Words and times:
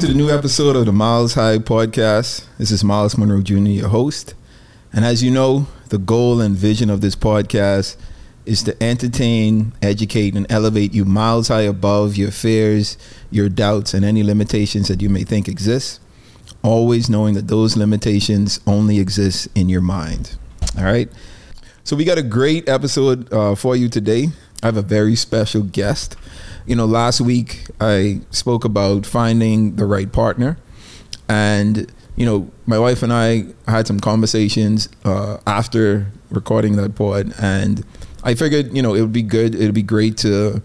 To 0.00 0.06
the 0.06 0.14
new 0.14 0.30
episode 0.30 0.76
of 0.76 0.86
the 0.86 0.92
Myles 0.92 1.34
High 1.34 1.58
Podcast. 1.58 2.46
This 2.56 2.70
is 2.70 2.82
Myles 2.82 3.18
Munroe 3.18 3.42
Jr., 3.42 3.56
your 3.56 3.88
host. 3.90 4.32
And 4.94 5.04
as 5.04 5.22
you 5.22 5.30
know, 5.30 5.66
the 5.90 5.98
goal 5.98 6.40
and 6.40 6.56
vision 6.56 6.88
of 6.88 7.02
this 7.02 7.14
podcast 7.14 7.98
is 8.46 8.62
to 8.62 8.82
entertain, 8.82 9.74
educate, 9.82 10.34
and 10.34 10.50
elevate 10.50 10.94
you 10.94 11.04
miles 11.04 11.48
high 11.48 11.60
above 11.60 12.16
your 12.16 12.30
fears, 12.30 12.96
your 13.30 13.50
doubts, 13.50 13.92
and 13.92 14.02
any 14.02 14.22
limitations 14.22 14.88
that 14.88 15.02
you 15.02 15.10
may 15.10 15.22
think 15.22 15.48
exist. 15.48 16.00
Always 16.62 17.10
knowing 17.10 17.34
that 17.34 17.48
those 17.48 17.76
limitations 17.76 18.58
only 18.66 19.00
exist 19.00 19.48
in 19.54 19.68
your 19.68 19.82
mind. 19.82 20.38
All 20.78 20.84
right. 20.84 21.12
So 21.84 21.94
we 21.94 22.06
got 22.06 22.16
a 22.16 22.22
great 22.22 22.66
episode 22.70 23.30
uh, 23.30 23.54
for 23.54 23.76
you 23.76 23.90
today. 23.90 24.28
I 24.62 24.66
have 24.66 24.78
a 24.78 24.82
very 24.82 25.14
special 25.14 25.62
guest. 25.62 26.16
You 26.66 26.76
know, 26.76 26.86
last 26.86 27.20
week 27.20 27.66
I 27.80 28.20
spoke 28.30 28.64
about 28.64 29.06
finding 29.06 29.76
the 29.76 29.86
right 29.86 30.10
partner, 30.10 30.56
and 31.28 31.90
you 32.16 32.26
know, 32.26 32.50
my 32.66 32.78
wife 32.78 33.02
and 33.02 33.12
I 33.12 33.46
had 33.66 33.86
some 33.86 33.98
conversations 33.98 34.88
uh, 35.04 35.38
after 35.46 36.06
recording 36.30 36.76
that 36.76 36.94
pod, 36.94 37.32
and 37.40 37.84
I 38.22 38.34
figured, 38.34 38.76
you 38.76 38.82
know, 38.82 38.94
it 38.94 39.00
would 39.00 39.12
be 39.12 39.22
good, 39.22 39.54
it 39.54 39.64
would 39.64 39.74
be 39.74 39.82
great 39.82 40.18
to, 40.18 40.60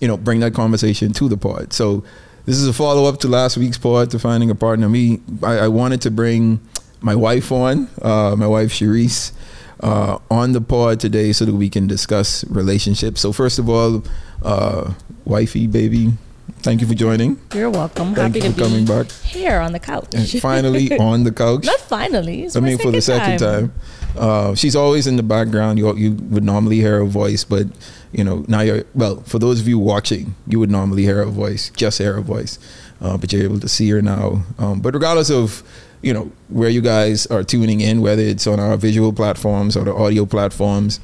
you 0.00 0.08
know, 0.08 0.16
bring 0.16 0.40
that 0.40 0.54
conversation 0.54 1.12
to 1.12 1.28
the 1.28 1.36
pod. 1.36 1.72
So 1.72 2.02
this 2.44 2.56
is 2.56 2.66
a 2.66 2.72
follow 2.72 3.08
up 3.08 3.20
to 3.20 3.28
last 3.28 3.56
week's 3.56 3.78
pod 3.78 4.10
to 4.10 4.18
finding 4.18 4.50
a 4.50 4.54
partner. 4.54 4.88
Me, 4.88 5.20
I, 5.42 5.58
I 5.58 5.68
wanted 5.68 6.00
to 6.02 6.10
bring 6.10 6.60
my 7.00 7.14
wife 7.14 7.52
on, 7.52 7.88
uh, 8.02 8.34
my 8.36 8.46
wife 8.46 8.72
Sherice, 8.72 9.32
uh, 9.80 10.18
on 10.30 10.52
the 10.52 10.60
pod 10.60 11.00
today 11.00 11.32
so 11.32 11.44
that 11.44 11.54
we 11.54 11.68
can 11.68 11.86
discuss 11.86 12.44
relationships. 12.48 13.20
So 13.20 13.32
first 13.32 13.58
of 13.58 13.68
all, 13.68 14.02
uh, 14.42 14.94
wifey, 15.24 15.66
baby, 15.66 16.12
thank 16.60 16.80
you 16.80 16.86
for 16.86 16.94
joining. 16.94 17.38
You're 17.54 17.70
welcome. 17.70 18.14
Thank 18.14 18.34
Happy 18.36 18.46
you 18.46 18.52
to 18.52 18.58
for 18.58 18.64
coming 18.68 18.84
be 18.84 18.92
back. 18.92 19.10
here 19.10 19.58
on 19.60 19.72
the 19.72 19.80
couch. 19.80 20.14
And 20.14 20.28
finally 20.40 20.96
on 20.98 21.24
the 21.24 21.32
couch. 21.32 21.64
Not 21.64 21.80
finally. 21.80 22.44
It's 22.44 22.56
I 22.56 22.60
mean, 22.60 22.78
for 22.78 22.90
the 22.90 23.02
second 23.02 23.38
time. 23.38 23.72
Uh, 24.16 24.54
she's 24.54 24.74
always 24.74 25.06
in 25.06 25.16
the 25.16 25.22
background. 25.22 25.78
You 25.78 25.94
you 25.94 26.12
would 26.30 26.44
normally 26.44 26.76
hear 26.76 26.98
her 27.00 27.04
voice, 27.04 27.44
but 27.44 27.66
you 28.12 28.24
know 28.24 28.44
now 28.48 28.60
you're 28.62 28.84
well. 28.94 29.20
For 29.26 29.38
those 29.38 29.60
of 29.60 29.68
you 29.68 29.78
watching, 29.78 30.34
you 30.46 30.58
would 30.58 30.70
normally 30.70 31.02
hear 31.02 31.16
her 31.16 31.26
voice, 31.26 31.70
just 31.76 31.98
hear 31.98 32.14
her 32.14 32.22
voice, 32.22 32.58
uh, 33.02 33.18
but 33.18 33.30
you're 33.30 33.42
able 33.42 33.60
to 33.60 33.68
see 33.68 33.90
her 33.90 34.00
now. 34.00 34.42
Um, 34.58 34.80
but 34.80 34.94
regardless 34.94 35.30
of 35.30 35.62
you 36.02 36.12
know 36.12 36.30
where 36.48 36.68
you 36.68 36.80
guys 36.80 37.26
are 37.26 37.42
tuning 37.42 37.80
in, 37.80 38.00
whether 38.00 38.22
it's 38.22 38.46
on 38.46 38.60
our 38.60 38.76
visual 38.76 39.12
platforms 39.12 39.76
or 39.76 39.84
the 39.84 39.94
audio 39.94 40.26
platforms, 40.26 41.00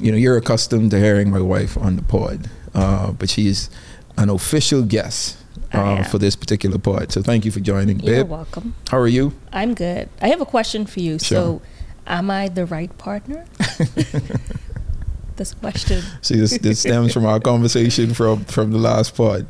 you 0.00 0.10
know 0.10 0.18
you're 0.18 0.36
accustomed 0.36 0.90
to 0.92 0.98
hearing 0.98 1.30
my 1.30 1.40
wife 1.40 1.76
on 1.78 1.96
the 1.96 2.02
pod, 2.02 2.48
uh, 2.74 3.12
but 3.12 3.28
she's 3.28 3.70
an 4.16 4.30
official 4.30 4.82
guest 4.82 5.36
uh, 5.72 6.02
for 6.04 6.18
this 6.18 6.36
particular 6.36 6.78
pod. 6.78 7.12
So 7.12 7.22
thank 7.22 7.44
you 7.44 7.50
for 7.50 7.60
joining, 7.60 8.00
You're 8.00 8.22
babe. 8.22 8.30
welcome. 8.30 8.74
How 8.90 8.98
are 8.98 9.08
you? 9.08 9.32
I'm 9.52 9.74
good. 9.74 10.08
I 10.20 10.28
have 10.28 10.40
a 10.40 10.46
question 10.46 10.86
for 10.86 11.00
you. 11.00 11.18
Sure. 11.18 11.36
So, 11.36 11.62
am 12.06 12.30
I 12.30 12.48
the 12.48 12.66
right 12.66 12.96
partner? 12.98 13.44
this 15.36 15.54
question. 15.54 16.02
See, 16.22 16.36
this, 16.36 16.58
this 16.58 16.80
stems 16.80 17.12
from 17.12 17.26
our 17.26 17.40
conversation 17.40 18.14
from 18.14 18.44
from 18.44 18.72
the 18.72 18.78
last 18.78 19.14
pod, 19.14 19.46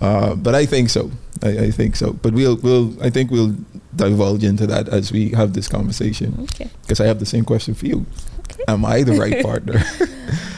uh, 0.00 0.34
but 0.34 0.54
I 0.54 0.66
think 0.66 0.90
so. 0.90 1.10
I, 1.42 1.48
I 1.66 1.70
think 1.70 1.96
so. 1.96 2.12
But 2.12 2.32
we'll 2.34 2.56
we'll 2.56 2.94
I 3.02 3.10
think 3.10 3.30
we'll 3.30 3.54
divulge 3.96 4.42
into 4.44 4.66
that 4.68 4.88
as 4.88 5.12
we 5.12 5.30
have 5.30 5.52
this 5.52 5.68
conversation 5.68 6.34
Okay. 6.54 6.70
because 6.82 7.00
I 7.00 7.06
have 7.06 7.18
the 7.18 7.26
same 7.26 7.44
question 7.44 7.74
for 7.74 7.86
you. 7.86 8.06
Okay. 8.50 8.64
Am 8.68 8.84
I 8.84 9.02
the 9.02 9.12
right 9.14 9.42
partner? 9.44 9.82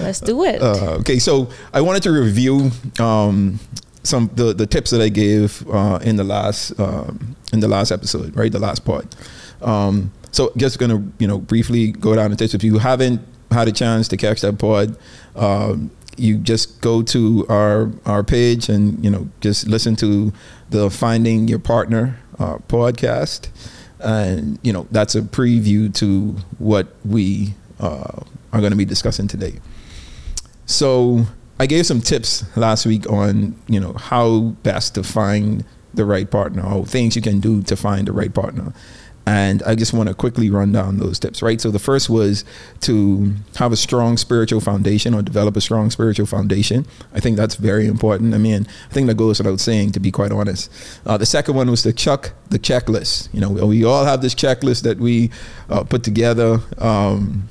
Let's 0.00 0.20
do 0.20 0.44
it. 0.44 0.60
Uh, 0.62 0.96
okay, 1.00 1.18
so 1.18 1.48
I 1.72 1.80
wanted 1.80 2.02
to 2.04 2.10
review 2.12 2.70
um, 3.00 3.58
some 4.02 4.30
the, 4.34 4.52
the 4.52 4.66
tips 4.66 4.90
that 4.90 5.00
I 5.00 5.08
gave 5.08 5.66
uh, 5.68 5.98
in 6.02 6.16
the 6.16 6.24
last 6.24 6.78
um, 6.78 7.36
in 7.52 7.60
the 7.60 7.68
last 7.68 7.90
episode, 7.90 8.34
right? 8.36 8.52
The 8.52 8.58
last 8.58 8.84
part. 8.84 9.14
Um, 9.62 10.12
so 10.32 10.52
just 10.56 10.78
gonna 10.78 11.02
you 11.18 11.26
know 11.26 11.38
briefly 11.38 11.92
go 11.92 12.14
down 12.14 12.30
the 12.30 12.36
tips. 12.36 12.54
If 12.54 12.62
you 12.64 12.78
haven't 12.78 13.20
had 13.50 13.68
a 13.68 13.72
chance 13.72 14.08
to 14.08 14.16
catch 14.16 14.40
that 14.42 14.58
pod, 14.58 14.96
um, 15.36 15.90
you 16.18 16.38
just 16.38 16.80
go 16.80 17.02
to 17.02 17.46
our 17.48 17.90
our 18.06 18.22
page 18.22 18.68
and 18.68 19.02
you 19.04 19.10
know 19.10 19.28
just 19.40 19.66
listen 19.66 19.96
to 19.96 20.32
the 20.70 20.90
Finding 20.90 21.48
Your 21.48 21.58
Partner 21.58 22.18
uh, 22.38 22.58
podcast, 22.68 23.48
and 24.00 24.58
you 24.62 24.72
know 24.72 24.86
that's 24.90 25.14
a 25.14 25.22
preview 25.22 25.92
to 25.94 26.36
what 26.58 26.88
we 27.04 27.54
uh, 27.80 28.20
are 28.52 28.60
going 28.60 28.72
to 28.72 28.76
be 28.76 28.84
discussing 28.84 29.28
today. 29.28 29.60
So 30.66 31.26
I 31.58 31.66
gave 31.66 31.86
some 31.86 32.00
tips 32.00 32.44
last 32.56 32.86
week 32.86 33.08
on 33.10 33.56
you 33.68 33.80
know 33.80 33.92
how 33.94 34.54
best 34.62 34.94
to 34.96 35.02
find 35.02 35.64
the 35.92 36.04
right 36.04 36.28
partner 36.28 36.64
or 36.64 36.84
things 36.84 37.14
you 37.14 37.22
can 37.22 37.40
do 37.40 37.62
to 37.62 37.76
find 37.76 38.08
the 38.08 38.12
right 38.12 38.34
partner. 38.34 38.72
And 39.26 39.62
I 39.62 39.74
just 39.74 39.94
want 39.94 40.08
to 40.10 40.14
quickly 40.14 40.50
run 40.50 40.72
down 40.72 40.98
those 40.98 41.18
tips, 41.18 41.40
right? 41.40 41.58
So 41.58 41.70
the 41.70 41.78
first 41.78 42.10
was 42.10 42.44
to 42.82 43.32
have 43.56 43.72
a 43.72 43.76
strong 43.76 44.18
spiritual 44.18 44.60
foundation 44.60 45.14
or 45.14 45.22
develop 45.22 45.56
a 45.56 45.62
strong 45.62 45.90
spiritual 45.90 46.26
foundation. 46.26 46.86
I 47.14 47.20
think 47.20 47.38
that's 47.38 47.54
very 47.54 47.86
important. 47.86 48.34
I 48.34 48.38
mean, 48.38 48.66
I 48.90 48.92
think 48.92 49.06
that 49.06 49.16
goes 49.16 49.38
without 49.38 49.60
saying, 49.60 49.92
to 49.92 50.00
be 50.00 50.10
quite 50.10 50.30
honest. 50.30 50.70
Uh, 51.06 51.16
the 51.16 51.24
second 51.26 51.54
one 51.54 51.70
was 51.70 51.82
to 51.84 51.92
chuck 51.92 52.32
the 52.50 52.58
checklist. 52.58 53.32
You 53.32 53.40
know, 53.40 53.50
we, 53.50 53.84
all 53.84 54.04
have 54.04 54.20
this 54.20 54.34
checklist 54.34 54.82
that 54.82 54.98
we 54.98 55.30
uh, 55.70 55.84
put 55.84 56.02
together. 56.02 56.58
Um, 56.76 57.48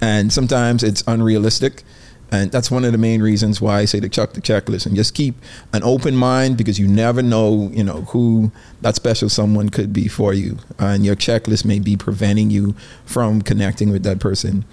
and 0.00 0.32
sometimes 0.32 0.84
it's 0.84 1.02
unrealistic 1.08 1.82
and 2.30 2.52
that's 2.52 2.70
one 2.70 2.84
of 2.84 2.92
the 2.92 2.98
main 2.98 3.22
reasons 3.22 3.60
why 3.60 3.80
I 3.80 3.84
say 3.86 4.00
to 4.00 4.08
chuck 4.08 4.34
the 4.34 4.40
checklist 4.40 4.86
and 4.86 4.94
just 4.94 5.14
keep 5.14 5.34
an 5.72 5.82
open 5.82 6.14
mind 6.14 6.58
because 6.58 6.78
you 6.78 6.86
never 6.86 7.22
know, 7.22 7.70
you 7.72 7.82
know, 7.82 8.02
who 8.02 8.52
that 8.82 8.96
special 8.96 9.28
someone 9.28 9.70
could 9.70 9.92
be 9.92 10.08
for 10.08 10.34
you, 10.34 10.58
and 10.78 11.04
your 11.04 11.16
checklist 11.16 11.64
may 11.64 11.78
be 11.78 11.96
preventing 11.96 12.50
you 12.50 12.74
from 13.06 13.40
connecting 13.42 13.90
with 13.90 14.02
that 14.02 14.20
person. 14.20 14.64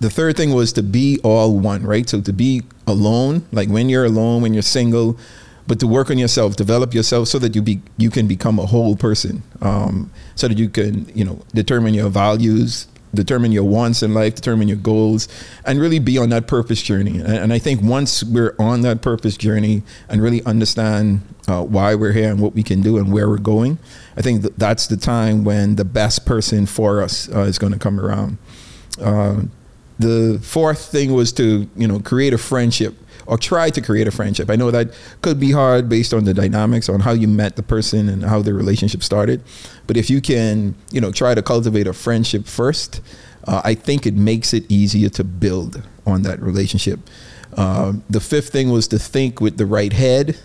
The 0.00 0.10
third 0.10 0.36
thing 0.36 0.52
was 0.52 0.72
to 0.72 0.82
be 0.82 1.20
all 1.22 1.58
one, 1.58 1.84
right? 1.84 2.08
So 2.08 2.20
to 2.22 2.32
be 2.32 2.62
alone, 2.86 3.46
like 3.52 3.68
when 3.68 3.88
you're 3.88 4.04
alone, 4.04 4.42
when 4.42 4.52
you're 4.52 4.62
single, 4.62 5.16
but 5.66 5.78
to 5.80 5.86
work 5.86 6.10
on 6.10 6.18
yourself, 6.18 6.56
develop 6.56 6.92
yourself 6.92 7.28
so 7.28 7.38
that 7.38 7.54
you 7.54 7.62
be 7.62 7.80
you 7.96 8.10
can 8.10 8.26
become 8.26 8.58
a 8.58 8.66
whole 8.66 8.96
person, 8.96 9.42
um, 9.60 10.10
so 10.34 10.48
that 10.48 10.58
you 10.58 10.68
can 10.68 11.06
you 11.14 11.24
know 11.24 11.40
determine 11.54 11.94
your 11.94 12.08
values, 12.08 12.88
determine 13.14 13.52
your 13.52 13.64
wants 13.64 14.02
in 14.02 14.14
life, 14.14 14.34
determine 14.34 14.68
your 14.68 14.76
goals, 14.76 15.28
and 15.64 15.80
really 15.80 15.98
be 15.98 16.18
on 16.18 16.30
that 16.30 16.46
purpose 16.46 16.82
journey. 16.82 17.18
And, 17.18 17.28
and 17.28 17.52
I 17.52 17.58
think 17.58 17.82
once 17.82 18.22
we're 18.24 18.54
on 18.58 18.82
that 18.82 19.02
purpose 19.02 19.36
journey 19.36 19.82
and 20.08 20.22
really 20.22 20.44
understand 20.44 21.22
uh, 21.48 21.62
why 21.62 21.94
we're 21.94 22.12
here 22.12 22.30
and 22.30 22.40
what 22.40 22.54
we 22.54 22.62
can 22.62 22.82
do 22.82 22.96
and 22.98 23.12
where 23.12 23.28
we're 23.28 23.38
going, 23.38 23.78
I 24.16 24.22
think 24.22 24.42
that 24.42 24.58
that's 24.58 24.86
the 24.86 24.96
time 24.96 25.44
when 25.44 25.76
the 25.76 25.84
best 25.84 26.24
person 26.24 26.66
for 26.66 27.02
us 27.02 27.28
uh, 27.28 27.40
is 27.40 27.58
going 27.58 27.72
to 27.72 27.78
come 27.78 28.00
around. 28.00 28.38
Uh, 29.00 29.42
the 29.98 30.40
fourth 30.42 30.86
thing 30.86 31.12
was 31.12 31.32
to 31.32 31.68
you 31.76 31.86
know 31.86 32.00
create 32.00 32.32
a 32.32 32.38
friendship 32.38 32.94
or 33.32 33.38
try 33.38 33.70
to 33.70 33.80
create 33.80 34.06
a 34.06 34.10
friendship. 34.10 34.50
I 34.50 34.56
know 34.56 34.70
that 34.70 34.92
could 35.22 35.40
be 35.40 35.52
hard 35.52 35.88
based 35.88 36.12
on 36.12 36.24
the 36.24 36.34
dynamics 36.34 36.90
on 36.90 37.00
how 37.00 37.12
you 37.12 37.26
met 37.26 37.56
the 37.56 37.62
person 37.62 38.10
and 38.10 38.22
how 38.22 38.42
the 38.42 38.52
relationship 38.52 39.02
started. 39.02 39.42
But 39.86 39.96
if 39.96 40.10
you 40.10 40.20
can, 40.20 40.74
you 40.90 41.00
know, 41.00 41.10
try 41.10 41.34
to 41.34 41.40
cultivate 41.40 41.86
a 41.86 41.94
friendship 41.94 42.44
first, 42.44 43.00
uh, 43.48 43.62
I 43.64 43.72
think 43.72 44.04
it 44.04 44.12
makes 44.12 44.52
it 44.52 44.70
easier 44.70 45.08
to 45.08 45.24
build 45.24 45.82
on 46.04 46.24
that 46.24 46.42
relationship. 46.42 47.00
Uh, 47.56 47.94
the 48.10 48.20
fifth 48.20 48.50
thing 48.50 48.70
was 48.70 48.86
to 48.88 48.98
think 48.98 49.40
with 49.40 49.56
the 49.56 49.64
right 49.64 49.94
head. 49.94 50.38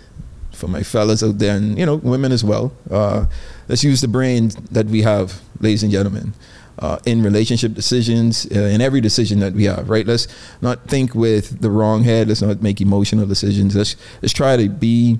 For 0.54 0.70
my 0.70 0.82
fellas 0.82 1.22
out 1.22 1.38
there, 1.38 1.56
and 1.56 1.78
you 1.78 1.86
know, 1.86 1.98
women 1.98 2.32
as 2.32 2.44
well. 2.44 2.72
Uh, 2.90 3.28
let's 3.68 3.84
use 3.84 4.02
the 4.02 4.08
brain 4.08 4.50
that 4.72 4.88
we 4.88 5.04
have, 5.04 5.40
ladies 5.60 5.84
and 5.84 5.92
gentlemen 5.92 6.34
uh, 6.80 7.00
in 7.06 7.24
relationship 7.24 7.74
decisions, 7.74 8.48
uh, 8.56 8.60
in 8.60 8.82
every 8.82 9.02
decision 9.02 9.40
that 9.40 9.54
we 9.54 9.66
have, 9.66 9.90
right? 9.90 10.06
Let's 10.06 10.28
not 10.62 10.88
think 10.88 11.16
with 11.16 11.62
the 11.62 11.72
wrong 11.72 12.04
head. 12.04 12.28
Let's 12.28 12.42
not 12.42 12.62
make 12.62 12.82
emotional 12.82 13.26
decisions. 13.26 13.76
Let's 13.76 13.96
let's 14.22 14.34
try 14.34 14.58
to 14.58 14.70
be 14.70 15.20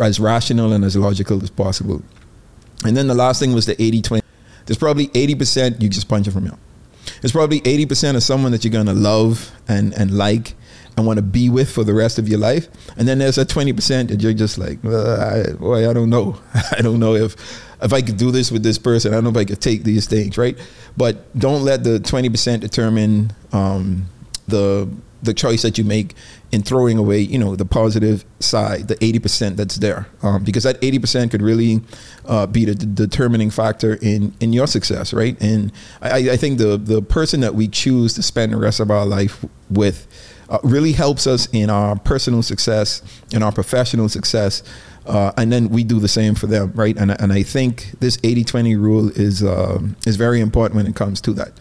as 0.00 0.20
rational 0.20 0.72
and 0.72 0.84
as 0.84 0.96
logical 0.96 1.42
as 1.42 1.50
possible. 1.50 2.02
And 2.84 2.96
then 2.96 3.08
the 3.08 3.14
last 3.14 3.40
thing 3.40 3.52
was 3.52 3.66
the 3.66 3.74
80-20. 3.74 4.20
There's 4.66 4.78
probably 4.78 5.08
80% 5.08 5.82
you 5.82 5.88
just 5.88 6.08
punch 6.08 6.28
it 6.28 6.32
from 6.32 6.44
here. 6.44 6.58
There's 7.20 7.32
probably 7.32 7.60
80% 7.62 8.14
of 8.14 8.22
someone 8.22 8.52
that 8.52 8.64
you're 8.64 8.72
gonna 8.72 8.92
love 8.92 9.50
and 9.66 9.94
and 9.94 10.10
like 10.10 10.54
and 10.98 11.06
want 11.06 11.16
to 11.16 11.22
be 11.22 11.48
with 11.48 11.70
for 11.70 11.84
the 11.84 11.94
rest 11.94 12.18
of 12.18 12.28
your 12.28 12.38
life. 12.38 12.68
And 12.96 13.08
then 13.08 13.18
there's 13.18 13.36
that 13.36 13.48
20% 13.48 14.08
that 14.08 14.20
you're 14.20 14.34
just 14.34 14.58
like, 14.58 14.84
I, 14.84 15.52
boy, 15.54 15.88
I 15.88 15.92
don't 15.92 16.10
know. 16.10 16.38
I 16.72 16.82
don't 16.82 17.00
know 17.00 17.14
if 17.14 17.36
if 17.80 17.92
I 17.92 18.02
could 18.02 18.16
do 18.16 18.32
this 18.32 18.50
with 18.50 18.64
this 18.64 18.76
person. 18.76 19.12
I 19.12 19.16
don't 19.16 19.24
know 19.24 19.30
if 19.30 19.36
I 19.36 19.44
could 19.44 19.60
take 19.60 19.84
these 19.84 20.06
things, 20.08 20.36
right? 20.36 20.58
But 20.96 21.38
don't 21.38 21.62
let 21.62 21.84
the 21.84 22.00
20% 22.00 22.60
determine 22.60 23.32
um, 23.52 24.06
the 24.48 24.88
the 25.20 25.34
choice 25.34 25.62
that 25.62 25.76
you 25.76 25.82
make 25.82 26.14
in 26.52 26.62
throwing 26.62 26.96
away, 26.96 27.18
you 27.18 27.38
know, 27.38 27.56
the 27.56 27.64
positive 27.64 28.24
side, 28.38 28.86
the 28.86 28.94
80% 28.96 29.56
that's 29.56 29.76
there, 29.76 30.06
um, 30.22 30.44
because 30.44 30.62
that 30.62 30.80
80% 30.80 31.32
could 31.32 31.42
really 31.42 31.80
uh, 32.24 32.46
be 32.46 32.64
the 32.64 32.76
d- 32.76 32.86
determining 32.94 33.50
factor 33.50 33.98
in 34.00 34.32
in 34.40 34.52
your 34.52 34.68
success, 34.68 35.12
right? 35.12 35.36
And 35.40 35.72
I, 36.00 36.30
I 36.30 36.36
think 36.36 36.58
the 36.58 36.76
the 36.76 37.02
person 37.02 37.40
that 37.40 37.54
we 37.54 37.68
choose 37.68 38.14
to 38.14 38.22
spend 38.22 38.52
the 38.52 38.58
rest 38.58 38.80
of 38.80 38.90
our 38.90 39.04
life 39.04 39.44
with 39.70 40.06
uh, 40.48 40.58
really 40.62 40.92
helps 40.92 41.26
us 41.26 41.46
in 41.52 41.70
our 41.70 41.96
personal 41.98 42.42
success, 42.42 43.02
in 43.32 43.42
our 43.42 43.52
professional 43.52 44.08
success, 44.08 44.62
uh, 45.06 45.32
and 45.36 45.52
then 45.52 45.68
we 45.68 45.84
do 45.84 45.98
the 46.00 46.08
same 46.08 46.34
for 46.34 46.46
them, 46.46 46.72
right? 46.74 46.96
And 46.96 47.10
and 47.20 47.32
I 47.32 47.42
think 47.42 47.92
this 48.00 48.16
80-20 48.18 48.76
rule 48.80 49.08
is 49.10 49.42
um, 49.42 49.96
is 50.06 50.16
very 50.16 50.40
important 50.40 50.76
when 50.76 50.86
it 50.86 50.94
comes 50.94 51.20
to 51.22 51.32
that. 51.34 51.52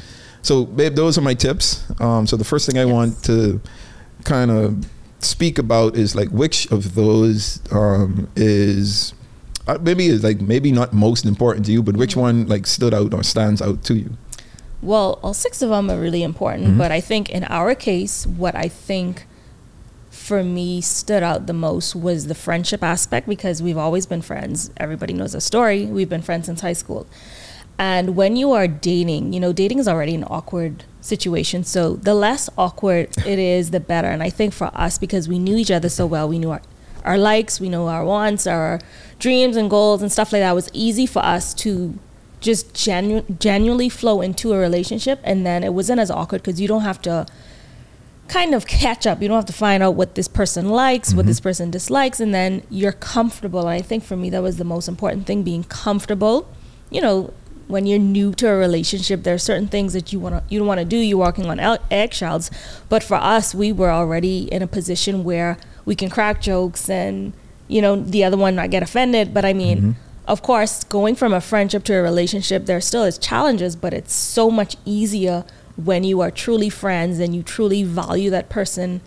So, 0.42 0.66
babe, 0.66 0.96
those 0.96 1.18
are 1.18 1.22
my 1.22 1.34
tips. 1.34 1.84
Um, 2.00 2.26
so 2.28 2.38
the 2.38 2.46
first 2.46 2.66
thing 2.70 2.78
I 2.78 2.86
Yes. 2.86 2.94
want 2.94 3.24
to 3.24 3.60
kind 4.24 4.52
of 4.52 4.86
speak 5.20 5.58
about 5.58 5.96
is 5.98 6.16
like 6.16 6.30
which 6.30 6.72
of 6.72 6.96
those 6.96 7.60
um, 7.72 8.28
is 8.36 9.14
uh, 9.68 9.78
maybe 9.82 10.08
is 10.08 10.24
like 10.24 10.40
maybe 10.40 10.72
not 10.72 10.94
most 10.94 11.26
important 11.26 11.66
to 11.66 11.72
you, 11.72 11.84
but 11.84 11.98
which 11.98 12.16
one 12.16 12.48
like 12.48 12.66
stood 12.68 12.94
out 12.94 13.14
or 13.14 13.24
stands 13.24 13.62
out 13.62 13.84
to 13.86 13.96
you? 13.96 14.12
Well, 14.88 15.20
all 15.22 15.34
six 15.34 15.62
of 15.62 15.70
them 15.70 15.92
are 15.92 16.00
really 16.00 16.24
important, 16.24 16.70
Mhm. 16.70 16.78
but 16.78 16.92
I 16.94 17.02
think 17.02 17.30
in 17.30 17.44
our 17.50 17.76
case, 17.76 18.26
what 18.26 18.56
I 18.56 18.70
think 18.70 19.28
for 20.10 20.44
me 20.44 20.80
stood 20.82 21.24
out 21.24 21.46
the 21.46 21.54
most 21.54 21.94
was 21.94 22.28
the 22.28 22.34
friendship 22.36 22.82
aspect 22.84 23.28
because 23.28 23.62
we've 23.62 23.78
always 23.78 24.06
been 24.06 24.22
friends. 24.22 24.72
Everybody 24.78 25.14
knows 25.14 25.34
the 25.34 25.42
story. 25.42 25.86
We've 25.86 26.08
been 26.10 26.22
friends 26.22 26.46
since 26.46 26.62
high 26.62 26.74
school. 26.84 27.06
And 27.78 28.16
when 28.16 28.38
you 28.38 28.54
are 28.54 28.68
dating, 28.68 29.34
you 29.34 29.40
know, 29.42 29.52
dating 29.54 29.80
is 29.80 29.88
already 29.90 30.16
an 30.16 30.24
awkward 30.24 30.86
situation. 31.02 31.64
So 31.66 31.98
the 31.98 32.14
less 32.14 32.50
awkward 32.58 33.10
it 33.34 33.40
is, 33.40 33.72
the 33.72 33.80
better. 33.82 34.08
And 34.08 34.24
I 34.24 34.30
think 34.30 34.54
for 34.54 34.72
us, 34.74 34.98
because 34.98 35.28
we 35.28 35.38
knew 35.38 35.58
each 35.58 35.70
other 35.70 35.90
so 35.90 36.06
well, 36.06 36.28
we 36.30 36.40
knew 36.40 36.52
our, 36.52 36.62
our 37.04 37.18
likes, 37.18 37.60
we 37.60 37.68
know 37.68 37.88
our 37.90 38.06
wants, 38.06 38.48
our 38.48 38.80
dreams 39.20 39.56
and 39.58 39.70
goals 39.70 40.02
and 40.02 40.10
stuff 40.12 40.32
like 40.34 40.42
that, 40.42 40.52
it 40.52 40.56
was 40.56 40.70
easy 40.74 41.06
for 41.06 41.24
us 41.24 41.54
to 41.56 41.94
just 42.40 42.74
genu- 42.74 43.26
genuinely 43.40 43.90
flow 43.90 44.22
into 44.22 44.54
a 44.54 44.58
relationship. 44.58 45.20
And 45.24 45.46
then 45.46 45.64
it 45.64 45.74
wasn't 45.74 46.00
as 46.00 46.12
awkward 46.12 46.44
because 46.44 46.62
you 46.62 46.68
don't 46.68 46.82
have 46.82 47.02
to 47.04 47.26
kind 48.28 48.54
of 48.54 48.68
catch 48.68 49.08
up. 49.08 49.22
You 49.22 49.28
don't 49.28 49.38
have 49.38 49.46
to 49.46 49.54
find 49.54 49.82
out 49.82 49.96
what 49.96 50.16
this 50.16 50.28
person 50.28 50.70
likes, 50.70 51.14
what 51.14 51.22
mm-hmm. 51.22 51.28
this 51.28 51.40
person 51.40 51.72
dislikes, 51.72 52.20
and 52.20 52.34
then 52.34 52.64
you're 52.70 52.92
comfortable. 52.92 53.62
And 53.62 53.70
I 53.70 53.82
think 53.82 54.04
for 54.04 54.16
me, 54.16 54.30
that 54.32 54.42
was 54.42 54.58
the 54.58 54.64
most 54.64 54.88
important 54.88 55.26
thing 55.26 55.44
being 55.44 55.64
comfortable. 55.64 56.50
You 56.90 57.02
know, 57.02 57.34
when 57.68 57.86
you're 57.86 58.00
new 58.00 58.34
to 58.36 58.48
a 58.48 58.56
relationship, 58.56 59.24
there 59.24 59.34
are 59.34 59.40
certain 59.40 59.68
things 59.68 59.94
that 59.94 60.14
you 60.14 60.20
want 60.20 60.36
to 60.36 60.44
you 60.50 60.60
don't 60.60 60.68
want 60.68 60.80
to 60.80 60.86
do. 60.86 60.98
You're 60.98 61.18
walking 61.18 61.48
on 61.48 61.60
el- 61.60 61.80
eggshells. 61.92 62.50
But 62.90 63.04
for 63.04 63.16
us, 63.16 63.54
we 63.54 63.72
were 63.72 63.92
already 63.92 64.44
in 64.52 64.62
a 64.62 64.68
position 64.68 65.24
where 65.24 65.58
we 65.86 65.96
can 65.96 66.10
crack 66.10 66.42
jokes 66.42 66.90
and 66.90 67.34
you 67.68 67.82
know 67.82 67.96
the 67.98 68.24
other 68.24 68.38
one 68.38 68.56
not 68.56 68.70
get 68.70 68.84
offended. 68.84 69.34
But 69.34 69.46
I 69.46 69.54
mean, 69.54 69.78
mm-hmm. 69.78 69.92
Of 70.28 70.42
course, 70.42 70.84
going 70.84 71.16
from 71.16 71.34
a 71.34 71.42
friendship 71.42 71.84
to 71.86 71.94
a 71.94 72.02
relationship, 72.02 72.66
there 72.66 72.82
still 72.82 73.04
is 73.04 73.18
challenges, 73.18 73.76
but 73.76 73.94
it's 73.94 74.14
so 74.14 74.52
much 74.52 74.76
easier 74.86 75.46
when 75.78 76.04
you 76.04 76.22
are 76.22 76.32
truly 76.32 76.70
friends 76.70 77.20
and 77.20 77.36
you 77.36 77.44
truly 77.44 77.84
value 77.84 78.30
that 78.32 78.50
person 78.50 79.02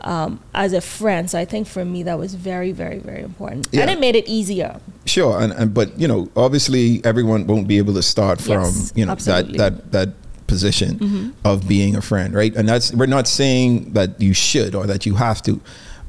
um, 0.00 0.40
as 0.54 0.72
a 0.72 0.80
friend. 0.80 1.30
So 1.30 1.38
I 1.38 1.44
think 1.44 1.66
for 1.66 1.84
me 1.84 2.02
that 2.04 2.18
was 2.18 2.34
very, 2.34 2.72
very, 2.72 2.98
very 2.98 3.22
important, 3.22 3.68
and 3.74 3.90
it 3.90 3.98
made 3.98 4.16
it 4.16 4.26
easier. 4.28 4.80
Sure, 5.06 5.40
and, 5.40 5.52
and 5.52 5.74
but 5.74 5.98
you 5.98 6.08
know, 6.08 6.28
obviously, 6.36 7.04
everyone 7.04 7.46
won't 7.46 7.66
be 7.66 7.78
able 7.78 7.94
to 7.94 8.02
start 8.02 8.40
from 8.40 8.62
Yes, 8.64 8.92
you 8.94 9.04
know 9.04 9.12
absolutely. 9.12 9.58
that 9.58 9.90
that 9.92 9.92
that 9.92 10.46
position 10.46 11.34
of 11.44 11.66
being 11.66 11.96
a 11.96 12.02
friend, 12.02 12.34
right? 12.34 12.54
And 12.54 12.68
that's 12.68 12.92
we're 12.92 13.06
not 13.06 13.26
saying 13.26 13.92
that 13.94 14.20
you 14.20 14.34
should 14.34 14.74
or 14.74 14.86
that 14.86 15.04
you 15.06 15.14
have 15.16 15.42
to. 15.42 15.60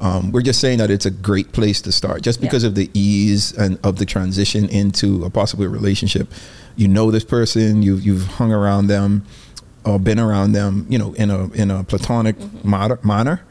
Um, 0.02 0.32
we're 0.32 0.42
just 0.42 0.60
saying 0.60 0.80
that 0.80 0.92
it's 0.92 1.06
a 1.06 1.12
great 1.12 1.52
place 1.54 1.82
to 1.82 1.92
start, 1.92 2.22
just 2.22 2.40
Yeah. 2.40 2.48
because 2.48 2.64
of 2.64 2.76
the 2.76 2.90
ease 2.94 3.54
and 3.54 3.80
of 3.84 3.98
the 3.98 4.06
transition 4.06 4.68
into 4.70 5.24
a 5.24 5.30
possible 5.30 5.66
relationship. 5.68 6.28
You 6.76 6.88
know 6.90 7.12
this 7.12 7.24
person, 7.24 7.82
you've 7.82 8.06
you've 8.06 8.26
hung 8.28 8.52
around 8.52 8.88
them, 8.88 9.24
or 9.86 9.98
been 10.00 10.20
around 10.20 10.52
them, 10.52 10.86
you 10.90 10.98
know, 10.98 11.14
in 11.14 11.32
a 11.32 11.50
in 11.54 11.72
a 11.72 11.84
platonic 11.86 12.36
manner, 12.66 13.00
manner 13.04 13.42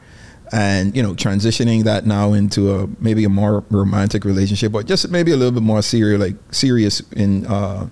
and 0.51 0.95
you 0.95 1.01
know 1.01 1.15
transitioning 1.15 1.83
that 1.85 2.05
now 2.05 2.33
into 2.33 2.71
a 2.75 2.87
maybe 2.99 3.23
a 3.23 3.29
more 3.29 3.63
romantic 3.71 4.23
relationship 4.23 4.75
or 4.75 4.83
just 4.83 5.09
maybe 5.09 5.31
a 5.31 5.35
little 5.35 5.51
bit 5.51 5.63
more 5.63 5.81
serious 5.81 6.19
like 6.21 6.35
serious 6.51 6.99
in 7.13 7.47
uh 7.47 7.87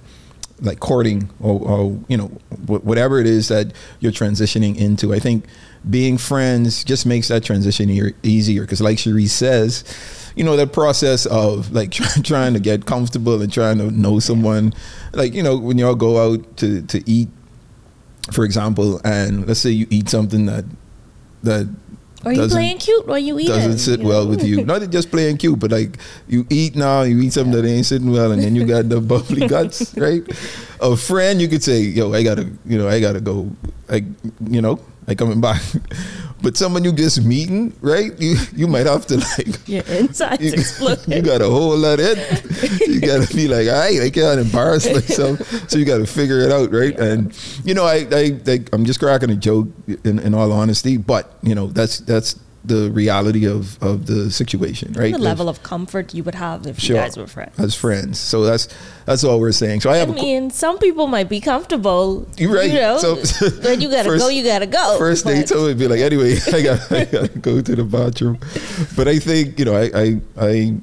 like 0.61 0.79
courting 0.79 1.27
or, 1.39 1.59
or 1.59 1.99
you 2.07 2.15
know 2.15 2.27
wh- 2.67 2.85
whatever 2.85 3.19
it 3.19 3.25
is 3.25 3.47
that 3.47 3.73
you're 4.01 4.11
transitioning 4.11 4.77
into 4.77 5.11
i 5.15 5.17
think 5.19 5.45
being 5.89 6.17
friends 6.17 6.83
just 6.83 7.05
makes 7.05 7.27
that 7.27 7.43
transition 7.43 7.89
e- 7.89 8.13
easier 8.23 8.61
because 8.61 8.79
like 8.81 8.97
cherie 8.97 9.25
says 9.27 9.83
you 10.35 10.43
know 10.43 10.55
that 10.55 10.71
process 10.71 11.25
of 11.25 11.71
like 11.73 11.91
trying 12.23 12.53
to 12.53 12.59
get 12.59 12.85
comfortable 12.85 13.41
and 13.41 13.51
trying 13.51 13.77
to 13.77 13.91
know 13.91 14.19
someone 14.19 14.73
like 15.13 15.33
you 15.33 15.43
know 15.43 15.57
when 15.57 15.77
y'all 15.77 15.95
go 15.95 16.17
out 16.33 16.57
to 16.57 16.81
to 16.83 17.03
eat 17.09 17.27
for 18.31 18.45
example 18.45 19.01
and 19.03 19.45
let's 19.47 19.59
say 19.59 19.69
you 19.69 19.85
eat 19.89 20.07
something 20.07 20.45
that 20.45 20.63
that 21.43 21.67
Are 22.23 22.31
you 22.31 22.47
playing 22.47 22.77
cute 22.77 23.03
or 23.09 23.19
you 23.19 23.37
eating? 23.37 23.53
doesn't 23.53 23.79
sit 23.79 23.99
you 23.99 24.07
well 24.07 24.25
with 24.25 24.41
you. 24.45 24.63
Not 24.71 24.89
just 24.89 25.11
playing 25.11 25.35
cute, 25.37 25.59
but 25.59 25.71
like 25.71 25.97
you 26.29 26.47
eat 26.49 26.73
now, 26.73 27.01
you 27.01 27.19
eat 27.19 27.33
something 27.33 27.51
that 27.51 27.67
ain't 27.67 27.85
sitting 27.85 28.09
well, 28.09 28.31
and 28.31 28.41
then 28.41 28.55
you 28.55 28.63
got 28.63 28.87
the 28.87 29.01
bubbly 29.11 29.45
guts, 29.45 29.93
right? 29.97 30.23
A 30.79 30.95
friend, 30.95 31.41
you 31.41 31.49
could 31.49 31.61
say, 31.61 31.81
"Yo, 31.81 32.13
I 32.13 32.23
gotta, 32.23 32.47
you 32.65 32.77
know, 32.77 32.87
I 32.87 33.01
gotta 33.01 33.19
go, 33.19 33.51
like, 33.89 34.05
you 34.49 34.61
know, 34.61 34.79
I 35.07 35.15
coming 35.15 35.41
back." 35.41 35.61
But 36.43 36.57
someone 36.57 36.83
you 36.83 36.91
just 36.91 37.23
meeting, 37.23 37.71
right? 37.79 38.11
You 38.19 38.35
you 38.53 38.67
might 38.67 38.85
have 38.85 39.07
to 39.07 39.15
like. 39.15 39.65
Your 39.65 39.83
insides 39.83 40.43
You, 40.43 40.51
exploding. 40.51 41.13
you 41.13 41.21
got 41.21 41.41
a 41.41 41.47
whole 41.47 41.77
lot 41.77 42.01
in. 42.01 42.17
You 42.81 42.99
got 42.99 43.25
to 43.25 43.33
be 43.33 43.47
like, 43.47 43.69
all 43.69 43.79
right, 43.79 44.01
I 44.01 44.09
can't 44.09 44.41
embarrass 44.41 44.85
myself. 44.91 45.39
So 45.71 45.77
you 45.77 45.85
got 45.85 45.99
to 45.99 46.05
figure 46.05 46.39
it 46.41 46.51
out, 46.51 46.69
right? 46.73 46.99
And 46.99 47.31
you 47.63 47.73
know, 47.73 47.85
I, 47.85 48.05
I, 48.11 48.37
I 48.45 48.59
I'm 48.73 48.83
just 48.83 48.99
cracking 48.99 49.29
a 49.29 49.37
joke 49.37 49.69
in, 50.03 50.19
in 50.19 50.33
all 50.33 50.51
honesty, 50.51 50.97
but 50.97 51.31
you 51.43 51.55
know, 51.55 51.67
that's 51.67 51.99
that's 51.99 52.37
the 52.65 52.89
reality 52.91 53.45
of 53.45 53.77
of 53.83 54.05
the 54.05 54.31
situation, 54.31 54.93
right? 54.93 55.11
the 55.13 55.19
level 55.19 55.49
of 55.49 55.63
comfort 55.63 56.13
you 56.13 56.23
would 56.23 56.35
have 56.35 56.65
if 56.65 56.79
Sure. 56.79 56.95
you 56.95 57.01
guys 57.01 57.17
were 57.17 57.27
friends. 57.27 57.59
as 57.59 57.75
friends. 57.75 58.17
So 58.19 58.43
that's 58.45 58.67
that's 59.05 59.23
all 59.25 59.39
we're 59.39 59.51
saying. 59.51 59.81
So 59.81 59.89
I 59.89 59.97
have 59.97 60.09
a 60.09 60.13
mean, 60.13 60.49
some 60.49 60.77
people 60.77 61.07
might 61.07 61.27
be 61.27 61.41
comfortable. 61.41 62.25
You're 62.37 62.53
right. 62.55 62.71
You 62.71 62.79
know, 62.79 62.97
So- 62.99 63.15
when 63.67 63.81
you 63.81 63.89
gotta 63.89 64.07
First- 64.09 64.23
go, 64.23 64.29
you 64.29 64.43
gotta 64.43 64.65
go. 64.67 64.95
First 64.97 65.25
date, 65.25 65.41
But- 65.41 65.49
so 65.49 65.65
it'd 65.65 65.77
be 65.77 65.87
like, 65.89 65.99
anyway, 65.99 66.37
I 66.53 66.61
got 66.61 66.91
I 66.91 67.03
got 67.05 67.31
to 67.33 67.39
go 67.39 67.61
to 67.61 67.75
the 67.75 67.83
bathroom. 67.83 68.39
But 68.95 69.07
I 69.09 69.19
think 69.19 69.59
you 69.59 69.65
know, 69.65 69.75
I 69.75 69.91
I, 69.93 70.21
I 70.39 70.75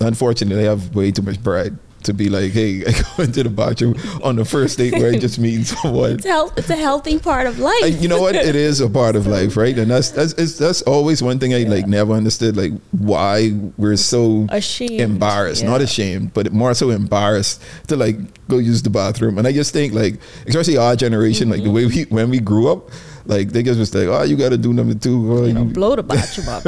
unfortunately 0.00 0.66
I 0.66 0.70
have 0.70 0.94
way 0.94 1.12
too 1.12 1.22
much 1.22 1.42
pride 1.42 1.76
to 2.04 2.14
be 2.14 2.28
like, 2.28 2.52
hey, 2.52 2.82
I 2.86 2.92
go 3.16 3.22
into 3.24 3.42
the 3.42 3.50
bathroom 3.50 3.94
on 4.22 4.36
the 4.36 4.44
first 4.44 4.78
date 4.78 4.92
where 4.94 5.12
I 5.12 5.18
just 5.18 5.38
meet 5.38 5.66
someone. 5.66 6.12
It's, 6.12 6.24
health, 6.26 6.56
it's 6.58 6.70
a 6.70 6.76
healthy 6.76 7.18
part 7.18 7.46
of 7.46 7.58
life. 7.58 7.82
And 7.84 7.94
you 7.96 8.08
know 8.08 8.20
what? 8.20 8.34
It 8.34 8.54
is 8.56 8.80
a 8.80 8.88
part 8.88 9.16
of 9.16 9.26
life, 9.26 9.56
right? 9.56 9.76
And 9.78 9.90
that's 9.90 10.10
that's 10.10 10.32
it's, 10.34 10.58
that's 10.58 10.82
always 10.82 11.22
one 11.22 11.38
thing 11.38 11.54
I 11.54 11.64
like 11.64 11.86
never 11.86 12.12
understood, 12.12 12.56
like 12.56 12.72
why 12.92 13.52
we're 13.76 13.96
so 13.96 14.46
Ashamed, 14.50 15.00
embarrassed, 15.00 15.64
not 15.64 15.80
ashamed, 15.80 16.34
but 16.34 16.52
more 16.52 16.74
so 16.74 16.90
embarrassed 16.90 17.62
to 17.88 17.96
like 17.96 18.16
go 18.48 18.58
use 18.58 18.82
the 18.82 18.90
bathroom. 18.90 19.38
And 19.38 19.46
I 19.46 19.52
just 19.52 19.72
think 19.72 19.92
like, 19.94 20.20
especially 20.46 20.76
our 20.76 20.96
generation, 20.96 21.48
like 21.50 21.62
the 21.62 21.70
way 21.70 21.86
we 21.86 22.02
when 22.04 22.30
we 22.30 22.40
grew 22.40 22.70
up, 22.70 22.90
like 23.26 23.50
they 23.50 23.62
just 23.62 23.78
was 23.78 23.94
like, 23.94 24.08
oh, 24.08 24.22
you 24.24 24.36
got 24.36 24.50
to 24.50 24.58
do 24.58 24.72
number 24.72 24.94
two. 24.94 25.32
Oh, 25.32 25.44
you 25.46 25.52
know, 25.52 25.62
you- 25.64 25.72
blow 25.72 25.96
the 25.96 26.02
bathroom 26.02 26.48
up. 26.48 26.66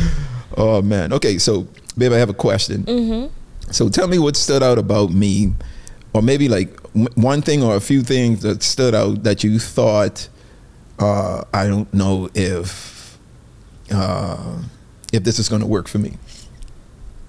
oh 0.56 0.82
man. 0.82 1.12
Okay, 1.12 1.38
so 1.38 1.66
babe, 1.98 2.12
I 2.12 2.16
have 2.18 2.30
a 2.30 2.34
question. 2.34 2.84
Mm-hmm. 2.84 3.34
So 3.70 3.88
tell 3.88 4.08
me 4.08 4.18
what 4.18 4.36
stood 4.36 4.62
out 4.62 4.78
about 4.78 5.10
me, 5.10 5.52
or 6.12 6.22
maybe 6.22 6.48
like 6.48 6.78
one 7.14 7.42
thing 7.42 7.62
or 7.62 7.76
a 7.76 7.80
few 7.80 8.02
things 8.02 8.42
that 8.42 8.62
stood 8.62 8.94
out 8.94 9.22
that 9.22 9.44
you 9.44 9.58
thought. 9.58 10.28
Uh, 10.98 11.44
I 11.54 11.66
don't 11.66 11.92
know 11.94 12.28
if 12.34 13.18
uh, 13.90 14.62
if 15.12 15.24
this 15.24 15.38
is 15.38 15.48
going 15.48 15.62
to 15.62 15.66
work 15.66 15.88
for 15.88 15.98
me. 15.98 16.18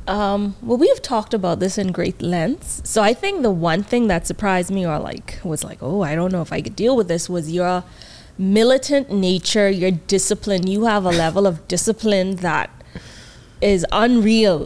Um, 0.08 0.56
well, 0.62 0.78
we 0.78 0.90
have 0.90 1.02
talked 1.02 1.34
about 1.34 1.60
this 1.60 1.78
in 1.78 1.92
great 1.92 2.22
lengths. 2.22 2.82
So 2.90 3.02
I 3.02 3.14
think 3.14 3.44
the 3.44 3.52
one 3.52 3.84
thing 3.84 4.08
that 4.08 4.28
surprised 4.28 4.72
me 4.72 4.86
or 4.86 5.00
like 5.00 5.40
was 5.44 5.64
like, 5.64 5.78
oh, 5.82 6.02
I 6.02 6.16
don't 6.16 6.32
know 6.32 6.42
if 6.42 6.52
I 6.52 6.62
could 6.62 6.76
deal 6.76 6.98
with 6.98 7.08
this 7.08 7.30
was 7.30 7.52
your 7.52 7.84
militant 8.38 9.12
nature, 9.12 9.70
your 9.70 9.92
discipline. 9.92 10.68
You 10.68 10.86
have 10.86 11.06
a 11.06 11.12
level 11.12 11.46
of 11.46 11.68
discipline 11.68 12.38
that 12.38 12.70
is 13.62 13.86
unreal. 13.92 14.66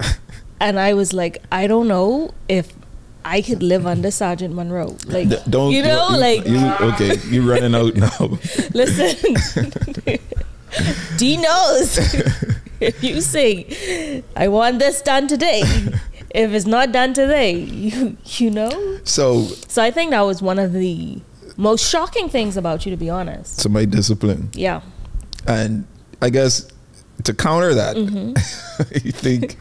And 0.66 0.80
I 0.80 0.96
was 0.96 1.14
like, 1.14 1.44
I 1.52 1.68
don't 1.68 1.88
know 1.88 2.34
if 2.50 2.74
I 3.24 3.44
could 3.44 3.62
live 3.62 3.86
under 3.86 4.10
Sergeant 4.10 4.56
Munroe. 4.56 4.98
Like, 5.06 5.30
D- 5.30 5.38
don't 5.48 5.72
you 5.72 5.84
know, 5.84 6.10
you- 6.10 6.18
like, 6.18 6.48
you, 6.48 6.60
okay, 6.94 7.18
you're 7.30 7.44
running 7.44 7.76
out 7.76 7.94
now. 7.96 8.18
listen, 8.74 9.36
D 11.18 11.38
knows. 11.38 11.98
if 12.82 13.04
you 13.08 13.22
say, 13.22 14.24
I 14.36 14.48
want 14.48 14.80
this 14.80 15.04
done 15.04 15.28
today, 15.28 15.62
if 16.32 16.52
it's 16.52 16.66
not 16.66 16.92
done 16.92 17.14
today, 17.14 17.54
you 17.60 18.18
you 18.26 18.50
know. 18.50 19.00
So, 19.04 19.44
So 19.68 19.84
I 19.84 19.92
think 19.92 20.10
that 20.12 20.22
was 20.22 20.42
one 20.42 20.58
of 20.58 20.74
the 20.74 21.22
most 21.58 21.88
shocking 21.88 22.28
things 22.28 22.58
about 22.58 22.88
you, 22.88 22.90
to 22.92 22.98
be 22.98 23.10
honest. 23.12 23.62
so 23.62 23.70
my 23.70 23.86
discipline, 23.86 24.50
Yeah. 24.54 24.82
and 25.48 25.86
I 26.24 26.32
guess 26.32 26.68
to 27.24 27.36
counter 27.36 27.76
that, 27.76 27.96
Mm-hmm. 27.96 28.34
I 28.80 29.12
think 29.12 29.58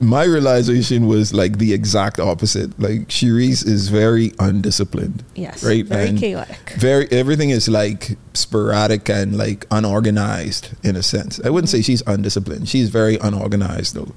my 0.00 0.24
realization 0.24 1.06
was 1.06 1.32
like 1.32 1.58
the 1.58 1.72
exact 1.72 2.18
opposite. 2.18 2.78
Like 2.80 3.08
Sherice 3.08 3.64
is 3.66 3.88
very 3.88 4.32
undisciplined. 4.38 5.24
Yes. 5.34 5.62
Right, 5.64 5.86
Very 5.86 6.08
and 6.08 6.18
chaotic. 6.18 6.74
very 6.76 7.06
everything 7.12 7.50
is 7.50 7.68
like 7.68 8.16
sporadic 8.34 9.08
and 9.08 9.36
like 9.38 9.66
unorganized 9.70 10.70
in 10.82 10.96
a 10.96 11.02
sense. 11.02 11.40
I 11.44 11.50
wouldn't 11.50 11.68
say 11.70 11.82
she's 11.82 12.02
undisciplined. 12.06 12.68
She's 12.68 12.88
very 12.90 13.16
unorganized 13.18 13.94
though. 13.94 14.12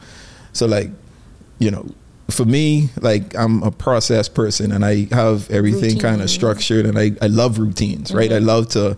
So 0.54 0.66
like, 0.66 0.90
you 1.60 1.70
know, 1.70 1.86
for 2.32 2.46
me, 2.46 2.90
like 3.02 3.36
I'm 3.38 3.62
a 3.62 3.72
process 3.72 4.28
person 4.28 4.72
and 4.72 4.84
I 4.84 5.08
have 5.12 5.50
everything 5.52 6.00
kind 6.00 6.22
of 6.22 6.30
structured 6.32 6.86
and 6.88 6.98
I, 6.98 7.12
I 7.22 7.28
love 7.28 7.60
routines, 7.60 8.12
right? 8.14 8.32
I 8.32 8.40
Mhm. 8.40 8.46
love 8.46 8.70
to, 8.70 8.98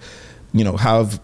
you 0.54 0.64
know, 0.64 0.78
have 0.78 1.20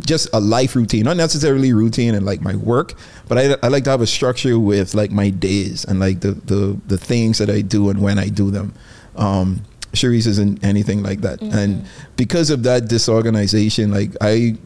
just 0.00 0.28
a 0.32 0.40
life 0.40 0.74
routine, 0.76 1.04
not 1.04 1.16
necessarily 1.16 1.72
routine 1.72 2.14
and 2.14 2.24
like 2.24 2.40
my 2.40 2.56
work, 2.56 2.94
but 3.28 3.38
I, 3.38 3.56
I 3.62 3.68
like 3.68 3.84
to 3.84 3.90
have 3.90 4.00
a 4.00 4.06
structure 4.06 4.58
with 4.58 4.94
like 4.94 5.10
my 5.10 5.30
days 5.30 5.84
and 5.84 6.00
like 6.00 6.20
the, 6.20 6.32
the, 6.32 6.78
the 6.86 6.98
things 6.98 7.38
that 7.38 7.50
I 7.50 7.60
do 7.60 7.90
and 7.90 8.00
when 8.00 8.18
I 8.18 8.28
do 8.28 8.50
them. 8.50 8.74
Um, 9.16 9.62
Sherice 9.92 10.26
isn't 10.26 10.64
anything 10.64 11.02
like 11.02 11.20
that. 11.20 11.40
And 11.40 11.86
because 12.16 12.50
of 12.50 12.64
that 12.64 12.88
disorganization, 12.88 13.92
like 13.92 14.10
I 14.20 14.56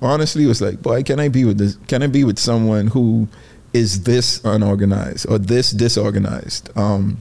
honestly 0.00 0.46
was 0.46 0.60
like, 0.60 0.82
boy, 0.82 1.02
can 1.02 1.20
I 1.20 1.28
be 1.28 1.44
with 1.44 1.58
this? 1.58 1.76
Can 1.86 2.02
I 2.02 2.06
be 2.06 2.24
with 2.24 2.38
someone 2.38 2.88
who 2.88 3.28
is 3.72 4.04
this 4.04 4.42
unorganized 4.44 5.26
or 5.28 5.38
this 5.38 5.70
disorganized? 5.70 6.74
Um, 6.76 7.18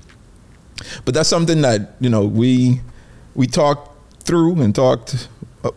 but 1.05 1.13
that's 1.13 1.29
something 1.29 1.61
that 1.61 1.95
you 1.99 2.09
know 2.09 2.25
we 2.25 2.81
we 3.35 3.47
talked 3.47 4.23
through 4.23 4.61
and 4.61 4.73
talked 4.73 5.27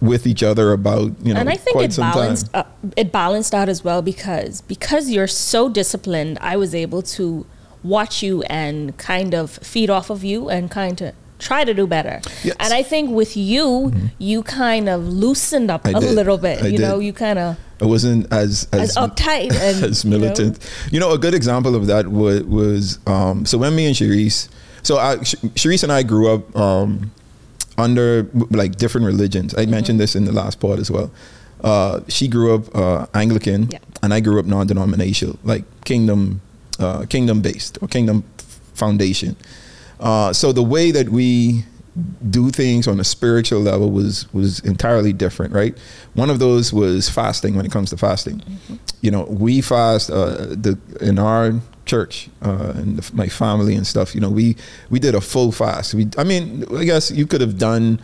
with 0.01 0.27
each 0.27 0.43
other 0.43 0.73
about. 0.73 1.13
You 1.23 1.35
know, 1.35 1.41
and 1.41 1.49
I 1.51 1.57
think 1.57 1.77
it 1.81 1.97
balanced 1.97 2.51
uh, 2.55 2.65
it 2.97 3.13
balanced 3.13 3.55
out 3.55 3.69
as 3.69 3.85
well 3.85 4.03
because 4.03 4.61
because 4.63 5.11
you're 5.11 5.27
so 5.27 5.69
disciplined, 5.69 6.39
I 6.41 6.57
was 6.57 6.75
able 6.75 7.03
to 7.03 7.47
watch 7.83 8.23
you 8.23 8.43
and 8.45 8.97
kind 8.97 9.35
of 9.35 9.51
feed 9.51 9.91
off 9.91 10.11
of 10.11 10.25
you 10.25 10.49
and 10.49 10.71
kind 10.71 11.01
of 11.03 11.15
try 11.39 11.65
to 11.65 11.75
do 11.75 11.87
better. 11.87 12.21
Yes. 12.43 12.57
And 12.59 12.73
I 12.73 12.83
think 12.83 13.11
with 13.11 13.37
you, 13.37 13.93
you 14.19 14.43
kind 14.43 14.89
of 14.89 15.07
loosened 15.07 15.71
up 15.71 15.87
I 15.87 15.91
a 15.91 16.01
did. 16.01 16.15
little 16.15 16.39
bit. 16.39 16.63
I 16.63 16.69
you 16.69 16.79
know, 16.79 16.99
you 16.99 17.13
kind 17.13 17.39
of 17.39 17.59
I 17.81 17.87
wasn't 17.87 18.33
as 18.33 18.67
as, 18.73 18.97
uptight 18.97 19.53
and 19.61 19.85
as 19.85 20.05
you 20.05 20.11
know. 20.11 20.19
militant. 20.19 20.59
You 20.91 21.01
know, 21.01 21.13
a 21.13 21.19
good 21.19 21.35
example 21.35 21.75
of 21.75 21.87
that 21.87 22.09
was, 22.09 22.43
was 22.45 22.99
um, 23.07 23.45
so 23.45 23.59
when 23.59 23.77
me 23.77 23.87
and 23.87 23.95
Sherice, 23.95 24.49
so 24.83 24.99
I, 24.99 25.23
Sh- 25.23 25.35
Sherice 25.55 25.83
and 25.83 25.93
I 25.93 26.03
grew 26.03 26.33
up 26.33 26.57
um, 26.57 27.11
under 27.79 28.29
like 28.51 28.77
different 28.77 29.07
religions. 29.07 29.53
Mm-hmm. 29.53 29.69
I 29.69 29.71
mentioned 29.77 30.01
this 30.01 30.15
in 30.17 30.25
the 30.25 30.33
last 30.33 30.61
part 30.61 30.79
as 30.79 30.91
well. 30.91 31.11
Uh, 31.63 32.01
she 32.09 32.29
grew 32.29 32.55
up 32.55 32.75
uh, 32.77 33.07
Anglican, 33.15 33.69
Yeah. 33.71 33.79
and 34.03 34.13
I 34.13 34.21
grew 34.21 34.39
up 34.39 34.45
non-denominational, 34.47 35.39
like 35.45 35.65
kingdom, 35.85 36.41
uh, 36.79 37.07
kingdom 37.07 37.41
based 37.41 37.79
or 37.81 37.89
kingdom 37.89 38.23
foundation. 38.75 39.37
Uh, 39.99 40.33
so 40.33 40.53
the 40.53 40.63
way 40.63 40.91
that 40.91 41.09
we 41.09 41.65
do 42.29 42.51
things 42.51 42.89
on 42.89 42.99
a 42.99 43.05
spiritual 43.05 43.61
level 43.61 43.91
was 43.91 44.27
was 44.35 44.59
entirely 44.61 45.13
different, 45.13 45.53
right? 45.55 45.79
One 46.15 46.29
of 46.29 46.39
those 46.41 46.73
was 46.73 47.09
fasting. 47.09 47.55
When 47.55 47.65
it 47.65 47.71
comes 47.73 47.91
to 47.91 47.97
fasting, 47.97 48.43
you 49.01 49.11
know, 49.13 49.25
we 49.31 49.61
fast 49.61 50.11
uh, 50.11 50.47
the 50.51 50.77
in 51.01 51.19
our 51.19 51.53
church 51.87 52.29
uh, 52.43 52.73
and 52.77 52.99
the, 52.99 53.17
my 53.17 53.29
family 53.29 53.75
and 53.77 53.87
stuff. 53.87 54.15
You 54.15 54.21
know, 54.21 54.31
we 54.31 54.57
we 54.91 54.99
did 54.99 55.15
a 55.15 55.21
full 55.21 55.53
fast. 55.53 55.95
We, 55.95 56.09
I 56.19 56.25
mean, 56.25 56.65
I 56.77 56.85
guess 56.85 57.11
you 57.11 57.27
could 57.27 57.41
have 57.41 57.59
done. 57.59 58.01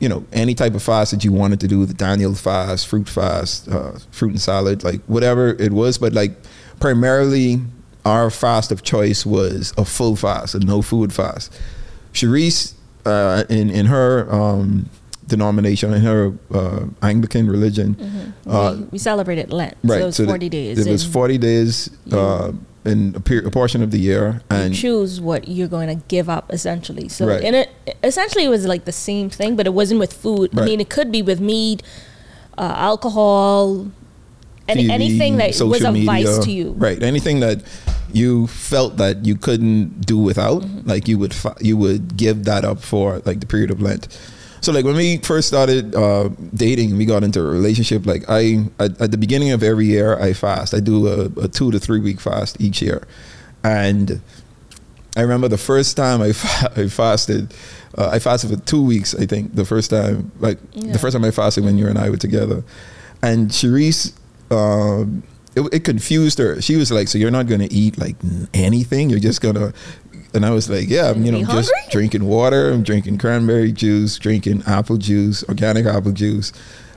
You 0.00 0.08
know, 0.08 0.24
any 0.32 0.54
type 0.54 0.74
of 0.74 0.82
fast 0.82 1.12
that 1.12 1.24
you 1.24 1.32
wanted 1.32 1.60
to 1.60 1.68
do, 1.68 1.86
the 1.86 1.94
Daniel 1.94 2.34
fast, 2.34 2.88
fruit 2.88 3.08
fast, 3.08 3.68
uh, 3.68 3.92
fruit 4.10 4.30
and 4.32 4.40
salad, 4.40 4.82
like 4.84 5.00
whatever 5.06 5.50
it 5.58 5.72
was, 5.72 5.98
but 5.98 6.12
like 6.12 6.32
primarily 6.80 7.60
our 8.04 8.28
fast 8.28 8.70
of 8.72 8.82
choice 8.82 9.24
was 9.24 9.72
a 9.78 9.84
full 9.84 10.16
fast, 10.16 10.54
a 10.54 10.58
no 10.58 10.82
food 10.82 11.12
fast. 11.12 11.58
Sherice, 12.12 12.74
uh, 13.06 13.44
in 13.48 13.70
in 13.70 13.86
her 13.86 14.30
um, 14.34 14.90
denomination, 15.26 15.94
in 15.94 16.02
her 16.02 16.32
uh, 16.52 16.84
Anglican 17.00 17.48
religion, 17.48 17.96
uh, 18.46 18.76
we, 18.78 18.84
we 18.92 18.98
celebrated 18.98 19.52
Lent. 19.52 19.76
right? 19.84 19.98
So 19.98 20.02
it 20.02 20.06
was 20.06 20.16
the- 20.18 20.26
40 20.26 20.48
days. 20.50 20.86
It 20.86 20.90
was 20.90 21.04
forty 21.06 21.38
days 21.38 21.88
uh, 22.12 22.52
in 22.84 23.14
a, 23.16 23.20
period, 23.20 23.46
a 23.46 23.50
portion 23.50 23.82
of 23.82 23.90
the 23.90 23.98
year, 23.98 24.42
you 24.50 24.56
and 24.56 24.74
choose 24.74 25.20
what 25.20 25.48
you're 25.48 25.68
going 25.68 25.88
to 25.88 26.04
give 26.08 26.28
up 26.28 26.52
essentially. 26.52 27.08
So 27.08 27.26
Right. 27.26 27.42
in 27.42 27.54
it 27.54 27.70
essentially 28.02 28.44
it 28.44 28.48
was 28.50 28.66
like 28.66 28.84
the 28.84 28.92
same 28.92 29.30
thing, 29.30 29.56
but 29.56 29.66
it 29.66 29.72
wasn't 29.74 30.00
with 30.00 30.12
food. 30.12 30.50
I 30.58 30.64
mean, 30.64 30.80
it 30.80 30.90
could 30.90 31.10
be 31.10 31.22
with 31.22 31.40
meat, 31.40 31.82
uh, 32.58 32.74
alcohol, 32.76 33.86
any, 34.68 34.84
TV, 34.84 34.90
anything 34.90 35.36
that 35.38 35.58
was 35.60 35.82
a 35.82 35.92
media, 35.92 36.06
vice 36.06 36.38
to 36.44 36.50
you. 36.50 36.70
right? 36.76 37.02
Anything 37.02 37.40
that 37.40 37.62
you 38.12 38.46
felt 38.46 38.96
that 38.98 39.24
you 39.24 39.34
couldn't 39.36 40.02
do 40.06 40.16
without, 40.18 40.62
Mm-hmm. 40.62 40.88
like 40.88 41.08
you 41.08 41.18
would 41.18 41.34
you 41.60 41.76
would 41.76 42.16
give 42.16 42.44
that 42.44 42.64
up 42.64 42.80
for 42.80 43.20
like 43.24 43.40
the 43.40 43.46
period 43.46 43.70
of 43.70 43.80
Lent. 43.82 44.08
So 44.64 44.72
like 44.72 44.84
when 44.84 44.96
we 44.96 45.18
first 45.18 45.46
started 45.48 45.94
uh, 45.94 46.30
dating, 46.54 46.96
we 46.96 47.04
got 47.04 47.22
into 47.22 47.40
a 47.40 47.44
relationship. 47.44 48.06
Like 48.06 48.24
I 48.28 48.64
at, 48.80 49.00
at 49.00 49.10
the 49.10 49.18
beginning 49.18 49.50
of 49.52 49.62
every 49.62 49.86
year, 49.86 50.18
I 50.18 50.32
fast. 50.32 50.74
I 50.74 50.80
do 50.80 51.06
a, 51.06 51.24
a 51.44 51.48
two 51.48 51.70
to 51.70 51.78
three 51.78 52.00
week 52.00 52.20
fast 52.20 52.60
each 52.60 52.80
year, 52.82 53.06
and 53.62 54.20
I 55.16 55.20
remember 55.20 55.48
the 55.48 55.58
first 55.58 55.96
time 55.96 56.22
I, 56.22 56.32
fa- 56.32 56.72
I 56.76 56.88
fasted. 56.88 57.54
Uh, 57.96 58.08
I 58.12 58.18
fasted 58.18 58.50
for 58.50 58.56
two 58.66 58.82
weeks. 58.82 59.14
I 59.14 59.26
think 59.26 59.54
the 59.54 59.64
first 59.64 59.90
time, 59.90 60.32
like 60.40 60.58
Yeah. 60.72 60.92
the 60.92 60.98
first 60.98 61.14
time 61.14 61.24
I 61.24 61.30
fasted 61.30 61.64
when 61.64 61.78
you 61.78 61.86
and 61.86 61.98
I 61.98 62.10
were 62.10 62.16
together, 62.16 62.64
and 63.22 63.50
Sherice, 63.50 64.12
um, 64.50 65.22
it, 65.54 65.60
it 65.72 65.84
confused 65.84 66.38
her. 66.38 66.60
She 66.60 66.74
was 66.76 66.90
like, 66.90 67.06
"So 67.08 67.18
you're 67.18 67.30
not 67.30 67.46
going 67.46 67.60
to 67.60 67.72
eat 67.72 67.96
like 67.98 68.16
anything? 68.52 69.10
You're 69.10 69.20
just 69.20 69.40
gonna?" 69.40 69.72
And 70.34 70.44
I 70.44 70.50
was 70.50 70.68
like, 70.68 70.88
"Yeah, 70.88 71.10
I'm, 71.10 71.24
you 71.24 71.32
know, 71.32 71.44
just 71.44 71.72
drinking 71.90 72.24
water. 72.24 72.70
I'm 72.70 72.82
drinking 72.82 73.18
cranberry 73.18 73.72
juice, 73.72 74.18
drinking 74.18 74.62
apple 74.66 74.96
juice, 74.96 75.44
organic 75.48 75.86
apple 75.86 76.12
juice, 76.12 76.52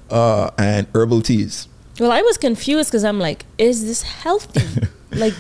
uh, 0.10 0.50
and 0.58 0.88
herbal 0.94 1.22
teas." 1.22 1.68
Well, 2.00 2.12
I 2.12 2.22
was 2.22 2.38
confused 2.38 2.90
because 2.90 3.04
I'm 3.04 3.20
like, 3.20 3.46
is 3.58 3.86
this 3.86 4.04
healthy? 4.04 4.88
like, 5.12 5.34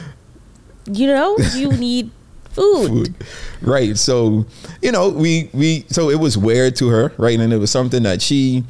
you 0.92 1.08
know, 1.08 1.38
you 1.54 1.72
need 1.74 2.12
food. 2.52 2.88
food. 2.88 3.16
Right. 3.62 3.98
So, 3.98 4.46
you 4.82 4.92
know, 4.92 5.10
we 5.10 5.50
we 5.54 5.86
so 5.90 6.10
it 6.10 6.20
was 6.20 6.38
weird 6.38 6.76
to 6.78 6.90
her, 6.90 7.14
right? 7.18 7.40
And 7.40 7.54
it 7.54 7.58
was 7.58 7.72
something 7.72 8.04
that 8.04 8.22
she 8.22 8.64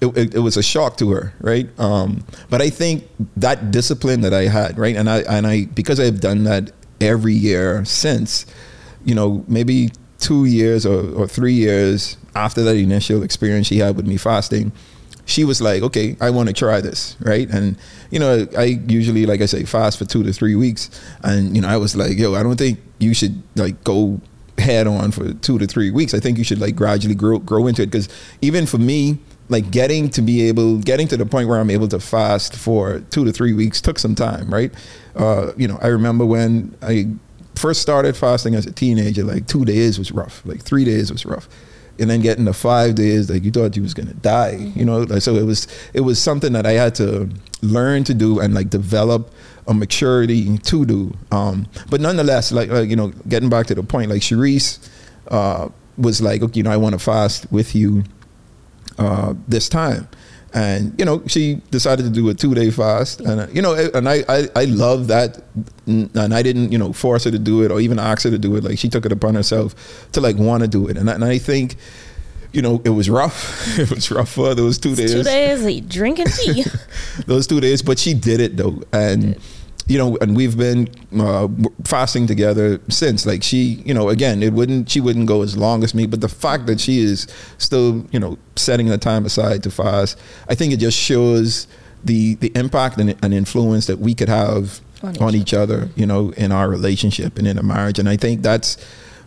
it, 0.00 0.16
it, 0.16 0.34
it 0.36 0.38
was 0.38 0.56
a 0.56 0.62
shock 0.62 0.96
to 0.98 1.10
her, 1.10 1.34
right? 1.40 1.68
Um, 1.78 2.24
but 2.48 2.62
I 2.62 2.70
think 2.70 3.08
that 3.36 3.70
discipline 3.70 4.22
that 4.22 4.32
I 4.32 4.44
had, 4.44 4.78
right? 4.78 4.96
And 4.96 5.08
I 5.08 5.20
and 5.20 5.46
I 5.46 5.66
because 5.66 6.00
I've 6.00 6.20
done 6.20 6.44
that 6.44 6.72
every 7.00 7.34
year 7.34 7.84
since, 7.84 8.46
you 9.04 9.14
know, 9.14 9.44
maybe 9.48 9.90
two 10.18 10.44
years 10.44 10.84
or, 10.84 11.12
or 11.14 11.26
three 11.26 11.54
years 11.54 12.16
after 12.34 12.62
that 12.62 12.76
initial 12.76 13.22
experience 13.22 13.66
she 13.66 13.78
had 13.78 13.96
with 13.96 14.06
me 14.06 14.16
fasting, 14.16 14.72
she 15.24 15.44
was 15.44 15.60
like, 15.60 15.82
okay, 15.82 16.16
I 16.20 16.30
want 16.30 16.48
to 16.48 16.52
try 16.52 16.80
this, 16.80 17.16
right? 17.20 17.48
And 17.48 17.76
you 18.10 18.18
know, 18.18 18.46
I 18.56 18.80
usually, 18.88 19.26
like 19.26 19.40
I 19.40 19.46
say, 19.46 19.64
fast 19.64 19.98
for 19.98 20.04
two 20.04 20.22
to 20.24 20.32
three 20.32 20.54
weeks, 20.54 20.90
and 21.22 21.54
you 21.54 21.62
know, 21.62 21.68
I 21.68 21.76
was 21.76 21.96
like, 21.96 22.18
yo, 22.18 22.34
I 22.34 22.42
don't 22.42 22.56
think 22.56 22.80
you 22.98 23.14
should 23.14 23.42
like 23.56 23.82
go 23.84 24.20
head 24.58 24.86
on 24.86 25.10
for 25.10 25.32
two 25.34 25.58
to 25.58 25.66
three 25.66 25.90
weeks. 25.90 26.14
I 26.14 26.20
think 26.20 26.36
you 26.38 26.44
should 26.44 26.60
like 26.60 26.76
gradually 26.76 27.14
grow 27.14 27.38
grow 27.38 27.66
into 27.66 27.82
it 27.82 27.86
because 27.86 28.08
even 28.42 28.66
for 28.66 28.78
me, 28.78 29.18
like 29.48 29.70
getting 29.70 30.08
to 30.10 30.22
be 30.22 30.42
able, 30.48 30.78
getting 30.78 31.08
to 31.08 31.16
the 31.16 31.26
point 31.26 31.48
where 31.48 31.58
I'm 31.58 31.70
able 31.70 31.88
to 31.88 32.00
fast 32.00 32.56
for 32.56 33.00
two 33.10 33.24
to 33.24 33.32
three 33.32 33.52
weeks 33.52 33.80
took 33.80 33.98
some 33.98 34.14
time, 34.14 34.52
right? 34.52 34.72
Uh, 35.16 35.52
you 35.56 35.66
know, 35.66 35.78
I 35.82 35.88
remember 35.88 36.24
when 36.24 36.76
I 36.82 37.08
first 37.60 37.82
started 37.82 38.16
fasting 38.16 38.54
as 38.54 38.66
a 38.66 38.72
teenager, 38.72 39.22
like 39.22 39.46
two 39.46 39.64
days 39.64 39.98
was 39.98 40.10
rough, 40.12 40.42
like 40.44 40.62
three 40.62 40.84
days 40.84 41.12
was 41.12 41.26
rough. 41.26 41.48
And 41.98 42.08
then 42.08 42.22
getting 42.22 42.46
to 42.46 42.54
five 42.54 42.94
days 42.94 43.28
like 43.28 43.44
you 43.44 43.50
thought 43.50 43.76
you 43.76 43.82
was 43.82 43.92
gonna 43.92 44.14
die 44.14 44.72
you 44.74 44.86
know? 44.86 45.00
Like, 45.00 45.20
so 45.20 45.34
it 45.34 45.44
was 45.44 45.68
it 45.92 46.00
was 46.00 46.18
something 46.18 46.54
that 46.54 46.64
i 46.64 46.72
had 46.72 46.94
to 46.94 47.28
learn 47.60 48.04
to 48.04 48.14
do 48.14 48.40
and 48.40 48.54
like 48.54 48.70
develop 48.70 49.34
a 49.66 49.74
maturity 49.74 50.56
to 50.56 50.86
do. 50.86 51.14
Um 51.30 51.66
but 51.90 52.00
nonetheless 52.00 52.52
like, 52.52 52.70
like 52.70 52.88
you 52.88 52.96
know 52.96 53.08
getting 53.28 53.50
back 53.50 53.66
to 53.66 53.74
the 53.74 53.82
point 53.82 54.10
like 54.10 54.22
Sherice 54.22 54.78
uh 55.28 55.68
was 55.98 56.22
like 56.22 56.40
okay 56.42 56.56
you 56.56 56.62
know 56.62 56.70
i 56.70 56.78
want 56.78 56.94
to 56.94 56.98
fast 56.98 57.52
with 57.52 57.74
you 57.74 58.04
uh 58.98 59.34
this 59.46 59.68
time 59.68 60.08
and 60.52 60.98
you 60.98 61.04
know 61.04 61.22
she 61.26 61.60
decided 61.70 62.04
to 62.04 62.10
do 62.10 62.28
a 62.28 62.34
two 62.34 62.54
day 62.54 62.70
fast. 62.70 63.20
And 63.20 63.40
uh, 63.40 63.46
you 63.52 63.62
know 63.62 63.74
and 63.94 64.08
I, 64.08 64.24
I 64.28 64.48
i 64.56 64.64
love 64.64 65.06
that. 65.08 65.42
And 65.86 66.34
i 66.34 66.42
didn't 66.42 66.72
you 66.72 66.78
know 66.78 66.92
force 66.92 67.24
her 67.24 67.30
to 67.30 67.38
do 67.38 67.62
it 67.62 67.70
or 67.70 67.80
even 67.80 67.98
ask 67.98 68.24
her 68.24 68.30
to 68.30 68.38
do 68.38 68.56
it. 68.56 68.64
Like 68.64 68.78
she 68.78 68.88
took 68.88 69.06
it 69.06 69.12
upon 69.12 69.34
herself 69.34 69.74
to 70.12 70.20
like 70.20 70.36
want 70.36 70.62
to 70.62 70.68
do 70.68 70.88
it. 70.88 70.96
And 70.96 71.08
I, 71.10 71.14
and 71.14 71.24
I 71.24 71.38
think 71.38 71.76
you 72.52 72.62
know 72.62 72.82
it 72.84 72.90
was 72.90 73.08
rough. 73.08 73.78
It 73.78 73.90
was 73.90 74.10
rough 74.10 74.30
for 74.32 74.48
her 74.48 74.54
those 74.54 74.78
two 74.78 74.94
days 74.96 75.12
Two 75.12 75.22
days. 75.22 75.62
like, 75.62 75.88
drinking 75.88 76.26
tea. 76.26 76.64
those 77.26 77.46
two 77.46 77.60
days 77.60 77.82
but 77.82 77.98
she 77.98 78.14
did 78.14 78.40
it 78.40 78.56
though. 78.56 78.82
And 78.92 79.38
you 79.90 79.98
know 79.98 80.16
and 80.20 80.36
we've 80.36 80.56
been 80.56 80.88
uh, 81.18 81.48
fasting 81.84 82.26
together 82.28 82.80
since 82.88 83.26
like 83.26 83.42
she 83.42 83.82
you 83.84 83.92
know 83.92 84.08
again 84.08 84.40
it 84.40 84.52
wouldn't 84.52 84.88
she 84.88 85.00
wouldn't 85.00 85.26
go 85.26 85.42
as 85.42 85.56
long 85.56 85.82
as 85.82 85.94
me 85.94 86.06
but 86.06 86.20
the 86.20 86.28
fact 86.28 86.66
that 86.66 86.80
she 86.80 87.00
is 87.00 87.26
still 87.58 88.06
you 88.12 88.20
know 88.20 88.38
setting 88.54 88.86
the 88.86 88.96
time 88.96 89.26
aside 89.26 89.64
to 89.64 89.70
fast 89.70 90.16
i 90.48 90.54
think 90.54 90.72
it 90.72 90.78
just 90.78 90.96
shows 90.96 91.66
the 92.04 92.36
the 92.36 92.52
impact 92.54 92.98
and, 92.98 93.16
and 93.20 93.34
influence 93.34 93.86
that 93.86 93.98
we 93.98 94.14
could 94.14 94.28
have 94.28 94.80
On 95.02 95.16
on 95.20 95.34
each 95.34 95.48
each, 95.48 95.54
other 95.54 95.88
you 95.96 96.06
know 96.06 96.30
in 96.36 96.52
our 96.52 96.70
relationship 96.70 97.36
and 97.36 97.48
in 97.48 97.58
a 97.58 97.62
marriage 97.62 97.98
and 97.98 98.08
i 98.08 98.16
think 98.16 98.42
that's 98.42 98.76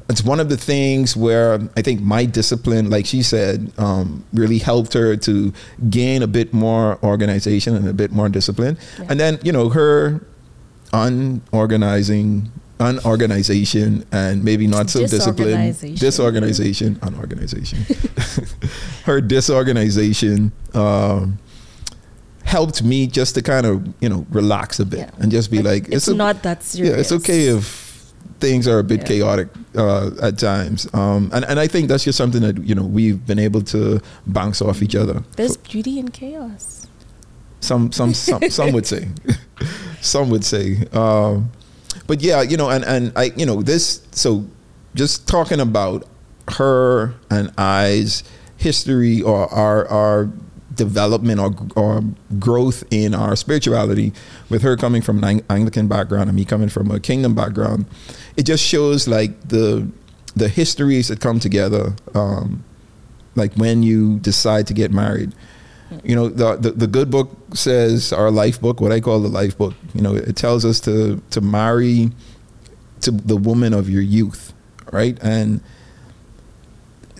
it's 0.10 0.24
one 0.24 0.40
of 0.40 0.50
the 0.50 0.58
things 0.58 1.16
where 1.16 1.60
I 1.78 1.82
think 1.82 2.02
my 2.02 2.26
discipline, 2.26 2.90
like 2.90 3.06
she 3.06 3.24
said, 3.24 3.72
um, 3.78 4.26
really 4.34 4.58
helped 4.58 4.94
her 4.94 5.16
to 5.16 5.54
gain 5.90 6.22
a 6.22 6.28
bit 6.28 6.54
more 6.54 7.00
organization 7.04 7.74
and 7.74 7.88
a 7.88 7.94
bit 7.94 8.12
more 8.12 8.28
discipline. 8.28 8.78
Yeah. 9.00 9.06
And 9.10 9.18
then, 9.18 9.40
you 9.44 9.54
know, 9.54 9.70
her 9.70 10.22
unorganizing 10.94 12.52
unorganization 12.80 14.06
and 14.12 14.44
maybe 14.44 14.68
not 14.68 14.90
so 14.90 15.02
disciplined 15.08 15.76
Disorganization. 16.00 17.00
unorganization 17.02 17.80
her 19.06 19.22
disorganization 19.22 20.52
um, 20.74 21.38
helped 22.44 22.84
me 22.84 23.08
just 23.08 23.36
to 23.36 23.42
kind 23.42 23.66
of 23.66 23.88
you 24.02 24.10
know 24.10 24.26
relax 24.32 24.80
a 24.80 24.86
bit 24.86 25.00
Yeah. 25.00 25.12
and 25.20 25.32
just 25.32 25.50
be 25.52 25.62
like, 25.62 25.88
it's, 25.90 26.08
a- 26.08 26.16
not 26.16 26.44
that 26.44 26.64
serious. 26.64 26.94
yeah, 26.94 27.00
it's 27.00 27.12
okay 27.12 27.48
if 27.48 28.12
things 28.40 28.68
are 28.68 28.80
a 28.80 28.84
bit 28.84 29.02
Yeah. 29.02 29.08
chaotic 29.08 29.48
uh, 29.78 30.10
at 30.22 30.38
times, 30.38 30.88
um, 30.94 31.30
and 31.34 31.46
and 31.46 31.60
I 31.60 31.68
think 31.68 31.88
that's 31.88 32.04
just 32.04 32.18
something 32.18 32.42
that 32.42 32.58
you 32.66 32.76
know 32.76 32.84
we've 32.84 33.26
been 33.26 33.40
able 33.40 33.62
to 33.76 34.02
bounce 34.28 34.62
off 34.62 34.82
each 34.84 34.96
other. 34.96 35.24
There's 35.38 35.56
beauty 35.58 36.00
in 36.00 36.10
chaos. 36.10 36.88
Some 37.64 37.92
some 37.92 38.14
some 38.14 38.50
some 38.50 38.74
would 38.74 38.86
say, 38.86 39.08
some 40.02 40.30
would 40.30 40.44
say, 40.44 40.86
um, 40.92 41.50
but 42.08 42.22
yeah, 42.22 42.42
you 42.42 42.58
know, 42.58 42.70
and 42.70 42.84
and 42.84 43.14
I 43.16 43.32
you 43.38 43.46
know 43.46 43.62
this 43.62 44.06
so 44.12 44.46
just 44.96 45.28
talking 45.28 45.60
about 45.60 46.06
her 46.58 47.14
and 47.30 47.52
I's 47.58 48.24
history 48.58 49.22
or 49.22 49.52
our 49.54 49.88
our 49.88 50.30
development 50.76 51.40
or, 51.40 51.54
or 51.76 52.02
growth 52.40 52.84
in 52.92 53.14
our 53.14 53.36
spirituality 53.36 54.12
with 54.50 54.64
her 54.64 54.76
coming 54.76 55.02
from 55.02 55.20
an 55.20 55.24
Ang- 55.24 55.46
Anglican 55.50 55.88
background 55.88 56.30
and 56.30 56.36
me 56.36 56.46
coming 56.46 56.68
from 56.68 56.90
a 56.90 57.00
kingdom 57.00 57.36
background 57.36 57.86
it 58.38 58.44
just 58.44 58.64
shows 58.64 59.08
like 59.08 59.50
the 59.50 59.88
the 60.36 60.50
histories 60.50 61.10
that 61.10 61.20
come 61.20 61.40
together 61.40 61.94
um, 62.16 62.64
like 63.36 63.54
when 63.54 63.84
you 63.84 64.18
decide 64.20 64.66
to 64.66 64.74
get 64.74 64.92
married 64.92 65.32
you 66.04 66.16
know 66.16 66.30
the, 66.30 66.56
the 66.56 66.72
the 66.72 66.88
good 66.88 67.10
book 67.12 67.30
says 67.54 68.14
our 68.14 68.32
life 68.32 68.60
book 68.60 68.82
what 68.82 68.92
i 68.92 69.00
call 69.00 69.20
the 69.20 69.28
life 69.28 69.58
book 69.58 69.74
you 69.94 70.02
know 70.02 70.16
it 70.16 70.36
tells 70.36 70.66
us 70.66 70.80
to 70.80 71.22
to 71.30 71.42
marry 71.42 72.10
to 73.02 73.12
the 73.12 73.36
woman 73.36 73.74
of 73.74 73.90
your 73.90 74.02
youth 74.02 74.54
right? 74.94 75.18
And 75.22 75.60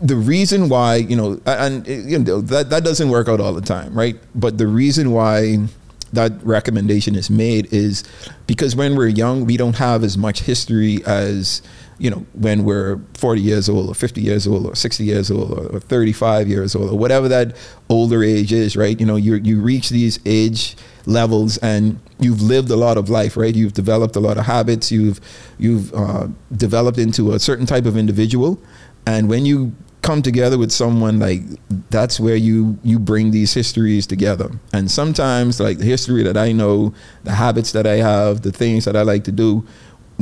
the 0.02 0.16
reason 0.16 0.70
why 0.70 0.96
you 0.96 1.16
know 1.16 1.42
and 1.46 1.86
you 1.88 2.20
know 2.20 2.42
that 2.42 2.70
that 2.70 2.84
doesn't 2.84 3.10
work 3.10 3.28
out 3.28 3.42
all 3.42 3.54
the 3.54 3.62
time 3.62 3.94
right? 3.94 4.18
But 4.36 4.58
the 4.58 4.68
reason 4.68 5.12
why 5.12 5.68
that 6.14 6.32
recommendation 6.44 7.16
is 7.16 7.30
made 7.30 7.74
is 7.74 8.04
because 8.46 8.76
when 8.76 8.96
we're 8.96 9.08
young 9.08 9.46
we 9.46 9.58
don't 9.58 9.78
have 9.78 10.04
as 10.04 10.18
much 10.18 10.42
history 10.42 11.04
as 11.06 11.62
you 12.00 12.10
know 12.10 12.26
when 12.34 12.64
we're 12.64 13.00
40 13.14 13.42
years 13.42 13.70
old 13.70 13.90
or 13.90 13.96
50 13.96 14.22
years 14.22 14.48
old 14.48 14.66
or 14.66 14.76
60 14.76 15.04
years 15.04 15.32
old 15.32 15.52
or, 15.52 15.76
or 15.76 15.80
35 15.80 16.48
years 16.48 16.76
old 16.76 16.92
or 16.92 16.98
whatever 16.98 17.28
that 17.28 17.56
older 17.90 18.24
age 18.24 18.52
is 18.52 18.76
right? 18.76 19.00
You 19.00 19.06
know 19.06 19.16
you 19.16 19.36
you 19.36 19.62
reach 19.62 19.90
these 19.90 20.20
age 20.26 20.76
levels 21.06 21.58
and 21.58 22.00
you've 22.20 22.42
lived 22.42 22.70
a 22.70 22.76
lot 22.76 22.98
of 22.98 23.10
life 23.10 23.38
right? 23.38 23.56
You've 23.56 23.74
developed 23.74 24.16
a 24.16 24.20
lot 24.20 24.38
of 24.38 24.46
habits. 24.46 24.92
You've 24.92 25.20
you've 25.58 25.94
uh, 25.94 26.28
developed 26.56 26.98
into 26.98 27.34
a 27.34 27.40
certain 27.40 27.66
type 27.66 27.86
of 27.86 27.98
individual. 27.98 28.60
And 29.06 29.30
when 29.30 29.46
you 29.46 29.76
come 30.04 30.22
together 30.22 30.58
with 30.58 30.72
someone 30.72 31.18
like 31.18 31.42
that's 31.90 32.20
where 32.20 32.36
you 32.36 32.78
you 32.84 33.00
bring 33.00 33.32
these 33.32 33.54
histories 33.54 34.06
together. 34.06 34.52
And 34.74 34.92
sometimes 34.92 35.60
like 35.62 35.78
the 35.78 35.86
history 35.86 36.24
that 36.24 36.38
i 36.38 36.52
know 36.52 36.94
the 37.24 37.32
habits 37.32 37.72
that 37.72 37.88
i 37.88 37.96
have 37.96 38.42
the 38.42 38.52
things 38.52 38.86
that 38.86 38.96
i 38.96 39.02
like 39.02 39.24
to 39.24 39.32
do 39.32 39.66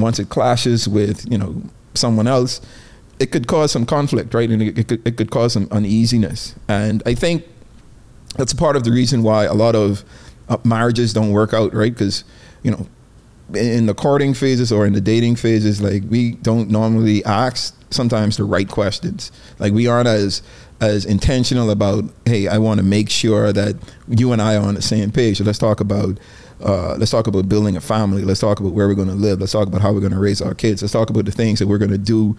once 0.01 0.19
it 0.19 0.29
clashes 0.29 0.87
with 0.87 1.29
you 1.31 1.37
know 1.37 1.61
someone 1.93 2.27
else 2.27 2.61
it 3.19 3.31
could 3.31 3.47
cause 3.47 3.71
some 3.71 3.85
conflict 3.85 4.33
right 4.33 4.49
and 4.49 4.61
it, 4.61 4.77
it, 4.77 4.87
could, 4.87 5.07
it 5.07 5.17
could 5.17 5.31
cause 5.31 5.53
some 5.53 5.67
uneasiness 5.71 6.55
and 6.67 7.03
i 7.05 7.13
think 7.13 7.45
that's 8.37 8.53
part 8.53 8.75
of 8.75 8.83
the 8.83 8.91
reason 8.91 9.23
why 9.23 9.43
a 9.43 9.53
lot 9.53 9.75
of 9.75 10.03
uh, 10.49 10.57
marriages 10.63 11.13
don't 11.13 11.31
work 11.31 11.53
out 11.53 11.73
right 11.73 11.93
because 11.93 12.23
you 12.63 12.71
know 12.71 12.87
in 13.55 13.85
the 13.85 13.93
courting 13.93 14.33
phases 14.33 14.71
or 14.71 14.85
in 14.85 14.93
the 14.93 15.01
dating 15.01 15.35
phases, 15.35 15.81
like 15.81 16.03
we 16.09 16.33
don't 16.33 16.69
normally 16.69 17.23
ask 17.25 17.75
sometimes 17.91 18.37
the 18.37 18.43
right 18.43 18.67
questions. 18.67 19.31
Like 19.59 19.73
we 19.73 19.87
aren't 19.87 20.07
as 20.07 20.41
as 20.79 21.05
intentional 21.05 21.69
about, 21.69 22.05
hey, 22.25 22.47
I 22.47 22.57
want 22.57 22.79
to 22.79 22.83
make 22.83 23.09
sure 23.09 23.53
that 23.53 23.75
you 24.07 24.31
and 24.31 24.41
I 24.41 24.55
are 24.55 24.63
on 24.63 24.73
the 24.73 24.81
same 24.81 25.11
page. 25.11 25.37
So 25.37 25.43
let's 25.43 25.59
talk 25.59 25.79
about 25.79 26.19
uh, 26.63 26.95
let's 26.97 27.11
talk 27.11 27.27
about 27.27 27.49
building 27.49 27.75
a 27.75 27.81
family. 27.81 28.23
Let's 28.23 28.39
talk 28.39 28.59
about 28.59 28.73
where 28.73 28.87
we're 28.87 28.95
going 28.95 29.07
to 29.07 29.13
live. 29.13 29.39
Let's 29.39 29.51
talk 29.51 29.67
about 29.67 29.81
how 29.81 29.91
we're 29.93 29.99
going 29.99 30.13
to 30.13 30.19
raise 30.19 30.41
our 30.41 30.53
kids. 30.53 30.81
Let's 30.81 30.93
talk 30.93 31.09
about 31.09 31.25
the 31.25 31.31
things 31.31 31.59
that 31.59 31.67
we're 31.67 31.77
going 31.77 31.91
to 31.91 31.97
do 31.97 32.35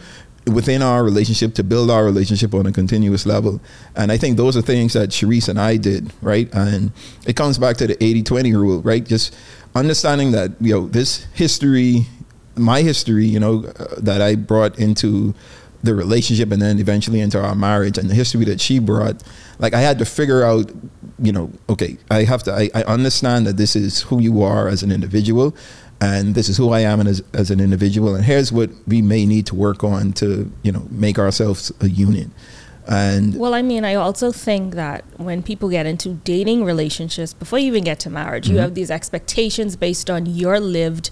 within 0.46 0.82
our 0.82 1.04
relationship 1.04 1.54
to 1.54 1.62
build 1.62 1.90
our 1.90 2.04
relationship 2.04 2.52
on 2.54 2.66
a 2.66 2.72
continuous 2.72 3.26
level. 3.26 3.60
And 3.94 4.10
I 4.10 4.16
think 4.16 4.36
those 4.36 4.56
are 4.56 4.62
things 4.62 4.92
that 4.94 5.10
Sherice 5.10 5.48
and 5.48 5.60
I 5.60 5.76
did, 5.76 6.12
right? 6.20 6.52
And 6.52 6.92
it 7.26 7.36
comes 7.36 7.58
back 7.58 7.76
to 7.78 7.86
the 7.86 7.96
80-20 7.96 8.52
rule, 8.54 8.82
right? 8.82 9.04
Just 9.04 9.36
understanding 9.74 10.32
that, 10.32 10.52
you 10.60 10.74
know, 10.74 10.88
this 10.88 11.26
history, 11.32 12.06
my 12.56 12.82
history, 12.82 13.26
you 13.26 13.38
know, 13.38 13.64
uh, 13.78 14.00
that 14.00 14.20
I 14.20 14.34
brought 14.34 14.78
into 14.78 15.34
the 15.82 15.94
relationship 15.94 16.52
and 16.52 16.62
then 16.62 16.78
eventually 16.78 17.20
into 17.20 17.40
our 17.40 17.54
marriage 17.54 17.98
and 17.98 18.08
the 18.08 18.14
history 18.14 18.44
that 18.44 18.60
she 18.60 18.78
brought, 18.78 19.22
like 19.58 19.74
I 19.74 19.80
had 19.80 19.98
to 19.98 20.04
figure 20.04 20.44
out, 20.44 20.70
you 21.18 21.32
know, 21.32 21.50
okay, 21.68 21.98
I 22.10 22.24
have 22.24 22.42
to, 22.44 22.52
I, 22.52 22.70
I 22.74 22.82
understand 22.84 23.46
that 23.46 23.56
this 23.56 23.74
is 23.74 24.02
who 24.02 24.20
you 24.20 24.42
are 24.42 24.68
as 24.68 24.82
an 24.82 24.92
individual 24.92 25.54
and 26.00 26.34
this 26.34 26.48
is 26.48 26.56
who 26.56 26.70
I 26.70 26.80
am 26.80 27.06
as, 27.06 27.22
as 27.32 27.50
an 27.50 27.60
individual. 27.60 28.14
And 28.14 28.24
here's 28.24 28.52
what 28.52 28.70
we 28.86 29.02
may 29.02 29.24
need 29.24 29.46
to 29.46 29.54
work 29.54 29.84
on 29.84 30.12
to, 30.14 30.50
you 30.62 30.72
know, 30.72 30.86
make 30.90 31.18
ourselves 31.18 31.72
a 31.80 31.88
unit. 31.88 32.28
And 32.88 33.36
Well, 33.36 33.54
I 33.54 33.62
mean, 33.62 33.84
I 33.84 33.94
also 33.94 34.32
think 34.32 34.74
that 34.74 35.04
when 35.16 35.42
people 35.42 35.68
get 35.68 35.86
into 35.86 36.14
dating 36.24 36.64
relationships, 36.64 37.32
before 37.32 37.60
you 37.60 37.68
even 37.68 37.84
get 37.84 38.00
to 38.00 38.10
marriage, 38.10 38.48
you 38.48 38.54
mm-hmm. 38.54 38.62
have 38.62 38.74
these 38.74 38.90
expectations 38.90 39.76
based 39.76 40.10
on 40.10 40.26
your 40.26 40.58
lived 40.58 41.10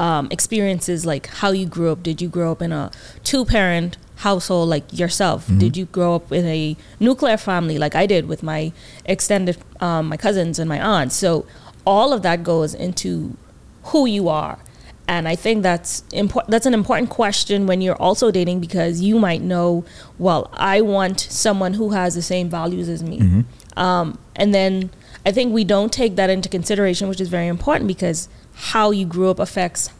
um, 0.00 0.28
experiences, 0.30 1.04
like 1.04 1.26
how 1.26 1.50
you 1.50 1.66
grew 1.66 1.92
up. 1.92 2.02
Did 2.02 2.22
you 2.22 2.28
grow 2.30 2.50
up 2.52 2.62
in 2.62 2.72
a 2.72 2.90
two 3.22 3.44
parent 3.44 3.98
household 4.16 4.70
like 4.70 4.90
yourself? 4.98 5.46
Did 5.58 5.76
you 5.76 5.84
grow 5.84 6.14
up 6.14 6.32
in 6.32 6.46
a 6.46 6.74
nuclear 6.98 7.36
family 7.36 7.76
like 7.78 7.94
I 7.94 8.06
did 8.06 8.26
with 8.26 8.42
my 8.42 8.72
extended, 9.04 9.58
um, 9.80 10.08
my 10.08 10.16
cousins 10.16 10.58
and 10.58 10.68
my 10.70 10.80
aunts? 10.80 11.16
So 11.16 11.44
all 11.86 12.14
of 12.14 12.22
that 12.22 12.42
goes 12.42 12.72
into 12.74 13.36
who 13.84 14.06
you 14.06 14.28
are. 14.30 14.58
And 15.06 15.28
I 15.28 15.36
think 15.36 15.62
that's 15.62 16.04
important. 16.12 16.50
That's 16.50 16.66
an 16.66 16.72
important 16.72 17.10
question 17.10 17.66
when 17.66 17.82
you're 17.82 17.96
also 17.96 18.30
dating 18.30 18.60
because 18.60 19.02
you 19.02 19.18
might 19.18 19.42
know, 19.42 19.84
well, 20.18 20.48
I 20.54 20.80
want 20.80 21.20
someone 21.20 21.74
who 21.74 21.90
has 21.90 22.14
the 22.14 22.22
same 22.22 22.48
values 22.48 22.88
as 22.88 23.02
me. 23.02 23.44
Um, 23.76 24.18
and 24.34 24.54
then 24.54 24.90
I 25.26 25.32
think 25.32 25.52
we 25.52 25.64
don't 25.64 25.92
take 25.92 26.16
that 26.16 26.30
into 26.30 26.48
consideration, 26.48 27.08
which 27.08 27.20
is 27.20 27.28
very 27.28 27.48
important 27.48 27.88
because 27.88 28.28
how 28.60 28.90
you 28.90 29.06
grew 29.06 29.30
up 29.30 29.38
affects 29.38 29.90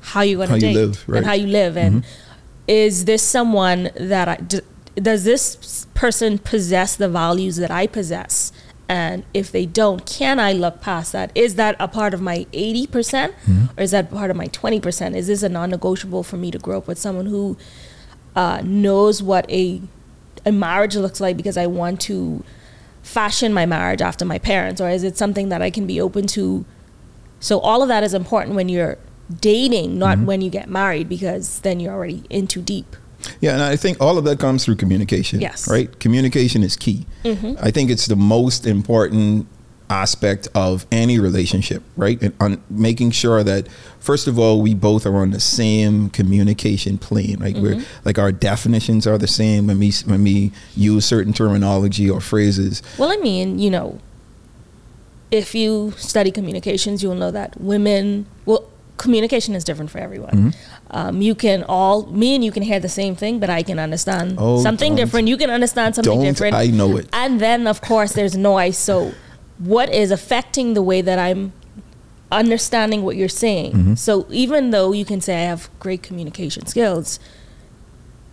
how 0.00 0.22
you're 0.22 0.44
going 0.44 0.58
to 0.58 0.58
date 0.58 0.74
live, 0.74 1.04
right. 1.06 1.18
and 1.18 1.26
how 1.26 1.32
you 1.32 1.46
live. 1.46 1.76
And 1.76 2.04
is 2.66 3.04
this 3.04 3.22
someone 3.22 3.90
that 3.94 4.28
I 4.28 4.36
d- 4.36 4.60
does 4.96 5.24
this 5.24 5.86
person 5.94 6.38
possess 6.38 6.96
the 6.96 7.08
values 7.08 7.56
that 7.56 7.70
I 7.70 7.86
possess? 7.86 8.52
And 8.88 9.24
if 9.32 9.52
they 9.52 9.64
don't, 9.64 10.04
can 10.04 10.40
I 10.40 10.52
look 10.52 10.80
past 10.80 11.12
that? 11.12 11.30
Is 11.34 11.54
that 11.54 11.76
a 11.78 11.88
part 11.88 12.12
of 12.12 12.20
my 12.20 12.46
80% 12.52 13.32
or 13.78 13.82
is 13.82 13.92
that 13.92 14.10
part 14.10 14.30
of 14.30 14.36
my 14.36 14.48
20%? 14.48 15.14
Is 15.14 15.28
this 15.28 15.42
a 15.42 15.48
non 15.48 15.70
negotiable 15.70 16.24
for 16.24 16.36
me 16.36 16.50
to 16.50 16.58
grow 16.58 16.78
up 16.78 16.88
with 16.88 16.98
someone 16.98 17.26
who 17.26 17.56
uh, 18.34 18.60
knows 18.64 19.22
what 19.22 19.48
a, 19.50 19.80
a 20.44 20.52
marriage 20.52 20.96
looks 20.96 21.20
like 21.20 21.36
because 21.36 21.56
I 21.56 21.66
want 21.66 22.00
to 22.02 22.42
fashion 23.02 23.54
my 23.54 23.64
marriage 23.64 24.02
after 24.02 24.24
my 24.24 24.38
parents? 24.38 24.80
Or 24.80 24.90
is 24.90 25.04
it 25.04 25.16
something 25.16 25.48
that 25.50 25.62
I 25.62 25.70
can 25.70 25.86
be 25.86 26.00
open 26.00 26.26
to? 26.28 26.64
So, 27.42 27.58
all 27.58 27.82
of 27.82 27.88
that 27.88 28.02
is 28.02 28.14
important 28.14 28.56
when 28.56 28.68
you're 28.68 28.96
dating, 29.40 29.98
not 29.98 30.16
mm-hmm. 30.16 30.26
when 30.26 30.40
you 30.40 30.48
get 30.48 30.70
married, 30.70 31.08
because 31.08 31.60
then 31.60 31.80
you're 31.80 31.92
already 31.92 32.22
in 32.30 32.46
too 32.46 32.62
deep. 32.62 32.96
Yeah, 33.40 33.52
and 33.52 33.62
I 33.62 33.76
think 33.76 34.00
all 34.00 34.16
of 34.16 34.24
that 34.24 34.38
comes 34.38 34.64
through 34.64 34.76
communication. 34.76 35.40
Yes. 35.40 35.68
Right? 35.68 35.98
Communication 36.00 36.62
is 36.62 36.76
key. 36.76 37.06
Mm-hmm. 37.24 37.54
I 37.60 37.70
think 37.70 37.90
it's 37.90 38.06
the 38.06 38.16
most 38.16 38.66
important 38.66 39.46
aspect 39.90 40.48
of 40.54 40.86
any 40.90 41.18
relationship, 41.18 41.82
right? 41.96 42.20
And 42.22 42.32
on 42.40 42.62
making 42.70 43.10
sure 43.10 43.42
that 43.44 43.68
first 44.00 44.26
of 44.26 44.38
all 44.38 44.62
we 44.62 44.74
both 44.74 45.04
are 45.04 45.16
on 45.16 45.30
the 45.30 45.40
same 45.40 46.08
communication 46.10 46.96
plane, 46.96 47.38
right? 47.40 47.54
We're 47.54 47.76
mm-hmm. 47.76 48.06
like 48.06 48.18
our 48.18 48.32
definitions 48.32 49.06
are 49.06 49.18
the 49.18 49.28
same 49.28 49.66
when 49.66 49.78
we 49.78 49.92
when 50.06 50.24
we 50.24 50.52
use 50.74 51.04
certain 51.04 51.32
terminology 51.32 52.08
or 52.08 52.20
phrases. 52.20 52.82
Well, 52.98 53.12
I 53.12 53.16
mean, 53.16 53.58
you 53.58 53.70
know, 53.70 53.98
if 55.32 55.54
you 55.54 55.92
study 55.96 56.30
communications, 56.30 57.02
you'll 57.02 57.14
know 57.16 57.30
that 57.32 57.58
women, 57.60 58.26
well, 58.44 58.68
communication 58.98 59.54
is 59.54 59.64
different 59.64 59.90
for 59.90 59.98
everyone. 59.98 60.30
Mm-hmm. 60.30 60.50
Um, 60.90 61.22
you 61.22 61.34
can 61.34 61.64
all, 61.64 62.04
me 62.06 62.34
and 62.36 62.44
you 62.44 62.52
can 62.52 62.62
hear 62.62 62.78
the 62.78 62.88
same 62.88 63.16
thing, 63.16 63.40
but 63.40 63.48
I 63.48 63.62
can 63.62 63.78
understand 63.78 64.36
Oh, 64.38 64.62
something 64.62 64.94
different. 64.94 65.26
You 65.28 65.38
can 65.38 65.48
understand 65.50 65.94
something 65.96 66.12
Don't 66.12 66.22
different. 66.22 66.54
I 66.54 66.66
know 66.66 66.98
it? 66.98 67.08
And 67.14 67.40
then, 67.40 67.66
of 67.66 67.80
course, 67.80 68.12
there's 68.12 68.36
noise. 68.36 68.76
So, 68.76 69.12
what 69.58 69.88
is 69.92 70.10
affecting 70.10 70.74
the 70.74 70.82
way 70.82 71.00
that 71.00 71.18
I'm 71.18 71.52
understanding 72.30 73.02
what 73.02 73.16
you're 73.16 73.28
saying? 73.30 73.72
Mm-hmm. 73.72 73.94
So, 73.94 74.26
even 74.30 74.70
though 74.70 74.92
you 74.92 75.06
can 75.06 75.20
say 75.22 75.34
I 75.42 75.46
have 75.46 75.70
great 75.80 76.02
communication 76.02 76.66
skills, 76.66 77.18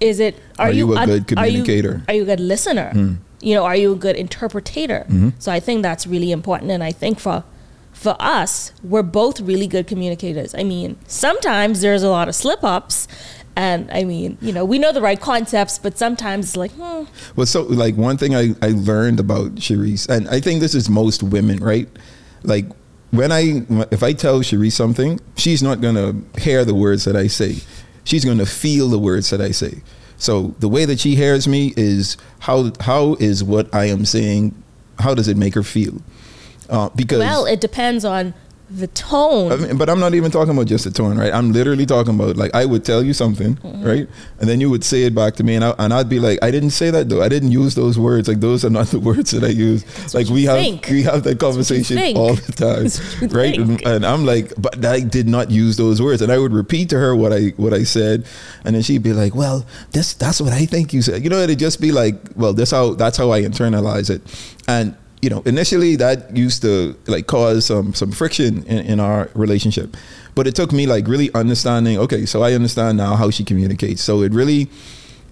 is 0.01 0.19
it 0.19 0.35
are, 0.57 0.67
Are 0.67 0.71
you 0.71 0.93
a 0.93 0.97
un- 0.99 1.07
good 1.07 1.37
are 1.37 1.47
you- 1.47 1.63
communicator? 1.63 2.03
Are 2.09 2.13
you, 2.13 2.23
a 2.23 2.25
good 2.25 2.39
listener? 2.41 2.91
You 3.41 3.55
know, 3.55 3.65
are 3.65 3.75
you 3.75 3.93
a 3.93 3.95
good 3.95 4.15
interpreter? 4.15 5.05
Mm-hmm. 5.07 5.29
So 5.39 5.51
I 5.51 5.59
think 5.59 5.81
that's 5.81 6.05
really 6.05 6.31
important, 6.31 6.71
and 6.71 6.83
I 6.83 6.91
think 6.91 7.19
for 7.19 7.43
for 7.99 8.15
us, 8.17 8.71
we're 8.81 9.03
both 9.03 9.41
really 9.41 9.67
good 9.67 9.85
communicators. 9.85 10.55
I 10.55 10.63
mean, 10.63 10.97
sometimes 11.07 11.81
there's 11.81 12.01
a 12.01 12.09
lot 12.09 12.29
of 12.29 12.35
slip 12.35 12.63
ups. 12.63 13.09
And 13.57 13.91
I 13.91 14.05
mean, 14.05 14.37
you 14.39 14.53
know, 14.53 14.63
we 14.63 14.79
know 14.79 14.93
the 14.93 15.01
right 15.01 15.19
concepts, 15.19 15.77
but 15.77 15.97
sometimes 15.97 16.45
it's 16.45 16.55
like, 16.55 16.71
hmm. 16.71 17.03
Well, 17.35 17.45
so 17.45 17.63
like 17.63 17.95
one 17.97 18.17
thing 18.17 18.33
I, 18.33 18.55
I 18.61 18.69
learned 18.69 19.19
about 19.19 19.55
Sherice, 19.55 20.07
and 20.07 20.29
I 20.29 20.39
think 20.39 20.61
this 20.61 20.73
is 20.73 20.89
most 20.89 21.23
women, 21.23 21.57
right? 21.57 21.89
Like 22.43 22.67
when 23.11 23.33
I, 23.33 23.65
if 23.91 24.01
I 24.01 24.13
tell 24.13 24.39
Sherice 24.39 24.77
something, 24.77 25.19
she's 25.35 25.61
not 25.61 25.81
going 25.81 25.95
to 25.95 26.39
hear 26.39 26.63
the 26.63 26.75
words 26.75 27.03
that 27.03 27.17
I 27.17 27.27
say. 27.27 27.57
She's 28.05 28.23
going 28.23 28.37
to 28.37 28.45
feel 28.45 28.87
the 28.87 28.99
words 28.99 29.29
that 29.31 29.41
I 29.41 29.51
say. 29.51 29.81
So 30.19 30.53
the 30.59 30.67
way 30.67 30.85
that 30.85 30.99
she 30.99 31.15
hears 31.15 31.47
me 31.47 31.73
is 31.75 32.17
how, 32.39 32.71
how 32.81 33.15
is 33.15 33.43
what 33.43 33.73
I 33.73 33.85
am 33.85 34.05
saying, 34.05 34.53
how 34.99 35.15
does 35.15 35.27
it 35.27 35.37
make 35.37 35.55
her 35.55 35.63
feel? 35.63 36.01
Uh, 36.69 36.89
because 36.89 37.19
well, 37.19 37.45
it 37.45 37.61
depends 37.61 38.05
on 38.05 38.33
the 38.69 38.87
tone. 38.87 39.51
I 39.51 39.55
mean, 39.55 39.77
but 39.77 39.89
I'm 39.89 39.99
not 39.99 40.13
even 40.13 40.31
talking 40.31 40.53
about 40.53 40.67
just 40.67 40.83
the 40.83 40.91
tone, 40.91 41.17
right? 41.17 41.33
I'm 41.33 41.51
literally 41.51 41.85
talking 41.85 42.15
about 42.15 42.37
like 42.37 42.53
I 42.53 42.65
would 42.65 42.85
tell 42.85 43.03
you 43.03 43.13
something, 43.13 43.55
mm-hmm. 43.55 43.83
right, 43.83 44.07
and 44.39 44.49
then 44.49 44.61
you 44.61 44.69
would 44.69 44.83
say 44.83 45.03
it 45.03 45.15
back 45.15 45.35
to 45.35 45.43
me, 45.43 45.55
and 45.55 45.63
I, 45.63 45.73
and 45.79 45.93
I'd 45.93 46.09
be 46.09 46.19
like, 46.19 46.39
I 46.43 46.51
didn't 46.51 46.71
say 46.71 46.91
that 46.91 47.09
though. 47.09 47.21
I 47.21 47.29
didn't 47.29 47.51
use 47.51 47.75
those 47.75 47.97
words. 47.97 48.27
Like 48.27 48.39
those 48.39 48.63
are 48.63 48.69
not 48.69 48.87
the 48.93 48.99
words 48.99 49.31
that 49.31 49.43
I 49.43 49.47
use. 49.47 49.83
That's 49.83 50.13
like 50.13 50.27
we 50.27 50.43
have 50.43 50.57
think. 50.57 50.87
we 50.89 51.03
have 51.03 51.23
that 51.23 51.39
conversation 51.39 51.97
all 52.15 52.35
the 52.35 52.51
time, 53.21 53.29
right? 53.31 53.57
And, 53.57 53.85
and, 53.85 54.05
I'm 54.05 54.25
like, 54.25 54.53
but 54.57 54.85
I 54.85 54.99
did 54.99 55.27
not 55.27 55.49
use 55.49 55.77
those 55.77 56.01
words, 56.01 56.21
and 56.21 56.31
I 56.31 56.37
would 56.37 56.53
repeat 56.53 56.89
to 56.89 56.99
her 56.99 57.15
what 57.15 57.33
I 57.33 57.47
what 57.57 57.73
I 57.73 57.83
said, 57.83 58.25
and 58.65 58.75
then 58.75 58.83
she'd 58.83 59.03
be 59.03 59.13
like, 59.13 59.33
well, 59.33 59.65
this 59.91 60.13
that's 60.13 60.39
what 60.39 60.53
I 60.53 60.65
think 60.65 60.93
you 60.93 61.01
said. 61.01 61.23
You 61.23 61.29
know, 61.29 61.39
it'd 61.39 61.59
just 61.59 61.81
be 61.81 61.91
like, 61.91 62.15
well, 62.35 62.53
that's 62.53 62.71
how 62.71 62.93
that's 62.93 63.17
how 63.17 63.31
I 63.31 63.41
internalize 63.41 64.09
it, 64.09 64.21
and 64.67 64.95
you 65.21 65.29
know, 65.29 65.41
initially 65.45 65.95
that 65.97 66.35
used 66.35 66.61
to 66.61 66.95
like 67.07 67.27
cause 67.27 67.65
some 67.65 67.93
some 67.93 68.11
friction 68.11 68.63
in, 68.63 68.79
in 68.85 68.99
our 68.99 69.29
relationship. 69.33 69.97
But 70.35 70.47
it 70.47 70.55
took 70.55 70.71
me 70.71 70.85
like 70.85 71.07
really 71.07 71.33
understanding, 71.33 71.97
okay, 71.97 72.25
so 72.25 72.43
I 72.43 72.53
understand 72.53 72.97
now 72.97 73.15
how 73.15 73.29
she 73.29 73.43
communicates. 73.43 74.01
So 74.01 74.21
it 74.21 74.33
really 74.33 74.69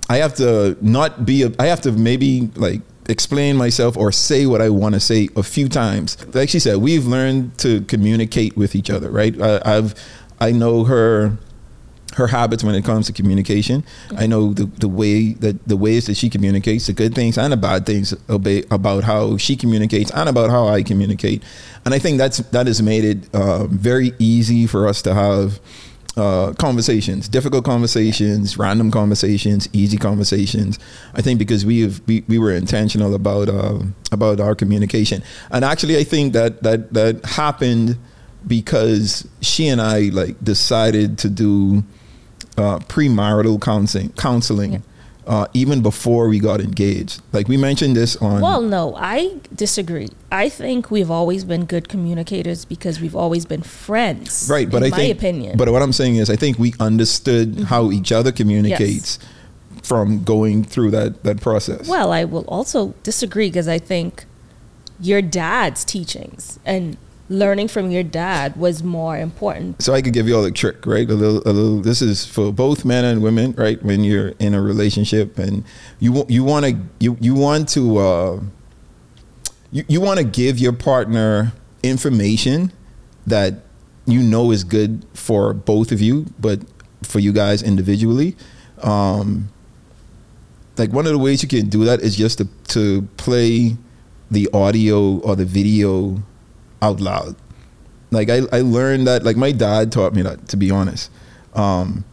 I 0.10 0.18
have 0.18 0.36
to 0.36 0.78
not 0.82 1.26
be 1.26 1.44
a, 1.44 1.52
I 1.60 1.68
have 1.68 1.82
to 1.82 1.92
maybe 1.92 2.50
like 2.56 2.82
explain 3.10 3.56
myself 3.56 3.96
or 3.96 4.12
say 4.12 4.46
what 4.46 4.62
I 4.62 4.70
want 4.70 4.96
to 4.96 5.00
say 5.00 5.30
a 5.36 5.44
few 5.44 5.70
times. 5.70 6.18
Like 6.34 6.50
she 6.50 6.60
said, 6.60 6.78
we've 6.78 7.06
learned 7.06 7.58
to 7.60 7.82
communicate 7.82 8.58
with 8.58 8.76
each 8.76 8.90
other, 8.90 9.10
right? 9.10 9.40
I, 9.42 9.62
I've 9.64 9.96
I 10.40 10.52
know 10.52 10.84
her 10.84 11.38
her 12.18 12.28
habits 12.28 12.64
when 12.64 12.76
it 12.76 12.84
comes 12.84 13.06
to 13.08 13.14
communication. 13.14 13.84
I 14.18 14.28
know 14.28 14.54
the, 14.54 14.66
the 14.66 14.90
way 14.90 15.34
that 15.34 15.66
the 15.68 15.78
ways 15.78 16.08
that 16.08 16.18
she 16.18 16.30
communicates, 16.30 16.88
the 16.88 16.94
good 16.94 17.16
things 17.16 17.38
and 17.38 17.54
the 17.54 17.58
bad 17.58 17.86
things 17.86 18.14
about 18.28 19.04
how 19.04 19.38
she 19.38 19.56
communicates 19.56 20.12
and 20.12 20.28
about 20.28 20.50
how 20.50 20.68
I 20.68 20.84
communicate. 20.84 21.44
And 21.86 21.94
I 21.94 22.00
think 22.00 22.18
that's 22.18 22.38
that 22.38 22.68
has 22.68 22.82
made 22.82 23.06
it 23.06 23.34
uh, 23.34 23.66
very 23.68 24.14
easy 24.20 24.68
for 24.68 24.88
us 24.88 25.02
to 25.04 25.14
have 25.14 25.60
uh, 26.18 26.54
conversations, 26.54 27.30
difficult 27.30 27.64
conversations, 27.64 28.58
random 28.58 28.90
conversations, 28.90 29.70
easy 29.72 29.98
conversations. 29.98 30.80
I 31.14 31.22
think 31.22 31.38
because 31.38 31.66
we 31.66 31.82
have 31.82 32.02
we, 32.08 32.24
we 32.28 32.40
were 32.40 32.54
intentional 32.54 33.14
about 33.14 33.48
uh, 33.48 33.80
about 34.12 34.40
our 34.40 34.56
communication, 34.56 35.22
and 35.52 35.64
actually 35.64 35.98
I 35.98 36.04
think 36.04 36.34
that 36.34 36.64
that 36.64 36.94
that 36.94 37.24
happened 37.26 37.98
because 38.48 39.28
she 39.42 39.68
and 39.68 39.80
I 39.82 40.10
like 40.10 40.44
decided 40.44 41.20
to 41.20 41.30
do 41.30 41.84
uh, 42.58 42.80
premarital 42.80 43.62
counseling, 43.62 44.10
counseling 44.14 44.74
yeah. 44.74 44.80
uh, 45.26 45.48
even 45.54 45.82
before 45.82 46.28
we 46.28 46.40
got 46.40 46.60
engaged. 46.60 47.22
Like 47.32 47.48
we 47.48 47.58
mentioned 47.58 47.96
this 47.96 48.16
on. 48.18 48.42
Well, 48.42 48.62
no, 48.62 48.96
I 48.96 49.40
disagree. 49.54 50.10
I 50.32 50.50
think 50.50 50.90
we've 50.90 51.12
always 51.12 51.46
been 51.46 51.66
good 51.66 51.88
communicators 51.88 52.66
because 52.66 53.00
we've 53.00 53.16
always 53.16 53.46
been 53.46 53.62
friends. 53.62 54.48
Right, 54.50 54.70
but 54.70 54.84
I 54.84 54.90
my 54.90 54.98
think, 54.98 55.18
opinion. 55.18 55.58
But 55.58 55.70
what 55.70 55.82
I'm 55.82 55.94
saying 55.94 56.16
is, 56.16 56.30
I 56.30 56.36
think 56.36 56.58
we 56.58 56.74
understood 56.80 57.54
mm-hmm. 57.54 57.64
how 57.64 57.92
each 57.92 58.12
other 58.12 58.32
communicates. 58.32 59.20
Yes. 59.22 59.34
From 59.84 60.24
going 60.26 60.66
through 60.66 60.92
that 60.92 61.24
that 61.24 61.40
process. 61.40 61.88
Well, 61.88 62.12
I 62.12 62.26
will 62.26 62.44
also 62.50 62.94
disagree 63.04 63.48
because 63.48 63.70
I 63.70 63.80
think 63.80 64.26
your 65.00 65.22
dad's 65.22 65.86
teachings 65.86 66.60
and 66.66 66.98
learning 67.30 67.68
from 67.68 67.92
your 67.92 68.04
dad 68.04 68.56
was 68.56 68.84
more 68.84 69.18
important. 69.18 69.82
So 69.82 69.94
I 69.94 70.02
could 70.02 70.14
give 70.14 70.28
you 70.28 70.36
all 70.36 70.44
the 70.44 70.52
trick, 70.52 70.86
right? 70.86 71.10
A 71.10 71.14
little, 71.14 71.42
a 71.46 71.52
little. 71.52 71.82
This 71.82 72.02
is 72.02 72.26
for 72.26 72.52
both 72.52 72.86
men 72.86 73.06
and 73.06 73.22
women, 73.22 73.54
right? 73.58 73.82
When 73.84 74.04
you're 74.04 74.30
in 74.40 74.54
a 74.54 74.62
relationship 74.62 75.38
and 75.38 75.64
you 76.00 76.26
you 76.30 76.44
want 76.44 76.66
to 76.66 76.78
you 77.00 77.18
you 77.20 77.36
want 77.36 77.70
to 77.70 77.98
uh, 77.98 78.40
you 79.72 79.84
you 79.88 80.02
want 80.02 80.20
to 80.20 80.26
give 80.26 80.58
your 80.58 80.74
partner 80.74 81.54
information 81.84 82.72
that 83.26 83.56
you 84.06 84.22
know 84.22 84.52
is 84.52 84.64
good 84.64 85.06
for 85.14 85.54
both 85.54 85.92
of 85.92 86.02
you, 86.02 86.28
but 86.40 86.62
for 87.04 87.20
you 87.20 87.34
guys 87.34 87.62
individually. 87.62 88.36
Um, 88.82 89.50
like 90.78 90.92
one 90.92 91.06
of 91.06 91.12
the 91.12 91.18
ways 91.18 91.42
you 91.42 91.50
can 91.50 91.68
do 91.70 91.84
that 91.86 92.02
is 92.02 92.16
just 92.16 92.38
to 92.38 92.48
to 92.70 93.02
play 93.18 93.76
the 94.30 94.50
audio 94.54 95.20
or 95.20 95.36
the 95.36 95.46
video 95.46 96.22
out 96.82 97.00
loud. 97.00 97.36
Like 98.12 98.30
I, 98.30 98.42
I 98.52 98.62
learned 98.62 99.08
that 99.08 99.24
like 99.24 99.38
my 99.38 99.52
dad 99.52 99.92
taught 99.92 100.14
me 100.14 100.22
that 100.22 100.48
to 100.50 100.58
be 100.58 100.72
honest. 100.72 101.12
Um, 101.54 102.06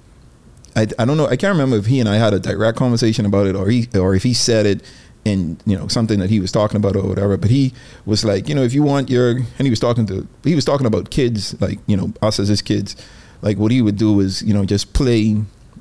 I, 0.76 0.86
I 0.98 1.04
don't 1.04 1.16
know 1.16 1.26
I 1.26 1.36
can't 1.36 1.52
remember 1.52 1.76
if 1.76 1.86
he 1.86 2.00
and 2.00 2.08
I 2.08 2.16
had 2.16 2.34
a 2.34 2.40
direct 2.40 2.76
conversation 2.76 3.26
about 3.26 3.46
it 3.46 3.54
or 3.54 3.68
he 3.68 3.88
or 3.94 4.14
if 4.14 4.22
he 4.22 4.34
said 4.34 4.66
it 4.66 4.82
in 5.24 5.56
you 5.64 5.76
know 5.76 5.88
something 5.88 6.18
that 6.18 6.30
he 6.30 6.40
was 6.40 6.52
talking 6.52 6.76
about 6.76 6.96
or 6.96 7.02
whatever 7.02 7.36
but 7.36 7.50
he 7.50 7.72
was 8.04 8.24
like 8.24 8.48
you 8.48 8.54
know 8.54 8.62
if 8.62 8.74
you 8.74 8.82
want 8.82 9.08
your 9.08 9.30
and 9.30 9.60
he 9.60 9.70
was 9.70 9.80
talking 9.80 10.04
to 10.06 10.26
he 10.42 10.54
was 10.54 10.64
talking 10.64 10.86
about 10.86 11.10
kids 11.10 11.60
like 11.60 11.78
you 11.86 11.96
know 11.96 12.12
us 12.22 12.38
as 12.38 12.48
his 12.48 12.60
kids 12.60 12.96
like 13.40 13.56
what 13.56 13.70
he 13.70 13.80
would 13.80 13.96
do 13.96 14.20
is 14.20 14.42
you 14.42 14.52
know 14.52 14.64
just 14.64 14.92
play 14.92 15.36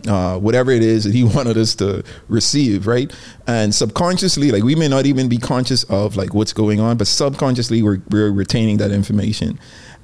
uh, 0.07 0.37
whatever 0.37 0.71
it 0.71 0.83
is 0.83 1.03
that 1.03 1.13
he 1.13 1.23
wanted 1.35 1.57
us 1.57 1.75
to 1.75 2.03
receive, 2.27 2.87
right? 2.87 3.13
And 3.47 3.73
subconsciously, 3.73 4.51
like 4.51 4.63
we 4.63 4.75
may 4.75 4.87
not 4.87 5.05
even 5.05 5.29
be 5.29 5.37
conscious 5.37 5.83
of 5.85 6.15
like 6.15 6.33
what's 6.33 6.53
going 6.53 6.79
on, 6.79 6.97
but 6.97 7.07
subconsciously 7.07 7.81
we're, 7.81 8.01
we're 8.09 8.31
retaining 8.31 8.77
that 8.77 8.91
information. 8.91 9.59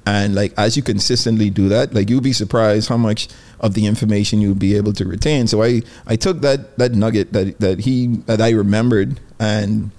And 0.06 0.34
like 0.34 0.54
as 0.56 0.76
you 0.76 0.82
consistently 0.82 1.50
do 1.50 1.68
that, 1.68 1.94
like 1.94 2.08
you'll 2.08 2.20
be 2.20 2.32
surprised 2.32 2.88
how 2.88 2.96
much 2.96 3.28
of 3.60 3.74
the 3.74 3.86
information 3.86 4.40
you'll 4.40 4.54
be 4.54 4.74
able 4.76 4.92
to 4.94 5.04
retain. 5.04 5.46
So 5.46 5.62
I 5.62 5.82
I 6.06 6.16
took 6.16 6.40
that 6.40 6.78
that 6.78 6.92
nugget 6.92 7.32
that 7.32 7.60
that 7.60 7.80
he 7.80 8.06
that 8.26 8.40
I 8.40 8.50
remembered 8.50 9.20
and 9.38 9.90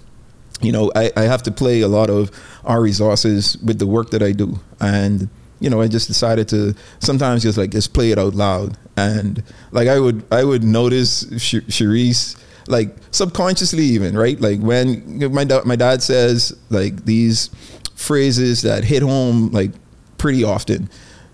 you 0.59 0.71
know 0.71 0.91
I, 0.95 1.11
I 1.15 1.21
have 1.21 1.43
to 1.43 1.51
play 1.51 1.81
a 1.81 1.87
lot 1.87 2.09
of 2.09 2.31
our 2.65 2.81
resources 2.81 3.57
with 3.59 3.77
the 3.77 3.87
work 3.87 4.09
that 4.09 4.23
I 4.23 4.31
do 4.31 4.59
and 4.79 5.29
you 5.61 5.69
know, 5.69 5.79
I 5.79 5.87
just 5.87 6.07
decided 6.07 6.49
to 6.49 6.75
sometimes 6.99 7.43
just 7.43 7.57
like 7.57 7.69
just 7.69 7.93
play 7.93 8.11
it 8.11 8.17
out 8.17 8.33
loud, 8.33 8.77
and 8.97 9.41
like 9.71 9.87
I 9.87 9.99
would 9.99 10.25
I 10.31 10.43
would 10.43 10.63
notice 10.63 11.23
Sherice 11.25 12.35
like 12.67 12.95
subconsciously 13.11 13.83
even 13.83 14.17
right? 14.17 14.39
Like 14.41 14.59
when 14.59 15.31
my 15.31 15.43
da- 15.43 15.63
my 15.63 15.75
dad 15.75 16.01
says 16.01 16.57
like 16.69 17.05
these 17.05 17.49
phrases 17.95 18.63
that 18.63 18.83
hit 18.83 19.03
home 19.03 19.51
like 19.51 19.71
pretty 20.17 20.43
often. 20.43 20.89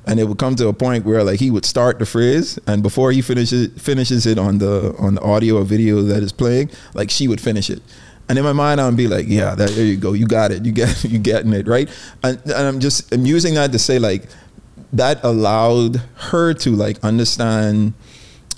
And 0.05 0.21
it 0.21 0.23
would 0.23 0.37
come 0.37 0.55
to 0.55 0.69
a 0.69 0.73
point 0.73 1.03
where 1.03 1.21
like 1.21 1.37
he 1.41 1.51
would 1.51 1.65
start 1.65 1.99
the 1.99 2.05
phrase 2.05 2.57
and 2.65 2.81
before 2.81 3.11
he 3.11 3.21
finishes 3.21 3.69
finishes 3.81 4.25
it 4.25 4.39
on 4.39 4.59
the 4.59 4.95
on 4.97 5.15
the 5.15 5.21
audio 5.21 5.57
or 5.57 5.63
video 5.63 6.01
that 6.01 6.23
is 6.23 6.31
playing 6.31 6.69
like 6.93 7.09
she 7.11 7.27
would 7.27 7.41
finish 7.41 7.69
it 7.69 7.81
and 8.29 8.37
in 8.37 8.43
my 8.43 8.53
mind, 8.53 8.81
I'll 8.81 8.91
be 8.91 9.07
like, 9.07 9.25
yeah, 9.27 9.55
there 9.55 9.69
you 9.69 9.95
go. 9.95 10.13
You 10.13 10.27
got 10.27 10.51
it. 10.51 10.65
You 10.65 10.71
get 10.71 11.03
you 11.03 11.19
getting 11.19 11.53
it, 11.53 11.67
right? 11.67 11.89
And, 12.23 12.41
and 12.43 12.53
I'm 12.53 12.79
just 12.79 13.13
I'm 13.13 13.25
using 13.25 13.53
that 13.55 13.71
to 13.71 13.79
say 13.79 13.99
like 13.99 14.23
that 14.93 15.23
allowed 15.23 15.97
her 16.15 16.53
to 16.53 16.71
like 16.71 17.03
understand 17.03 17.93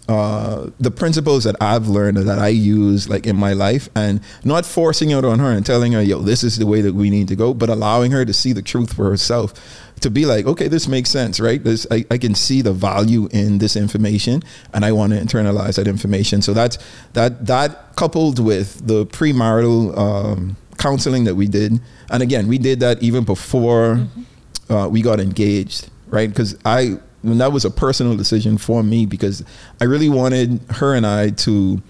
uh, 0.09 0.71
the 0.79 0.89
principles 0.89 1.43
that 1.43 1.55
I've 1.61 1.87
learned 1.87 2.17
that 2.17 2.39
I 2.39 2.47
use 2.47 3.07
like 3.07 3.27
in 3.27 3.35
my 3.35 3.53
life 3.53 3.89
and 3.95 4.21
not 4.43 4.65
forcing 4.65 5.11
it 5.11 5.23
on 5.23 5.37
her 5.37 5.51
and 5.51 5.63
telling 5.63 5.91
her, 5.91 6.01
yo, 6.01 6.23
this 6.23 6.43
is 6.43 6.57
the 6.57 6.65
way 6.65 6.81
that 6.81 6.95
we 6.95 7.11
need 7.11 7.27
to 7.27 7.35
go, 7.35 7.53
but 7.53 7.69
allowing 7.69 8.09
her 8.09 8.25
to 8.25 8.33
see 8.33 8.51
the 8.51 8.63
truth 8.63 8.93
for 8.93 9.07
herself 9.07 9.53
to 9.99 10.09
be 10.09 10.25
like, 10.25 10.47
okay, 10.47 10.67
this 10.67 10.87
makes 10.87 11.11
sense, 11.11 11.39
right? 11.39 11.63
This, 11.63 11.85
I, 11.91 12.05
I 12.09 12.17
can 12.17 12.33
see 12.33 12.63
the 12.63 12.73
value 12.73 13.29
in 13.31 13.59
this 13.59 13.75
information 13.75 14.41
and 14.73 14.83
I 14.83 14.93
want 14.93 15.13
to 15.13 15.19
internalize 15.19 15.75
that 15.75 15.87
information. 15.87 16.41
So 16.41 16.55
that's 16.55 16.79
that 17.13 17.45
that 17.45 17.95
coupled 17.95 18.43
with 18.43 18.87
the 18.87 19.05
premarital 19.05 19.95
um, 19.95 20.57
counseling 20.79 21.25
that 21.25 21.35
we 21.35 21.47
did. 21.47 21.79
And 22.09 22.23
again, 22.23 22.47
we 22.47 22.57
did 22.57 22.79
that 22.79 23.03
even 23.03 23.25
before 23.25 23.97
mm-hmm. 23.97 24.73
uh, 24.73 24.87
we 24.87 25.03
got 25.03 25.19
engaged, 25.19 25.91
right? 26.07 26.27
Because 26.27 26.57
I 26.65 26.97
and 27.23 27.41
that 27.41 27.51
was 27.51 27.65
a 27.65 27.71
personal 27.71 28.15
decision 28.15 28.57
for 28.57 28.83
me 28.83 29.05
because 29.05 29.43
I 29.81 29.85
really 29.85 30.09
wanted 30.09 30.61
her 30.71 30.93
and 30.93 31.05
I 31.05 31.31
to 31.31 31.81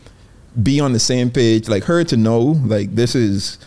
be 0.62 0.80
on 0.80 0.94
the 0.94 1.00
same 1.00 1.30
page, 1.30 1.70
like 1.70 1.84
her 1.86 2.04
to 2.04 2.18
know 2.18 2.40
like 2.40 2.96
this 2.96 3.16
is 3.16 3.60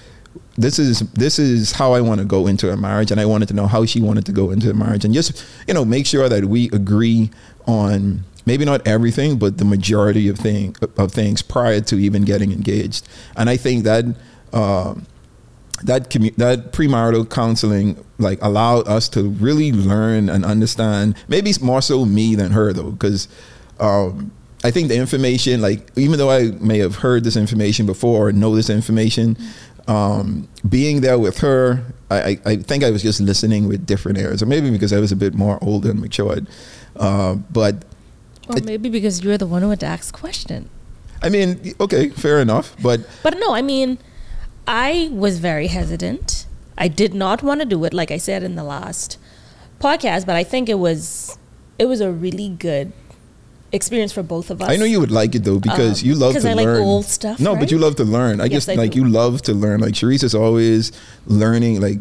this 0.56 0.78
is 0.78 1.00
this 1.12 1.38
is 1.38 1.72
how 1.72 1.92
I 1.92 2.00
want 2.00 2.20
to 2.20 2.26
go 2.26 2.46
into 2.46 2.70
a 2.70 2.76
marriage, 2.76 3.10
and 3.10 3.20
I 3.20 3.26
wanted 3.26 3.48
to 3.48 3.54
know 3.54 3.66
how 3.66 3.84
she 3.84 4.00
wanted 4.00 4.26
to 4.26 4.32
go 4.32 4.50
into 4.50 4.70
a 4.70 4.74
marriage, 4.74 5.04
and 5.04 5.14
just 5.14 5.44
you 5.66 5.74
know 5.74 5.84
make 5.84 6.06
sure 6.06 6.28
that 6.28 6.44
we 6.46 6.66
agree 6.70 7.30
on 7.66 8.24
maybe 8.44 8.64
not 8.64 8.86
everything, 8.86 9.38
but 9.38 9.58
the 9.58 9.64
majority 9.64 10.28
of 10.28 10.38
thing 10.38 10.76
of 10.98 11.12
things 11.12 11.42
prior 11.42 11.80
to 11.80 11.96
even 11.96 12.22
getting 12.22 12.52
engaged. 12.52 13.08
And 13.36 13.48
I 13.48 13.56
think 13.56 13.84
that 13.84 14.04
uh, 14.52 14.94
that 15.84 16.10
commu- 16.10 16.34
that 16.36 16.72
premarital 16.72 17.28
counseling 17.28 18.02
like 18.18 18.40
allowed 18.42 18.86
us 18.88 19.08
to 19.10 19.30
really 19.30 19.72
learn 19.72 20.28
and 20.28 20.44
understand. 20.44 21.16
Maybe 21.28 21.52
more 21.60 21.82
so 21.82 22.04
me 22.04 22.34
than 22.34 22.52
her 22.52 22.72
though, 22.72 22.92
because 22.92 23.28
um, 23.80 24.30
I 24.64 24.70
think 24.70 24.88
the 24.88 24.96
information, 24.96 25.60
like 25.60 25.90
even 25.96 26.18
though 26.18 26.30
I 26.30 26.52
may 26.60 26.78
have 26.78 26.96
heard 26.96 27.24
this 27.24 27.36
information 27.36 27.86
before 27.86 28.28
or 28.28 28.32
know 28.32 28.54
this 28.54 28.70
information, 28.70 29.36
um, 29.88 30.48
being 30.68 31.00
there 31.00 31.18
with 31.18 31.38
her, 31.38 31.84
I, 32.10 32.22
I, 32.22 32.38
I 32.44 32.56
think 32.56 32.84
I 32.84 32.90
was 32.90 33.02
just 33.02 33.20
listening 33.20 33.66
with 33.66 33.84
different 33.86 34.18
ears, 34.18 34.42
or 34.42 34.46
maybe 34.46 34.70
because 34.70 34.92
I 34.92 35.00
was 35.00 35.10
a 35.10 35.16
bit 35.16 35.34
more 35.34 35.58
older 35.62 35.90
and 35.90 36.00
matured. 36.00 36.46
Uh, 36.94 37.34
but 37.34 37.84
Or 38.48 38.56
maybe 38.62 38.88
because 38.88 39.24
you're 39.24 39.38
the 39.38 39.46
one 39.46 39.62
who 39.62 39.70
had 39.70 39.80
to 39.80 39.86
ask 39.86 40.14
question. 40.14 40.68
I 41.22 41.28
mean, 41.28 41.74
okay, 41.80 42.10
fair 42.10 42.40
enough. 42.40 42.76
But 42.82 43.00
But 43.22 43.38
no, 43.38 43.54
I 43.54 43.62
mean, 43.62 43.98
I 44.66 45.08
was 45.12 45.38
very 45.38 45.66
hesitant. 45.68 46.46
I 46.78 46.88
did 46.88 47.14
not 47.14 47.42
want 47.42 47.60
to 47.60 47.66
do 47.66 47.84
it, 47.84 47.92
like 47.92 48.10
I 48.10 48.16
said 48.16 48.42
in 48.42 48.54
the 48.54 48.64
last 48.64 49.18
podcast. 49.80 50.26
But 50.26 50.36
I 50.36 50.44
think 50.44 50.68
it 50.68 50.78
was 50.78 51.36
it 51.78 51.86
was 51.86 52.00
a 52.00 52.10
really 52.12 52.48
good 52.48 52.92
experience 53.72 54.12
for 54.12 54.22
both 54.22 54.50
of 54.50 54.60
us. 54.62 54.68
I 54.68 54.76
know 54.76 54.84
you 54.84 55.00
would 55.00 55.10
like 55.10 55.34
it 55.34 55.44
though 55.44 55.58
because 55.58 56.02
Um, 56.02 56.08
you 56.08 56.14
love 56.14 56.34
to 56.36 56.48
I 56.48 56.52
like 56.54 56.66
learn. 56.66 56.82
old 56.82 57.06
stuff, 57.06 57.40
No, 57.40 57.56
but 57.56 57.70
you 57.70 57.78
love 57.78 57.96
to 57.96 58.04
learn. 58.04 58.40
I 58.40 58.44
Yes, 58.44 58.52
just 58.66 58.68
I 58.70 58.74
like 58.74 58.92
do. 58.92 59.00
you 59.00 59.08
love 59.08 59.42
to 59.42 59.54
learn. 59.54 59.80
Like 59.80 59.94
Sherice 59.94 60.22
is 60.22 60.34
always 60.34 60.92
learning. 61.26 61.80
Like, 61.80 61.98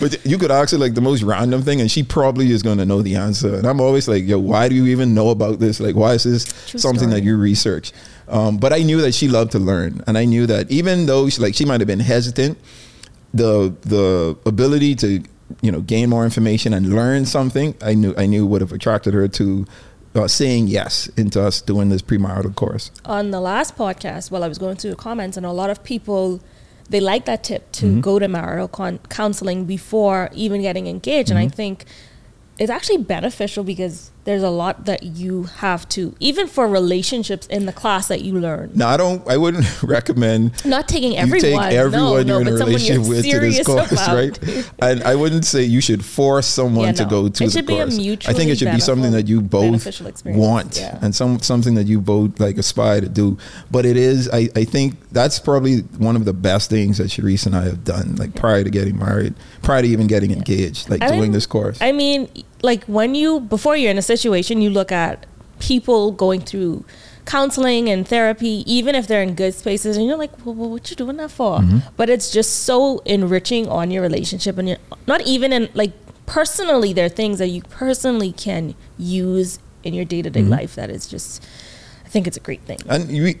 but 0.00 0.24
you 0.26 0.38
could 0.38 0.50
ask 0.50 0.72
her 0.72 0.78
like 0.78 0.94
the 0.94 1.00
most 1.00 1.22
random 1.22 1.62
thing, 1.62 1.80
and 1.80 1.90
she 1.90 2.02
probably 2.02 2.50
is 2.50 2.62
going 2.62 2.78
to 2.78 2.84
know 2.86 3.02
the 3.02 3.16
answer. 3.16 3.54
And 3.54 3.66
I'm 3.66 3.80
always 3.80 4.08
like, 4.08 4.24
yo, 4.26 4.38
why 4.38 4.68
do 4.68 4.74
you 4.74 4.86
even 4.86 5.14
know 5.14 5.30
about 5.30 5.60
this? 5.60 5.80
Like, 5.80 5.94
why 5.96 6.14
is 6.14 6.24
this 6.24 6.44
True 6.70 6.80
something 6.80 7.10
that 7.10 7.22
you 7.22 7.36
research? 7.36 7.92
Um, 8.28 8.56
but 8.58 8.72
I 8.72 8.78
knew 8.82 9.00
that 9.00 9.14
she 9.14 9.28
loved 9.28 9.52
to 9.52 9.58
learn, 9.58 10.02
and 10.06 10.16
I 10.16 10.24
knew 10.24 10.46
that 10.46 10.70
even 10.70 11.06
though 11.06 11.28
she, 11.28 11.40
like 11.42 11.54
she 11.54 11.64
might 11.64 11.80
have 11.80 11.86
been 11.88 12.00
hesitant, 12.00 12.58
the 13.34 13.74
the 13.82 14.36
ability 14.46 14.94
to 14.96 15.22
you 15.60 15.72
know 15.72 15.80
gain 15.80 16.08
more 16.10 16.24
information 16.24 16.72
and 16.74 16.94
learn 16.94 17.26
something, 17.26 17.74
I 17.82 17.94
knew 17.94 18.14
I 18.16 18.26
knew 18.26 18.46
would 18.46 18.60
have 18.60 18.72
attracted 18.72 19.14
her 19.14 19.28
to. 19.28 19.66
Uh, 20.14 20.28
saying 20.28 20.66
yes 20.68 21.06
into 21.16 21.40
us 21.42 21.62
doing 21.62 21.88
this 21.88 22.02
premarital 22.02 22.54
course. 22.54 22.90
on 23.06 23.30
the 23.30 23.40
last 23.40 23.74
podcast, 23.78 24.30
while 24.30 24.44
I 24.44 24.48
was 24.48 24.58
going 24.58 24.76
through 24.76 24.90
the 24.90 24.96
comments, 24.96 25.38
and 25.38 25.46
a 25.46 25.52
lot 25.52 25.70
of 25.70 25.82
people 25.82 26.42
they 26.90 27.00
like 27.00 27.24
that 27.24 27.42
tip 27.42 27.72
to 27.72 27.86
Mm-hmm. 27.86 28.00
go 28.00 28.18
to 28.18 28.28
marital 28.28 28.68
con- 28.68 29.00
counseling 29.08 29.64
before 29.64 30.28
even 30.34 30.60
getting 30.60 30.86
engaged, 30.86 31.30
and 31.30 31.38
I 31.38 31.46
Mm-hmm. 31.46 31.56
think 31.56 31.84
it's 32.58 32.68
actually 32.70 32.98
beneficial 32.98 33.64
because 33.64 34.10
there's 34.24 34.42
a 34.42 34.50
lot 34.50 34.84
that 34.84 35.02
you 35.02 35.44
have 35.44 35.88
to, 35.90 36.14
even 36.20 36.46
for 36.46 36.68
relationships 36.68 37.46
in 37.48 37.66
the 37.66 37.72
class 37.72 38.08
that 38.08 38.22
you 38.22 38.38
learn. 38.38 38.70
No, 38.74 38.86
I 38.86 38.96
don't. 38.96 39.26
I 39.28 39.36
wouldn't 39.36 39.82
recommend 39.82 40.64
Not 40.64 40.88
taking 40.88 41.12
you 41.12 41.18
everyone, 41.18 41.40
take 41.40 41.72
everyone 41.78 41.92
no, 41.92 42.14
you're 42.16 42.24
no, 42.24 42.38
in 42.38 42.48
a 42.48 42.52
relationship 42.52 43.08
with 43.08 43.24
to 43.24 43.40
this 43.40 43.66
course, 43.66 43.90
about. 43.92 44.14
right? 44.14 44.70
And 44.80 45.02
I 45.02 45.14
wouldn't 45.16 45.44
say 45.44 45.64
you 45.64 45.80
should 45.80 46.04
force 46.04 46.46
someone 46.46 46.86
Yeah, 46.86 46.92
to 46.92 47.04
go 47.04 47.28
to 47.28 47.44
It 47.44 47.46
the 47.46 47.52
should 47.52 47.66
be 47.66 47.78
a 47.78 47.86
course. 47.86 48.28
I 48.28 48.32
think 48.32 48.50
it 48.50 48.58
should 48.58 48.72
be 48.72 48.80
something 48.80 49.12
that 49.12 49.26
you 49.26 49.40
both 49.40 50.00
want 50.24 50.78
yeah. 50.78 50.98
and 51.02 51.14
some 51.14 51.40
something 51.40 51.74
that 51.74 51.86
you 51.86 52.00
both 52.00 52.38
like 52.38 52.58
aspire 52.58 53.00
to 53.00 53.08
do. 53.08 53.38
But 53.70 53.86
it 53.86 53.96
is. 53.96 54.28
I, 54.32 54.48
I 54.54 54.64
think 54.64 54.96
that's 55.10 55.38
probably 55.38 55.80
one 55.98 56.14
of 56.14 56.24
the 56.24 56.32
best 56.32 56.70
things 56.70 56.98
that 56.98 57.10
Sherice 57.10 57.46
and 57.46 57.56
I 57.56 57.64
have 57.64 57.84
done. 57.84 58.16
Like 58.16 58.34
prior 58.34 58.62
to 58.62 58.70
getting 58.70 58.98
married, 58.98 59.34
prior 59.62 59.82
to 59.82 59.88
even 59.88 60.06
getting 60.06 60.30
engaged, 60.30 60.88
like 60.88 61.02
I 61.02 61.08
doing 61.08 61.22
mean, 61.22 61.32
this 61.32 61.46
course. 61.46 61.80
I 61.82 61.92
mean, 61.92 62.28
like 62.62 62.84
when 62.84 63.14
you 63.14 63.40
before 63.40 63.76
you're 63.76 63.90
in 63.90 63.98
a 63.98 64.02
situation, 64.02 64.60
you 64.60 64.70
look 64.70 64.90
at 64.92 65.26
people 65.58 66.12
going 66.12 66.40
through 66.40 66.84
counseling 67.24 67.88
and 67.88 68.06
therapy, 68.06 68.64
even 68.66 68.94
if 68.94 69.06
they're 69.06 69.22
in 69.22 69.34
good 69.34 69.54
spaces, 69.54 69.96
and 69.96 70.06
you're 70.06 70.16
like, 70.16 70.32
well, 70.44 70.54
what 70.54 70.90
you 70.90 70.96
doing 70.96 71.16
that 71.18 71.30
for? 71.30 71.58
Mm-hmm. 71.58 71.78
But 71.96 72.10
it's 72.10 72.30
just 72.32 72.64
so 72.64 72.98
enriching 73.04 73.68
on 73.68 73.90
your 73.90 74.02
relationship, 74.02 74.58
and 74.58 74.68
you're 74.68 74.78
not 75.06 75.20
even 75.26 75.52
in 75.52 75.68
like 75.74 75.92
personally, 76.26 76.92
there 76.92 77.06
are 77.06 77.08
things 77.08 77.38
that 77.38 77.48
you 77.48 77.62
personally 77.62 78.32
can 78.32 78.74
use 78.98 79.58
in 79.84 79.94
your 79.94 80.04
day 80.04 80.22
to 80.22 80.30
day 80.30 80.42
life 80.42 80.74
that 80.76 80.90
is 80.90 81.06
just. 81.06 81.44
I 82.04 82.08
think 82.08 82.26
it's 82.26 82.36
a 82.36 82.40
great 82.40 82.60
thing. 82.62 82.78
and 82.90 83.10
you 83.10 83.34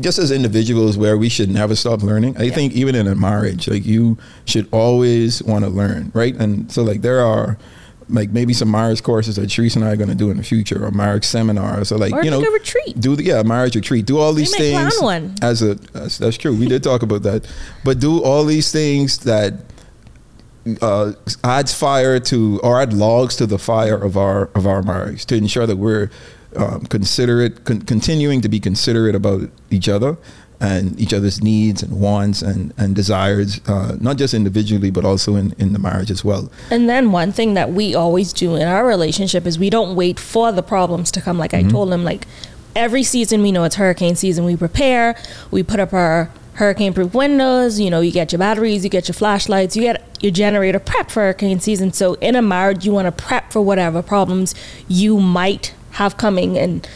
just 0.00 0.18
as 0.18 0.30
individuals 0.30 0.96
where 0.98 1.16
we 1.16 1.28
should 1.30 1.50
never 1.50 1.74
stop 1.74 2.02
learning 2.02 2.36
i 2.38 2.44
Yeah. 2.44 2.54
think 2.54 2.72
even 2.74 2.94
in 2.94 3.06
a 3.06 3.14
marriage 3.14 3.68
like 3.68 3.84
you 3.86 4.16
should 4.44 4.66
always 4.70 5.42
want 5.42 5.64
to 5.64 5.70
learn 5.70 6.10
right 6.14 6.34
and 6.36 6.70
so 6.72 6.82
like 6.82 7.00
there 7.02 7.20
are 7.20 7.56
like 8.12 8.30
maybe 8.30 8.52
some 8.52 8.70
marriage 8.70 9.02
courses 9.02 9.36
that 9.36 9.50
Sherice 9.50 9.74
and 9.76 9.84
I 9.84 9.92
are 9.92 9.96
going 9.96 10.10
to 10.10 10.14
do 10.14 10.30
in 10.30 10.36
the 10.36 10.42
future, 10.42 10.84
or 10.84 10.90
marriage 10.90 11.24
seminars, 11.24 11.90
or 11.90 11.98
like 11.98 12.12
Or 12.12 12.22
you 12.22 12.30
know, 12.30 12.40
a 12.40 12.52
retreat. 12.52 13.00
Do 13.00 13.16
the, 13.16 13.24
yeah, 13.24 13.42
marriage 13.42 13.74
retreat. 13.74 14.06
Do 14.06 14.18
all 14.18 14.32
these 14.32 14.54
plan 14.54 14.90
things 14.90 15.02
one. 15.02 15.34
as 15.42 15.62
a 15.62 15.78
as, 15.94 16.18
that's 16.18 16.36
true. 16.36 16.54
We 16.54 16.66
did 16.66 16.82
talk 16.82 17.02
about 17.02 17.22
that, 17.22 17.46
but 17.84 17.98
do 17.98 18.22
all 18.22 18.44
these 18.44 18.70
things 18.70 19.18
that 19.18 19.54
uh, 20.80 21.12
adds 21.42 21.74
fire 21.74 22.20
to 22.20 22.60
or 22.62 22.80
add 22.80 22.92
logs 22.92 23.36
to 23.36 23.46
the 23.46 23.58
fire 23.58 23.96
of 23.96 24.16
our 24.16 24.50
of 24.54 24.66
our 24.66 24.82
marriage 24.82 25.26
to 25.26 25.36
ensure 25.36 25.66
that 25.66 25.76
we're 25.76 26.10
um, 26.56 26.84
considerate, 26.86 27.64
con- 27.64 27.82
continuing 27.82 28.40
to 28.42 28.48
be 28.48 28.60
considerate 28.60 29.14
about 29.14 29.48
each 29.70 29.88
other 29.88 30.18
and 30.62 30.98
each 30.98 31.12
other's 31.12 31.42
needs 31.42 31.82
and 31.82 32.00
wants 32.00 32.40
and 32.40 32.72
and 32.78 32.94
desires, 32.94 33.60
uh, 33.66 33.96
not 34.00 34.16
just 34.16 34.32
individually 34.32 34.90
but 34.90 35.04
also 35.04 35.34
in 35.34 35.54
in 35.58 35.72
the 35.72 35.78
marriage 35.78 36.10
as 36.10 36.24
well. 36.24 36.50
And 36.70 36.88
then 36.88 37.12
one 37.12 37.32
thing 37.32 37.54
that 37.54 37.72
we 37.72 37.94
always 37.94 38.32
do 38.32 38.54
in 38.54 38.66
our 38.66 38.86
relationship 38.86 39.44
is 39.44 39.58
we 39.58 39.70
don't 39.70 39.96
wait 39.96 40.20
for 40.20 40.52
the 40.52 40.62
problems 40.62 41.10
to 41.12 41.20
come. 41.20 41.36
Like 41.36 41.52
I 41.52 41.62
told 41.64 41.92
him, 41.92 42.04
like 42.04 42.26
every 42.76 43.02
season 43.02 43.42
we 43.42 43.52
know 43.52 43.64
it's 43.64 43.76
hurricane 43.76 44.16
season. 44.16 44.44
We 44.44 44.56
prepare. 44.56 45.16
We 45.50 45.62
put 45.62 45.80
up 45.80 45.92
our 45.92 46.30
hurricane 46.54 46.92
proof 46.94 47.12
windows. 47.12 47.80
You 47.80 47.90
know, 47.90 48.00
you 48.00 48.12
get 48.12 48.30
your 48.32 48.38
batteries, 48.38 48.84
you 48.84 48.90
get 48.90 49.08
your 49.08 49.14
flashlights, 49.14 49.74
you 49.76 49.82
get 49.82 50.06
your 50.22 50.32
generator 50.32 50.78
prep 50.78 51.10
for 51.10 51.22
hurricane 51.22 51.60
season. 51.60 51.92
So 51.92 52.14
in 52.14 52.36
a 52.36 52.42
marriage, 52.42 52.86
you 52.86 52.92
want 52.92 53.06
to 53.06 53.12
prep 53.12 53.52
for 53.52 53.60
whatever 53.60 54.02
problems 54.02 54.54
you 54.88 55.18
might 55.18 55.74
have 55.92 56.16
coming 56.16 56.56
and 56.56 56.86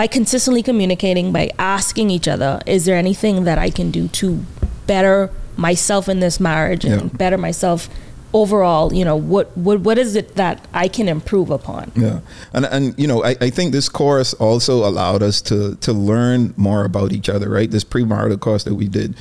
by 0.00 0.06
consistently 0.06 0.62
communicating, 0.62 1.30
by 1.30 1.50
asking 1.58 2.08
each 2.08 2.26
other, 2.26 2.58
is 2.64 2.86
there 2.86 2.96
anything 2.96 3.44
that 3.44 3.58
I 3.58 3.68
can 3.68 3.90
do 3.90 4.08
to 4.08 4.42
better 4.86 5.30
myself 5.58 6.08
in 6.08 6.20
this 6.20 6.40
marriage 6.40 6.86
and 6.86 7.02
Yeah. 7.02 7.08
better 7.18 7.36
myself 7.36 7.90
overall? 8.32 8.94
You 8.94 9.04
know, 9.04 9.14
what 9.14 9.54
what 9.58 9.80
what 9.80 9.98
is 9.98 10.16
it 10.16 10.36
that 10.36 10.56
I 10.72 10.88
can 10.88 11.06
improve 11.06 11.50
upon? 11.50 11.92
Yeah, 11.94 12.20
and 12.54 12.64
and 12.64 12.94
you 12.96 13.06
know, 13.06 13.22
I, 13.22 13.36
I 13.42 13.50
think 13.50 13.72
this 13.72 13.90
course 13.90 14.32
also 14.48 14.88
allowed 14.88 15.22
us 15.22 15.42
to 15.42 15.74
to 15.86 15.92
learn 15.92 16.54
more 16.56 16.86
about 16.86 17.12
each 17.12 17.28
other. 17.28 17.50
Right, 17.50 17.70
this 17.70 17.84
premarital 17.84 18.40
course 18.40 18.64
that 18.64 18.76
we 18.76 18.88
did. 18.88 19.14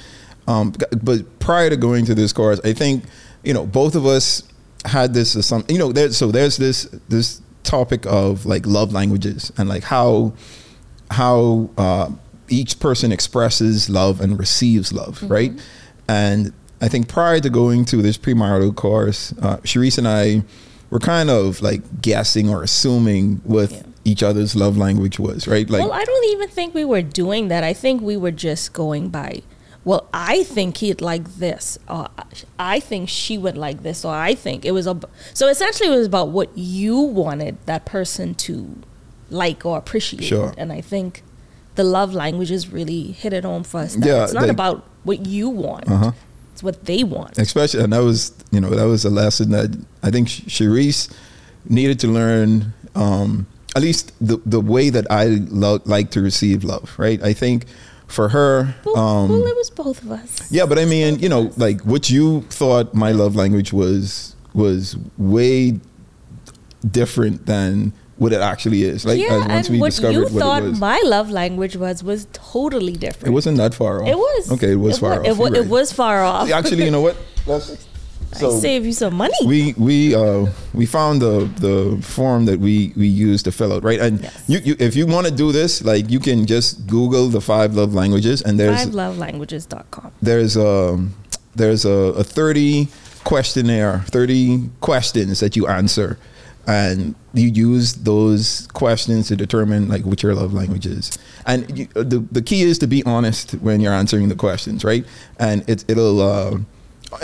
Um, 0.47 0.71
but 1.03 1.39
prior 1.39 1.69
to 1.69 1.75
going 1.75 2.05
to 2.05 2.15
this 2.15 2.31
course, 2.31 2.61
I 2.63 2.71
think 2.71 3.03
you 3.43 3.53
know 3.53 3.65
both 3.65 3.95
of 3.95 4.05
us 4.05 4.43
had 4.85 5.13
this 5.13 5.35
as 5.35 5.45
some 5.45 5.65
you 5.67 5.77
know 5.77 5.91
there 5.91 6.09
so 6.13 6.31
there's 6.31 6.55
this 6.55 6.87
this 7.09 7.41
topic 7.63 8.05
of 8.05 8.45
like 8.45 8.65
love 8.65 8.93
languages 8.93 9.51
and 9.57 9.67
like 9.67 9.83
how 9.83 10.31
how 11.11 11.69
uh, 11.77 12.09
each 12.47 12.79
person 12.79 13.11
expresses 13.11 13.89
love 13.89 14.21
and 14.21 14.37
receives 14.39 14.91
love, 14.93 15.21
right? 15.23 15.51
And 16.07 16.53
I 16.81 16.87
think 16.87 17.07
prior 17.07 17.39
to 17.39 17.49
going 17.49 17.85
to 17.85 18.01
this 18.01 18.17
premarital 18.17 18.75
course, 18.75 19.33
uh, 19.41 19.57
Sherice 19.57 19.97
and 19.97 20.07
I 20.07 20.43
were 20.89 20.99
kind 20.99 21.29
of 21.29 21.61
like 21.61 22.01
guessing 22.01 22.49
or 22.49 22.63
assuming 22.63 23.41
what 23.43 23.71
Yeah. 23.71 23.81
each 24.05 24.23
other's 24.23 24.55
love 24.55 24.77
language 24.77 25.19
was, 25.19 25.47
right? 25.47 25.69
Like, 25.69 25.81
well, 25.81 25.91
I 25.91 26.03
don't 26.03 26.25
even 26.33 26.49
think 26.49 26.73
we 26.73 26.85
were 26.85 27.01
doing 27.03 27.47
that. 27.49 27.63
I 27.63 27.73
think 27.73 28.01
we 28.01 28.17
were 28.17 28.31
just 28.31 28.73
going 28.73 29.09
by. 29.09 29.43
Well, 29.85 30.07
I 30.13 30.43
think 30.43 30.77
he'd 30.77 30.99
like 31.01 31.35
this. 31.35 31.77
Or 31.87 32.07
I 32.57 32.79
think 32.79 33.07
she 33.09 33.37
would 33.37 33.57
like 33.57 33.83
this. 33.83 34.03
Or 34.03 34.13
I 34.13 34.33
think 34.35 34.65
it 34.65 34.71
was 34.71 34.87
a. 34.87 34.99
So 35.33 35.47
essentially, 35.47 35.89
it 35.93 35.95
was 35.97 36.07
about 36.07 36.29
what 36.29 36.49
you 36.57 36.99
wanted 36.99 37.57
that 37.65 37.85
person 37.85 38.33
to 38.35 38.75
like 39.29 39.65
or 39.65 39.77
appreciate. 39.77 40.23
Sure. 40.23 40.53
And 40.57 40.71
I 40.71 40.81
think 40.81 41.23
the 41.75 41.83
love 41.83 42.13
languages 42.13 42.67
really 42.69 43.11
hit 43.11 43.31
it 43.33 43.43
home 43.43 43.63
for 43.63 43.79
us. 43.81 43.95
Yeah, 43.97 44.23
it's 44.23 44.33
not 44.33 44.43
like- 44.43 44.51
about 44.51 44.85
what 45.03 45.25
you 45.25 45.49
want. 45.49 45.89
Uh-huh. 45.89 46.11
It's 46.53 46.63
what 46.63 46.85
they 46.85 47.03
want. 47.05 47.37
especially 47.37 47.81
and 47.83 47.93
that 47.93 48.03
was 48.03 48.33
you 48.51 48.59
know 48.59 48.69
that 48.71 48.83
was 48.85 49.05
a 49.05 49.09
lesson 49.09 49.51
that 49.51 49.69
I 50.03 50.11
think 50.11 50.27
Sherice 50.27 51.09
needed 51.69 51.99
to 52.01 52.07
learn 52.07 52.73
um, 52.95 53.47
at 53.77 53.81
least 53.81 54.11
the 54.19 54.41
the 54.45 54.59
way 54.59 54.89
that 54.89 55.05
I 55.09 55.25
lo- 55.49 55.79
like 55.85 56.11
to 56.11 56.21
receive 56.21 56.65
love 56.65 56.93
right 56.97 57.21
I 57.23 57.31
think 57.31 57.65
for 58.07 58.27
her 58.29 58.75
Well, 58.83 58.97
um, 58.97 59.29
well, 59.29 59.45
it 59.47 59.55
was 59.55 59.69
both 59.69 60.03
of 60.03 60.11
us. 60.11 60.51
yeah 60.51 60.65
but 60.65 60.77
I 60.77 60.83
mean 60.83 61.19
you 61.19 61.29
know 61.29 61.53
like 61.55 61.79
what 61.85 62.09
you 62.09 62.41
thought 62.49 62.93
my 62.93 63.13
love 63.13 63.37
language 63.37 63.71
was 63.71 64.35
was 64.53 64.97
way 65.17 65.79
different 66.91 67.45
than 67.45 67.93
what 68.19 68.31
it 68.33 68.41
actually 68.41 68.83
is 68.83 69.05
like 69.05 69.17
yeah, 69.19 69.37
once 69.39 69.67
and 69.67 69.69
we 69.75 69.79
what 69.79 69.89
discovered 69.91 70.13
you 70.13 70.21
what 70.23 70.31
thought 70.43 70.61
it 70.63 70.69
was 70.69 70.79
my 70.79 71.01
love 71.05 71.29
language 71.31 71.75
was 71.75 72.03
was 72.03 72.27
totally 72.33 72.93
different. 72.93 73.27
it 73.27 73.31
wasn't 73.31 73.57
that 73.57 73.73
far 73.73 74.01
off 74.03 74.07
It 74.09 74.17
was. 74.17 74.51
okay 74.51 74.71
it 74.73 74.75
was 74.87 74.99
far 74.99 75.11
wa- 75.11 75.19
off 75.21 75.25
It, 75.27 75.37
wa- 75.37 75.47
You're 75.47 75.63
it 75.63 75.67
was 75.69 75.91
far 75.93 76.23
off. 76.23 76.51
actually 76.51 76.83
you 76.85 76.91
know 76.91 77.01
what 77.01 77.15
Let's, 77.47 77.87
I 78.33 78.49
save 78.59 78.85
you 78.85 78.91
some 78.93 79.15
money. 79.15 79.33
we 79.45 79.73
we 79.77 80.13
uh 80.13 80.45
we 80.73 80.85
found 80.85 81.21
the 81.21 81.49
the 81.67 81.97
form 82.03 82.45
that 82.45 82.59
we 82.59 82.93
we 82.95 83.07
use 83.07 83.41
to 83.43 83.51
fill 83.51 83.71
out 83.73 83.83
right 83.83 83.99
and 83.99 84.21
Yes. 84.21 84.43
you, 84.47 84.59
you 84.67 84.75
if 84.79 84.95
you 84.95 85.07
want 85.07 85.25
to 85.27 85.33
do 85.33 85.51
this 85.51 85.83
like 85.83 86.09
you 86.11 86.19
can 86.19 86.45
just 86.45 86.85
google 86.87 87.29
the 87.29 87.41
five 87.41 87.73
love 87.75 87.93
languages 87.95 88.41
and 88.43 88.59
there's 88.59 88.85
FiveLoveLanguages.com. 88.85 90.11
there's 90.21 90.55
um 90.57 91.15
there's 91.55 91.83
a, 91.85 92.13
a 92.21 92.23
30 92.23 92.87
questionnaire, 93.23 93.99
30 94.07 94.69
questions 94.79 95.39
that 95.41 95.55
you 95.57 95.67
answer. 95.67 96.17
And 96.69 97.15
you 97.33 97.47
use 97.47 97.93
those 97.93 98.67
questions 98.73 99.27
to 99.29 99.35
determine 99.35 99.87
like 99.87 100.05
what 100.05 100.21
your 100.23 100.35
love 100.35 100.53
language 100.53 100.85
is. 100.85 101.17
And 101.45 101.77
you, 101.77 101.85
the, 101.95 102.19
the 102.31 102.41
key 102.41 102.61
is 102.61 102.77
to 102.79 102.87
be 102.87 103.03
honest 103.05 103.51
when 103.53 103.81
you're 103.81 103.93
answering 103.93 104.29
the 104.29 104.35
questions, 104.35 104.83
right? 104.83 105.03
And 105.39 105.67
it, 105.67 105.83
it'll, 105.87 106.21
uh, 106.21 106.57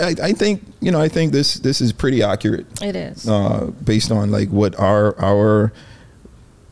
I, 0.00 0.14
I 0.20 0.32
think, 0.32 0.62
you 0.80 0.90
know, 0.90 1.00
I 1.00 1.08
think 1.08 1.32
this, 1.32 1.54
this 1.54 1.80
is 1.80 1.92
pretty 1.92 2.22
accurate 2.22 2.66
It 2.82 2.96
is. 2.96 3.28
uh, 3.28 3.70
based 3.84 4.10
on 4.10 4.30
like 4.32 4.48
what 4.48 4.74
our 4.80 5.16
our 5.20 5.72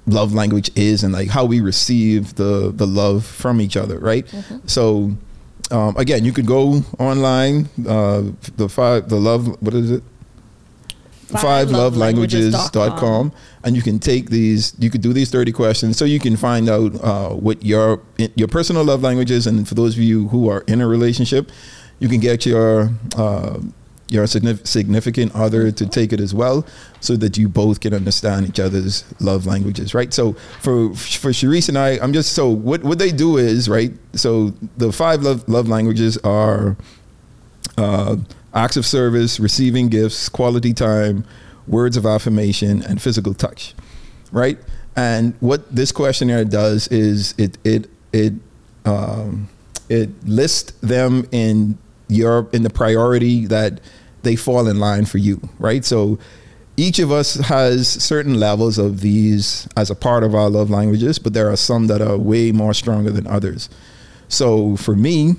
love 0.07 0.35
language 0.35 0.71
is 0.77 1.03
and 1.05 1.13
like 1.15 1.29
how 1.29 1.45
we 1.45 1.61
receive 1.61 2.35
the 2.35 2.73
the 2.75 2.87
love 2.87 3.25
from 3.25 3.61
each 3.61 3.77
other, 3.77 3.99
right? 4.01 4.27
So 4.67 5.13
um, 5.71 5.97
again, 5.97 6.25
you 6.25 6.33
could 6.33 6.47
go 6.47 6.83
online. 6.99 7.69
Uh, 7.89 8.33
the 8.57 8.69
five 8.69 9.09
the 9.09 9.17
love 9.17 9.47
what 9.63 9.75
is 9.75 9.91
it? 9.93 10.03
Five 11.27 11.71
love 11.71 11.97
languages.com 11.97 13.33
and 13.65 13.77
you 13.77 13.83
can 13.83 13.99
take 13.99 14.31
these 14.31 14.75
you 14.79 14.91
could 14.91 15.01
do 15.01 15.13
these 15.13 15.31
30 15.31 15.53
questions 15.53 15.97
so 15.97 16.05
you 16.05 16.21
can 16.21 16.37
find 16.37 16.69
out 16.69 16.95
uh, 17.03 17.31
what 17.31 17.65
your 17.65 18.01
your 18.37 18.49
personal 18.49 18.85
love 18.85 19.03
language 19.03 19.31
is 19.31 19.47
and 19.47 19.67
for 19.67 19.75
those 19.75 19.95
of 19.95 20.03
you 20.03 20.29
who 20.29 20.49
are 20.49 20.63
in 20.67 20.81
a 20.81 20.87
relationship 20.87 21.51
you 21.99 22.09
can 22.09 22.21
get 22.21 22.45
your 22.45 22.91
uh, 23.17 23.59
your 24.09 24.27
significant 24.27 25.35
other 25.35 25.73
to 25.73 25.87
take 25.87 26.13
it 26.13 26.21
as 26.21 26.35
well 26.35 26.67
so 27.01 27.17
that 27.17 27.39
you 27.39 27.49
both 27.49 27.81
can 27.81 27.95
understand 27.95 28.47
each 28.47 28.61
other's 28.61 29.05
love 29.21 29.47
languages 29.47 29.95
right? 29.95 30.13
So 30.13 30.35
for 30.61 30.95
for 30.95 31.31
Sherice 31.33 31.69
and 31.69 31.79
I 31.79 31.99
I'm 32.03 32.13
just 32.13 32.33
so 32.35 32.49
what 32.49 32.85
what 32.85 32.99
they 32.99 33.11
do 33.11 33.39
is 33.39 33.69
right 33.69 33.93
so 34.13 34.53
the 34.77 34.93
five 34.93 35.23
love 35.23 35.49
love 35.49 35.69
languages 35.69 36.19
are 36.19 36.77
uh, 37.77 38.17
acts 38.55 38.77
of 38.77 38.87
service, 38.87 39.41
receiving 39.41 39.89
gifts, 39.89 40.29
quality 40.29 40.73
time, 40.73 41.25
words 41.67 41.97
of 41.97 42.07
affirmation, 42.07 42.83
and 42.83 43.01
physical 43.01 43.35
touch, 43.35 43.75
right? 44.33 44.59
And 44.97 45.35
what 45.41 45.75
this 45.75 45.93
questionnaire 45.93 46.45
does 46.45 46.89
is 46.89 47.35
it 47.39 47.59
it 47.65 47.91
it 48.13 48.35
um, 48.85 49.49
it 49.89 50.11
lists 50.25 50.73
them 50.81 51.27
in 51.33 51.79
your 52.09 52.49
in 52.53 52.63
the 52.63 52.71
priority 52.71 53.47
that 53.47 53.81
they 54.23 54.37
fall 54.37 54.69
in 54.69 54.79
line 54.79 55.05
for 55.05 55.19
you, 55.19 55.41
right? 55.59 55.85
So 55.85 56.19
each 56.77 56.99
of 56.99 57.13
us 57.13 57.35
has 57.35 57.89
certain 57.89 58.35
levels 58.35 58.79
of 58.79 59.01
these 59.01 59.69
as 59.77 59.91
a 59.91 59.95
part 59.95 60.25
of 60.25 60.35
our 60.35 60.51
love 60.51 60.71
languages, 60.71 61.19
but 61.19 61.33
there 61.33 61.51
are 61.51 61.57
some 61.57 61.87
that 61.87 62.03
are 62.03 62.17
way 62.17 62.53
more 62.53 62.75
stronger 62.75 63.11
than 63.11 63.27
others. 63.27 63.69
So 64.29 64.77
for 64.77 64.97
me, 64.97 65.35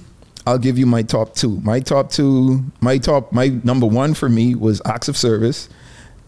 I'll 0.48 0.60
give 0.60 0.78
you 0.78 0.86
my 0.86 1.02
top 1.02 1.34
two. 1.34 1.60
My 1.62 1.80
top 1.80 2.12
two, 2.12 2.64
my 2.80 2.98
top, 2.98 3.32
my 3.32 3.48
number 3.64 3.88
one 3.88 4.14
for 4.14 4.30
me 4.30 4.56
was 4.56 4.82
acts 4.86 5.08
of 5.08 5.18
service. 5.18 5.70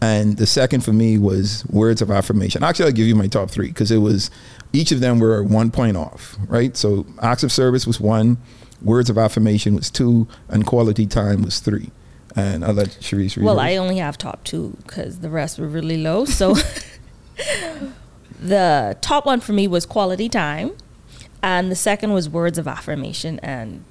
And 0.00 0.36
the 0.36 0.46
second 0.46 0.84
for 0.84 0.92
me 0.92 1.18
was 1.18 1.64
words 1.70 2.00
of 2.02 2.10
affirmation. 2.10 2.62
Actually, 2.62 2.86
I'll 2.86 2.92
give 2.92 3.06
you 3.06 3.16
my 3.16 3.26
top 3.26 3.50
three 3.50 3.68
because 3.68 3.90
it 3.90 3.98
was 3.98 4.30
each 4.72 4.92
of 4.92 5.00
them 5.00 5.18
were 5.18 5.42
one 5.42 5.70
point 5.70 5.96
off, 5.96 6.36
right? 6.46 6.76
So 6.76 7.06
acts 7.20 7.42
of 7.42 7.50
service 7.50 7.86
was 7.86 7.98
one, 7.98 8.38
words 8.80 9.10
of 9.10 9.18
affirmation 9.18 9.74
was 9.74 9.90
two, 9.90 10.28
and 10.48 10.64
quality 10.66 11.06
time 11.06 11.42
was 11.42 11.58
three. 11.58 11.90
And 12.36 12.64
I'll 12.64 12.74
let 12.74 12.98
Sherice 13.00 13.36
read. 13.36 13.44
Well, 13.44 13.58
hers. 13.58 13.70
I 13.70 13.76
only 13.76 13.96
have 13.98 14.16
top 14.16 14.44
two 14.44 14.76
because 14.86 15.18
the 15.18 15.30
rest 15.30 15.58
were 15.58 15.66
really 15.66 15.96
low. 15.96 16.24
So 16.24 16.54
the 18.40 18.96
top 19.00 19.26
one 19.26 19.40
for 19.40 19.52
me 19.52 19.66
was 19.66 19.84
quality 19.84 20.28
time, 20.28 20.72
and 21.42 21.72
the 21.72 21.76
second 21.76 22.12
was 22.12 22.28
words 22.28 22.58
of 22.58 22.68
affirmation. 22.68 23.40
And 23.40 23.84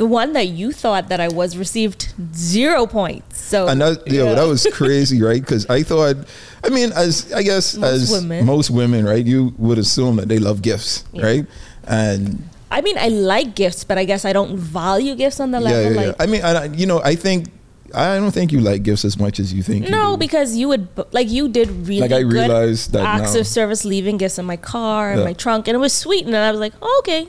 the 0.00 0.06
one 0.06 0.32
that 0.32 0.48
you 0.48 0.72
thought 0.72 1.10
that 1.10 1.20
I 1.20 1.28
was 1.28 1.58
received 1.58 2.14
zero 2.34 2.86
points. 2.86 3.36
So 3.44 3.68
and 3.68 3.78
that, 3.82 4.06
yo, 4.08 4.34
that 4.34 4.44
was 4.48 4.66
crazy, 4.72 5.20
right? 5.28 5.42
Because 5.44 5.68
I 5.68 5.82
thought, 5.82 6.16
I 6.64 6.70
mean, 6.70 6.90
as 6.96 7.30
I 7.34 7.42
guess 7.42 7.76
Most 7.76 7.92
as 7.92 8.10
women. 8.10 8.46
most 8.46 8.70
women, 8.70 9.04
right, 9.04 9.24
you 9.26 9.52
would 9.58 9.76
assume 9.76 10.16
that 10.16 10.28
they 10.32 10.38
love 10.38 10.62
gifts, 10.62 11.04
Yeah. 11.12 11.26
right? 11.26 11.46
And 11.84 12.48
I 12.70 12.80
mean, 12.80 12.96
I 12.96 13.08
like 13.08 13.54
gifts, 13.54 13.84
but 13.84 13.98
I 13.98 14.04
guess 14.06 14.24
I 14.24 14.32
don't 14.32 14.56
value 14.56 15.14
gifts 15.16 15.38
on 15.38 15.50
the 15.50 15.58
yeah, 15.60 15.68
level 15.68 15.92
yeah, 15.92 16.00
yeah. 16.00 16.06
like. 16.06 16.16
I 16.18 16.26
mean, 16.32 16.42
I, 16.42 16.64
you 16.72 16.86
know, 16.86 17.02
I 17.04 17.14
think 17.14 17.48
I 17.92 18.16
don't 18.16 18.30
think 18.32 18.52
you 18.52 18.60
like 18.60 18.82
gifts 18.82 19.04
as 19.04 19.18
much 19.18 19.38
as 19.38 19.52
you 19.52 19.62
think. 19.62 19.84
you 19.84 19.90
No, 19.90 20.12
do. 20.12 20.16
because 20.16 20.56
you 20.56 20.68
would 20.72 20.88
like 21.12 21.28
you 21.28 21.48
did 21.50 21.68
really 21.88 22.00
Like, 22.08 22.12
I 22.12 22.20
realized 22.20 22.92
that 22.94 23.04
acts 23.04 23.34
now. 23.34 23.40
of 23.40 23.46
service, 23.46 23.84
leaving 23.84 24.16
gifts 24.16 24.38
in 24.38 24.46
my 24.46 24.56
car 24.56 25.10
and 25.10 25.18
Yeah. 25.20 25.26
my 25.26 25.34
trunk, 25.34 25.68
and 25.68 25.74
it 25.74 25.82
was 25.88 25.92
sweet. 25.92 26.24
And 26.24 26.32
then 26.32 26.40
I 26.40 26.50
was 26.52 26.60
like, 26.60 26.72
oh, 26.80 26.96
okay, 27.04 27.28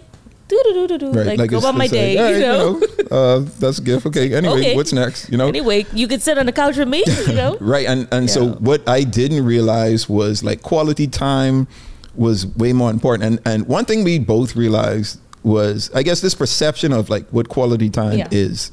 do 0.51 0.73
do 0.73 0.87
do 0.87 0.97
do 0.97 1.11
do, 1.13 1.19
Right, 1.19 1.37
like, 1.37 1.49
go 1.49 1.57
about 1.57 1.73
my 1.75 1.85
like, 1.85 1.91
day, 1.91 2.17
all 2.17 2.29
you 2.29 2.35
right, 2.35 3.09
know. 3.09 3.15
uh, 3.17 3.39
that's 3.59 3.79
a 3.79 3.81
gift. 3.89 4.05
Okay. 4.05 4.33
Anyway, 4.33 4.59
Okay. 4.59 4.75
what's 4.75 4.93
next? 4.93 5.29
You 5.31 5.37
know. 5.37 5.47
Anyway, 5.47 5.85
you 5.93 6.07
could 6.07 6.21
sit 6.21 6.37
on 6.37 6.45
the 6.45 6.51
couch 6.51 6.77
with 6.77 6.87
me, 6.87 7.03
you 7.27 7.33
know. 7.41 7.57
Right, 7.59 7.87
and 7.87 8.07
and 8.11 8.29
so 8.29 8.49
what 8.59 8.87
I 8.87 9.03
didn't 9.03 9.43
realize 9.45 10.07
was 10.09 10.43
like 10.43 10.61
quality 10.61 11.07
time 11.07 11.67
was 12.15 12.45
way 12.45 12.73
more 12.73 12.91
important. 12.91 13.23
And 13.23 13.39
and 13.45 13.67
one 13.67 13.85
thing 13.85 14.03
we 14.03 14.19
both 14.19 14.55
realized 14.55 15.19
was 15.43 15.89
I 15.95 16.03
guess 16.03 16.21
this 16.21 16.35
perception 16.35 16.93
of 16.93 17.09
like 17.09 17.25
what 17.29 17.49
quality 17.49 17.89
time 17.89 18.17
Yeah. 18.19 18.27
is, 18.31 18.71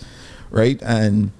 right? 0.51 0.79
And 0.83 1.31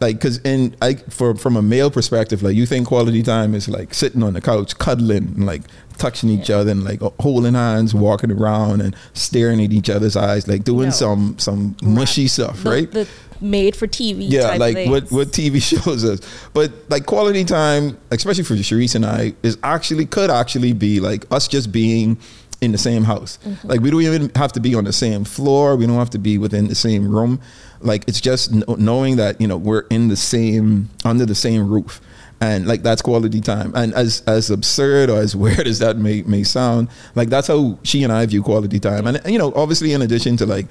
like 0.00 0.16
because 0.16 0.38
in 0.38 0.74
I 0.82 0.94
for 1.08 1.34
from 1.36 1.56
a 1.56 1.62
male 1.62 1.90
perspective, 1.90 2.42
like 2.42 2.56
you 2.56 2.66
think 2.66 2.88
quality 2.88 3.22
time 3.22 3.54
is 3.54 3.68
like 3.68 3.94
sitting 3.94 4.22
on 4.22 4.32
the 4.32 4.40
couch, 4.40 4.76
cuddling, 4.78 5.34
and 5.36 5.46
like 5.46 5.62
touching 5.98 6.28
each 6.30 6.50
other, 6.50 6.70
and 6.70 6.84
like 6.84 7.00
holding 7.20 7.54
hands, 7.54 7.94
walking 7.94 8.30
around, 8.32 8.80
and 8.80 8.94
staring 9.14 9.62
at 9.62 9.72
each 9.72 9.88
other's 9.90 10.16
eyes, 10.16 10.46
like 10.48 10.64
doing 10.64 10.86
No. 10.88 10.90
some 10.90 11.38
some 11.38 11.76
mushy 11.82 12.26
stuff, 12.28 12.62
The- 12.62 12.70
right? 12.70 12.90
The 12.90 13.08
made 13.40 13.76
for 13.76 13.86
TV. 13.86 14.26
yeah, 14.30 14.54
like 14.56 14.88
what 14.88 15.10
what 15.10 15.28
TV 15.28 15.60
shows 15.84 16.04
us. 16.04 16.20
But 16.54 16.72
like 16.88 17.06
quality 17.06 17.44
time, 17.44 17.98
especially 18.10 18.44
for 18.44 18.54
Sherice 18.54 18.94
and 18.94 19.04
I, 19.04 19.34
is 19.42 19.58
actually 19.62 20.06
could 20.06 20.30
actually 20.30 20.72
be 20.72 21.00
like 21.00 21.26
us 21.30 21.48
just 21.48 21.70
being 21.72 22.16
in 22.60 22.72
the 22.72 22.78
same 22.78 23.04
house. 23.04 23.38
Mm-hmm. 23.46 23.68
Like 23.68 23.80
we 23.80 23.90
don't 23.90 24.00
even 24.02 24.30
have 24.36 24.52
to 24.52 24.60
be 24.60 24.74
on 24.74 24.84
the 24.84 24.92
same 24.92 25.24
floor. 25.24 25.76
We 25.76 25.86
don't 25.86 25.98
have 25.98 26.10
to 26.10 26.18
be 26.18 26.38
within 26.38 26.68
the 26.68 26.74
same 26.74 27.08
room. 27.10 27.40
Like 27.80 28.04
it's 28.06 28.20
just 28.20 28.50
kn- 28.52 28.64
knowing 28.78 29.16
that 29.16 29.40
you 29.40 29.46
know 29.46 29.58
we're 29.58 29.84
in 29.90 30.08
the 30.08 30.16
same 30.16 30.88
under 31.04 31.26
the 31.26 31.34
same 31.34 31.68
roof. 31.68 32.00
And 32.44 32.66
like 32.66 32.82
that's 32.82 33.00
quality 33.00 33.40
time. 33.40 33.72
And 33.74 33.94
as 33.94 34.22
as 34.26 34.50
absurd 34.50 35.08
or 35.08 35.18
as 35.18 35.34
weird 35.44 35.66
as 35.66 35.78
that 35.78 35.96
may 35.96 36.22
may 36.22 36.42
sound, 36.42 36.88
like 37.14 37.30
that's 37.30 37.48
how 37.48 37.78
she 37.82 38.04
and 38.04 38.12
I 38.12 38.26
view 38.26 38.42
quality 38.42 38.78
time. 38.78 39.06
And 39.06 39.20
you 39.26 39.38
know, 39.38 39.52
obviously 39.54 39.92
in 39.92 40.02
addition 40.02 40.36
to 40.38 40.46
like 40.46 40.66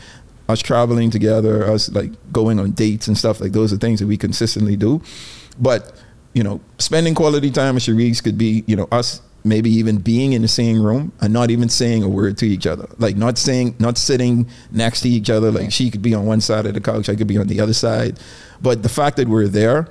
us 0.47 0.61
traveling 0.61 1.09
together, 1.09 1.65
us 1.69 1.91
like 1.91 2.11
going 2.31 2.59
on 2.59 2.71
dates 2.71 3.07
and 3.07 3.17
stuff 3.17 3.41
like 3.41 3.53
those 3.53 3.73
are 3.73 3.77
things 3.77 3.99
that 3.99 4.07
we 4.07 4.17
consistently 4.17 4.75
do. 4.75 5.01
But 5.59 5.99
you 6.33 6.43
know, 6.43 6.61
spending 6.77 7.15
quality 7.15 7.49
time 7.49 7.75
with 7.75 7.83
Sherice 7.83 8.23
could 8.23 8.37
be 8.37 8.63
you 8.67 8.75
know 8.75 8.87
us 8.91 9.21
maybe 9.43 9.69
even 9.71 9.97
being 9.97 10.33
in 10.33 10.41
the 10.41 10.47
same 10.47 10.81
room 10.81 11.11
and 11.19 11.33
not 11.33 11.51
even 11.51 11.67
saying 11.67 12.01
a 12.03 12.07
word 12.07 12.37
to 12.37 12.45
each 12.45 12.65
other, 12.65 12.87
like 12.97 13.17
not 13.17 13.37
saying, 13.37 13.75
not 13.77 13.97
sitting 13.97 14.47
next 14.71 15.01
to 15.01 15.09
each 15.09 15.29
other. 15.29 15.51
Like 15.51 15.71
she 15.71 15.89
could 15.91 16.01
be 16.01 16.13
on 16.13 16.25
one 16.25 16.39
side 16.39 16.65
of 16.65 16.75
the 16.75 16.81
couch, 16.81 17.09
I 17.09 17.15
could 17.15 17.27
be 17.27 17.37
on 17.37 17.47
the 17.47 17.59
other 17.59 17.73
side, 17.73 18.19
but 18.61 18.83
the 18.83 18.89
fact 18.89 19.17
that 19.17 19.27
we're 19.27 19.47
there, 19.47 19.89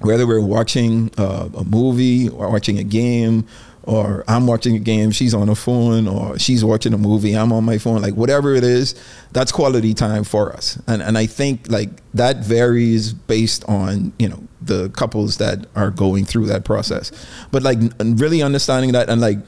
whether 0.00 0.26
we're 0.26 0.40
watching 0.40 1.10
uh, 1.16 1.48
a 1.56 1.64
movie 1.64 2.28
or 2.28 2.50
watching 2.50 2.78
a 2.78 2.84
game 2.84 3.46
or 3.86 4.24
I'm 4.26 4.46
watching 4.46 4.76
a 4.76 4.78
game, 4.78 5.10
she's 5.10 5.34
on 5.34 5.48
a 5.48 5.54
phone, 5.54 6.08
or 6.08 6.38
she's 6.38 6.64
watching 6.64 6.94
a 6.94 6.98
movie, 6.98 7.34
I'm 7.34 7.52
on 7.52 7.64
my 7.64 7.78
phone, 7.78 8.00
like 8.00 8.14
whatever 8.14 8.54
it 8.54 8.64
is, 8.64 8.94
that's 9.32 9.52
quality 9.52 9.94
time 9.94 10.24
for 10.24 10.52
us. 10.52 10.80
And 10.86 11.02
and 11.02 11.18
I 11.18 11.26
think 11.26 11.70
like 11.70 11.90
that 12.14 12.38
varies 12.38 13.12
based 13.12 13.64
on, 13.68 14.12
you 14.18 14.28
know, 14.28 14.42
the 14.62 14.88
couples 14.90 15.36
that 15.36 15.66
are 15.76 15.90
going 15.90 16.24
through 16.24 16.46
that 16.46 16.64
process. 16.64 17.12
But 17.50 17.62
like 17.62 17.78
really 18.00 18.42
understanding 18.42 18.92
that 18.92 19.10
and 19.10 19.20
like 19.20 19.38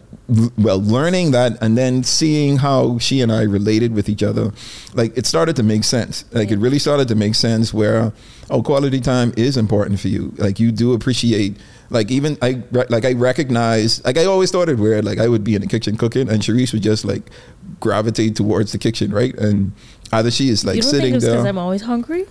well 0.59 0.83
learning 0.83 1.31
that 1.31 1.57
and 1.63 1.79
then 1.79 2.03
seeing 2.03 2.57
how 2.59 2.99
she 2.99 3.21
and 3.21 3.31
I 3.33 3.43
related 3.43 3.95
with 3.95 4.09
each 4.09 4.23
other, 4.23 4.53
like 4.95 5.17
it 5.17 5.25
started 5.25 5.57
to 5.57 5.63
make 5.63 5.85
sense. 5.85 6.25
Like 6.33 6.51
it 6.51 6.59
really 6.59 6.79
started 6.79 7.09
to 7.09 7.15
make 7.15 7.35
sense 7.35 7.73
where 7.73 8.13
oh 8.51 8.63
quality 8.63 9.01
time 9.01 9.33
is 9.37 9.57
important 9.57 9.99
for 10.01 10.09
you. 10.09 10.35
Like 10.37 10.61
you 10.61 10.73
do 10.73 10.93
appreciate 10.93 11.57
like 11.91 12.11
even 12.11 12.37
I 12.43 12.63
like 12.73 13.05
I 13.05 13.13
recognize 13.13 14.05
like 14.05 14.19
I 14.19 14.25
always 14.25 14.51
thought 14.51 14.69
it 14.69 14.79
weird 14.79 15.05
like 15.05 15.19
I 15.19 15.29
would 15.29 15.45
be 15.45 15.55
in 15.55 15.61
the 15.61 15.67
kitchen 15.69 15.97
cooking 15.97 16.29
and 16.29 16.43
Sherice 16.43 16.73
would 16.73 16.83
just 16.83 17.05
like 17.05 17.23
gravitate 17.81 18.37
towards 18.37 18.73
the 18.73 18.79
kitchen 18.79 19.11
right 19.13 19.35
and 19.39 19.73
either 20.13 20.31
she 20.31 20.49
is 20.49 20.65
like 20.65 20.83
sitting 20.83 21.13
think 21.13 21.23
because 21.23 21.45
I'm 21.45 21.59
always 21.59 21.83
hungry? 21.83 22.25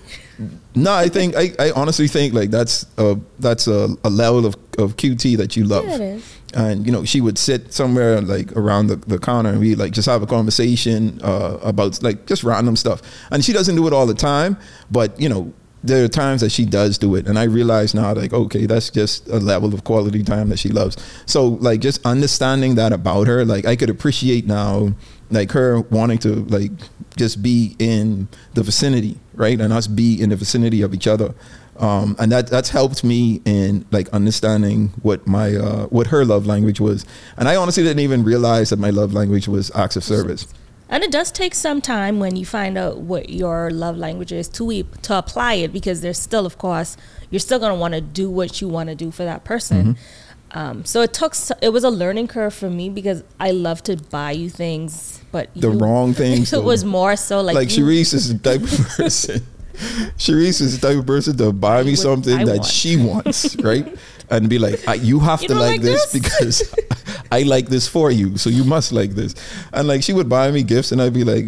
no 0.75 0.93
I 0.93 1.07
think 1.07 1.35
I, 1.35 1.51
I 1.59 1.71
honestly 1.71 2.07
think 2.07 2.33
like 2.33 2.51
that's 2.51 2.85
a 2.97 3.17
that's 3.39 3.67
a, 3.67 3.89
a 4.03 4.09
level 4.09 4.45
of, 4.45 4.55
of 4.77 4.97
QT 4.97 5.37
that 5.37 5.55
you 5.55 5.63
love 5.65 5.85
Yeah, 5.85 5.95
it 5.95 6.01
is. 6.01 6.35
and 6.53 6.85
you 6.85 6.91
know 6.91 7.05
she 7.05 7.21
would 7.21 7.37
sit 7.37 7.73
somewhere 7.73 8.19
like 8.21 8.51
around 8.53 8.87
the, 8.87 8.97
the 8.97 9.19
counter 9.19 9.49
and 9.51 9.59
we 9.59 9.75
like 9.75 9.93
just 9.93 10.07
have 10.07 10.21
a 10.21 10.27
conversation 10.27 11.19
uh, 11.23 11.57
about 11.61 12.01
like 12.03 12.25
just 12.25 12.43
random 12.43 12.75
stuff 12.75 13.01
and 13.31 13.45
she 13.45 13.53
doesn't 13.53 13.75
do 13.75 13.87
it 13.87 13.93
all 13.93 14.05
the 14.05 14.13
time 14.13 14.57
but 14.91 15.17
you 15.19 15.29
know 15.29 15.53
there 15.87 16.03
are 16.03 16.07
times 16.07 16.41
that 16.41 16.51
she 16.51 16.65
does 16.65 16.97
do 16.97 17.15
it, 17.15 17.27
and 17.27 17.37
I 17.37 17.43
realize 17.43 17.93
now, 17.93 18.13
like, 18.13 18.33
okay, 18.33 18.65
that's 18.65 18.89
just 18.89 19.27
a 19.27 19.37
level 19.37 19.73
of 19.73 19.83
quality 19.83 20.23
time 20.23 20.49
that 20.49 20.59
she 20.59 20.69
loves. 20.69 20.97
So, 21.25 21.47
like, 21.47 21.79
just 21.81 22.05
understanding 22.05 22.75
that 22.75 22.91
about 22.93 23.27
her, 23.27 23.45
like, 23.45 23.65
I 23.65 23.75
could 23.75 23.89
appreciate 23.89 24.45
now, 24.45 24.93
like, 25.31 25.51
her 25.51 25.81
wanting 25.81 26.17
to, 26.19 26.45
like, 26.45 26.71
just 27.17 27.41
be 27.41 27.75
in 27.79 28.27
the 28.53 28.63
vicinity, 28.63 29.17
right, 29.33 29.59
and 29.59 29.71
us 29.71 29.87
be 29.87 30.21
in 30.21 30.29
the 30.29 30.35
vicinity 30.35 30.81
of 30.81 30.93
each 30.93 31.07
other. 31.07 31.33
Um, 31.77 32.15
and 32.19 32.31
that 32.31 32.47
that's 32.47 32.69
helped 32.69 33.03
me 33.03 33.41
in 33.43 33.85
like 33.91 34.07
understanding 34.09 34.93
what 35.01 35.27
my 35.27 35.55
uh, 35.55 35.87
what 35.87 36.07
her 36.07 36.23
love 36.23 36.45
language 36.45 36.79
was. 36.79 37.05
And 37.35 37.49
I 37.49 37.57
honestly 37.57 37.83
didn't 37.83 37.99
even 37.99 38.23
realize 38.23 38.69
that 38.69 38.79
my 38.79 38.91
love 38.91 39.13
language 39.13 39.49
was 39.49 39.71
acts 39.75 39.97
of 39.97 40.03
service. 40.05 40.47
And 40.89 41.03
it 41.03 41.11
does 41.11 41.31
take 41.31 41.55
some 41.55 41.81
time 41.81 42.19
when 42.19 42.35
you 42.35 42.45
find 42.45 42.77
out 42.77 42.97
what 42.99 43.29
your 43.29 43.71
love 43.71 43.97
language 43.97 44.31
is 44.31 44.47
to 44.49 44.83
to 44.83 45.17
apply 45.17 45.53
it 45.55 45.73
because 45.73 46.01
there's 46.01 46.19
still, 46.19 46.45
of 46.45 46.57
course, 46.57 46.95
you're 47.31 47.39
still 47.39 47.59
gonna 47.59 47.75
want 47.75 47.93
to 47.95 48.01
do 48.01 48.29
what 48.29 48.61
you 48.61 48.67
want 48.67 48.89
to 48.89 48.95
do 48.95 49.09
for 49.11 49.25
that 49.25 49.43
person. 49.43 49.83
Mm-hmm. 49.95 50.57
Um, 50.57 50.85
so 50.85 51.01
it 51.01 51.11
took 51.11 51.33
it 51.61 51.69
was 51.69 51.83
a 51.83 51.89
learning 51.89 52.27
curve 52.27 52.53
for 52.53 52.69
me 52.69 52.89
because 52.89 53.23
I 53.39 53.51
love 53.51 53.83
to 53.83 53.97
buy 53.97 54.31
you 54.31 54.49
things, 54.49 55.19
but 55.31 55.49
The 55.55 55.71
you- 55.71 55.77
wrong 55.79 56.13
things, 56.23 56.53
it 56.53 56.63
was 56.63 56.85
more 56.85 57.15
so 57.15 57.41
like 57.41 57.55
Like, 57.55 57.75
you- 57.75 57.83
Sherice 57.85 58.13
is 58.13 58.31
the 58.31 58.37
type 58.39 58.61
of 58.61 58.87
person. 58.95 59.45
Sherice 60.17 60.61
is 60.61 60.79
the 60.79 60.87
type 60.87 60.97
of 60.97 61.05
person 61.05 61.37
to 61.37 61.51
buy 61.51 61.83
me 61.83 61.95
something 61.95 62.33
I 62.39 62.43
that 62.45 62.57
want. 62.59 62.65
she 62.65 62.97
wants, 62.97 63.55
right? 63.57 63.87
And 64.27 64.49
be 64.49 64.57
like, 64.57 64.87
I, 64.87 64.95
you 64.95 65.19
have 65.19 65.43
You 65.43 65.49
to 65.49 65.53
like, 65.53 65.73
like 65.73 65.81
this? 65.81 66.11
because 66.11 66.73
I 67.31 67.43
like 67.43 67.67
this 67.67 67.87
for 67.87 68.09
you, 68.09 68.37
so 68.37 68.49
you 68.49 68.63
must 68.63 68.91
like 68.91 69.11
this. 69.11 69.35
And 69.71 69.87
like, 69.87 70.01
she 70.01 70.13
would 70.13 70.27
buy 70.27 70.49
me 70.49 70.63
gifts, 70.63 70.91
and 70.91 70.99
I'd 70.99 71.13
be 71.13 71.23
like, 71.23 71.45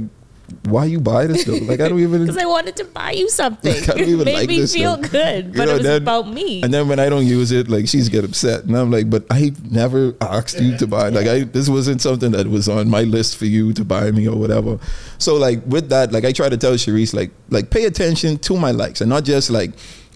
why 0.65 0.85
you 0.85 0.99
buy 0.99 1.27
this 1.27 1.43
though? 1.45 1.55
Like, 1.55 1.79
I 1.81 1.89
don't 1.89 1.99
even. 1.99 2.21
because 2.25 2.37
I 2.37 2.45
wanted 2.45 2.75
to 2.77 2.85
buy 2.85 3.11
you 3.11 3.29
something. 3.29 3.73
Like, 3.73 3.83
I 3.83 3.93
don't 3.93 3.99
it 4.01 4.07
even 4.09 4.25
made 4.25 4.33
like 4.35 4.47
me 4.47 4.65
feel 4.65 4.95
good, 4.97 5.45
You 5.47 5.51
but 5.53 5.65
know, 5.65 5.71
it 5.71 5.73
was 5.77 5.83
then- 5.83 6.01
about 6.01 6.29
me. 6.29 6.61
And 6.63 6.73
then 6.73 6.87
when 6.87 6.99
I 6.99 7.09
don't 7.09 7.25
use 7.25 7.51
it, 7.51 7.69
like 7.69 7.87
she's 7.87 8.09
get 8.09 8.23
upset, 8.23 8.63
and 8.63 8.77
I'm 8.77 8.89
like, 8.91 9.09
"But 9.09 9.25
I 9.29 9.51
never 9.69 10.15
asked 10.21 10.59
you 10.59 10.77
to 10.77 10.87
buy. 10.87 11.09
Like, 11.09 11.27
I 11.27 11.39
this 11.43 11.67
wasn't 11.69 12.01
something 12.01 12.31
that 12.31 12.47
was 12.47 12.69
on 12.69 12.89
my 12.89 13.01
list 13.03 13.37
for 13.37 13.45
you 13.45 13.73
to 13.73 13.83
buy 13.83 14.11
me 14.11 14.27
or 14.27 14.35
whatever." 14.37 14.79
So, 15.17 15.35
like 15.35 15.65
with 15.65 15.89
that, 15.89 16.11
like 16.11 16.23
I 16.25 16.31
try 16.31 16.49
to 16.49 16.57
tell 16.57 16.73
Sherice, 16.77 17.13
like, 17.13 17.31
like 17.49 17.69
pay 17.69 17.85
attention 17.85 18.37
to 18.39 18.57
my 18.57 18.71
likes, 18.71 19.01
and 19.01 19.09
not 19.09 19.23
just 19.25 19.49
like 19.49 19.71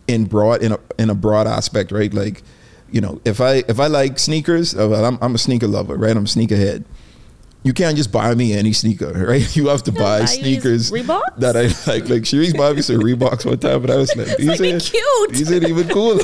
in 0.08 0.26
broad 0.26 0.64
in 0.64 0.72
a 0.74 0.80
in 0.98 1.10
a 1.10 1.16
broad 1.16 1.48
aspect, 1.48 1.92
right? 1.92 2.14
Like, 2.14 2.44
you 2.90 3.02
know, 3.02 3.22
if 3.26 3.42
I 3.42 3.64
if 3.68 3.80
I 3.80 3.88
like 3.88 4.18
sneakers, 4.20 4.76
uh, 4.76 5.06
I'm 5.06 5.18
I'm 5.22 5.36
a 5.36 5.38
sneaker 5.38 5.68
lover, 5.68 5.96
right? 5.96 6.12
I'm 6.16 6.24
a 6.24 6.28
sneakerhead. 6.28 6.84
You 7.64 7.74
can't 7.74 7.96
just 7.96 8.12
buy 8.12 8.34
me 8.34 8.54
any 8.54 8.74
sneaker, 8.74 9.12
right? 9.28 9.56
You 9.56 9.68
have 9.68 9.84
to 9.84 9.92
buy 9.92 10.26
sneakers 10.26 10.92
Reeboks? 10.92 11.38
that 11.38 11.56
I 11.56 11.64
like. 11.92 12.10
Like 12.10 12.24
Sherice 12.24 12.56
bought 12.58 12.76
me 12.76 12.82
some 12.82 12.96
Reeboks 13.02 13.46
one 13.46 13.60
time, 13.60 13.82
but 13.82 13.92
I 13.92 13.98
was 13.98 14.16
like, 14.16 14.36
these 14.38 14.48
like, 14.48 14.60
they're 14.60 14.80
cute. 14.80 15.32
These 15.32 15.52
ain't 15.52 15.66
even 15.68 15.88
cool. 15.90 16.20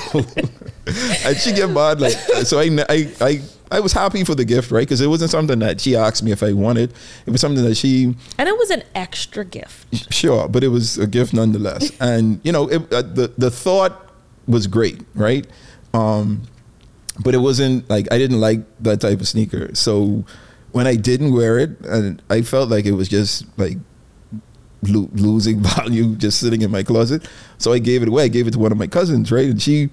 and 1.25 1.37
she 1.37 1.51
get 1.53 1.69
mad 1.69 2.01
like 2.01 2.13
so. 2.13 2.59
I 2.59 2.69
I 2.89 3.11
I, 3.21 3.41
I 3.69 3.79
was 3.81 3.93
happy 3.93 4.23
for 4.23 4.33
the 4.33 4.45
gift, 4.45 4.71
right? 4.71 4.81
Because 4.81 5.01
it 5.01 5.07
wasn't 5.07 5.29
something 5.29 5.59
that 5.59 5.79
she 5.79 5.95
asked 5.95 6.23
me 6.23 6.31
if 6.31 6.41
I 6.41 6.53
wanted. 6.53 6.93
It 7.25 7.31
was 7.31 7.41
something 7.41 7.63
that 7.63 7.75
she 7.75 8.15
and 8.37 8.49
it 8.49 8.57
was 8.57 8.71
an 8.71 8.83
extra 8.95 9.45
gift. 9.45 10.11
sure, 10.11 10.47
but 10.47 10.63
it 10.63 10.69
was 10.69 10.97
a 10.97 11.05
gift 11.05 11.33
nonetheless. 11.33 11.91
And 11.99 12.39
you 12.43 12.51
know, 12.51 12.67
it, 12.67 12.91
uh, 12.91 13.01
the 13.03 13.31
the 13.37 13.51
thought 13.51 14.11
was 14.47 14.65
great, 14.65 15.01
right? 15.13 15.45
Um, 15.93 16.43
but 17.19 17.35
it 17.35 17.39
wasn't 17.39 17.87
like 17.89 18.07
I 18.11 18.17
didn't 18.17 18.39
like 18.39 18.61
that 18.81 19.01
type 19.01 19.19
of 19.19 19.27
sneaker. 19.27 19.75
So 19.75 20.25
when 20.77 20.85
I 20.85 20.95
didn't 20.95 21.33
wear 21.33 21.57
it, 21.57 21.71
and 21.81 22.21
I 22.29 22.43
felt 22.43 22.69
like 22.69 22.85
it 22.85 22.91
was 22.91 23.09
just 23.09 23.45
like 23.57 23.79
lo- 24.83 25.09
losing 25.13 25.59
value 25.75 26.15
just 26.15 26.39
sitting 26.39 26.61
in 26.61 26.69
my 26.69 26.83
closet. 26.83 27.27
So 27.57 27.73
I 27.73 27.79
gave 27.79 28.03
it 28.03 28.07
away. 28.07 28.25
I 28.25 28.27
gave 28.27 28.45
it 28.45 28.51
to 28.51 28.59
one 28.59 28.71
of 28.71 28.77
my 28.77 28.85
cousins, 28.85 29.31
right? 29.31 29.49
And 29.49 29.59
she 29.59 29.89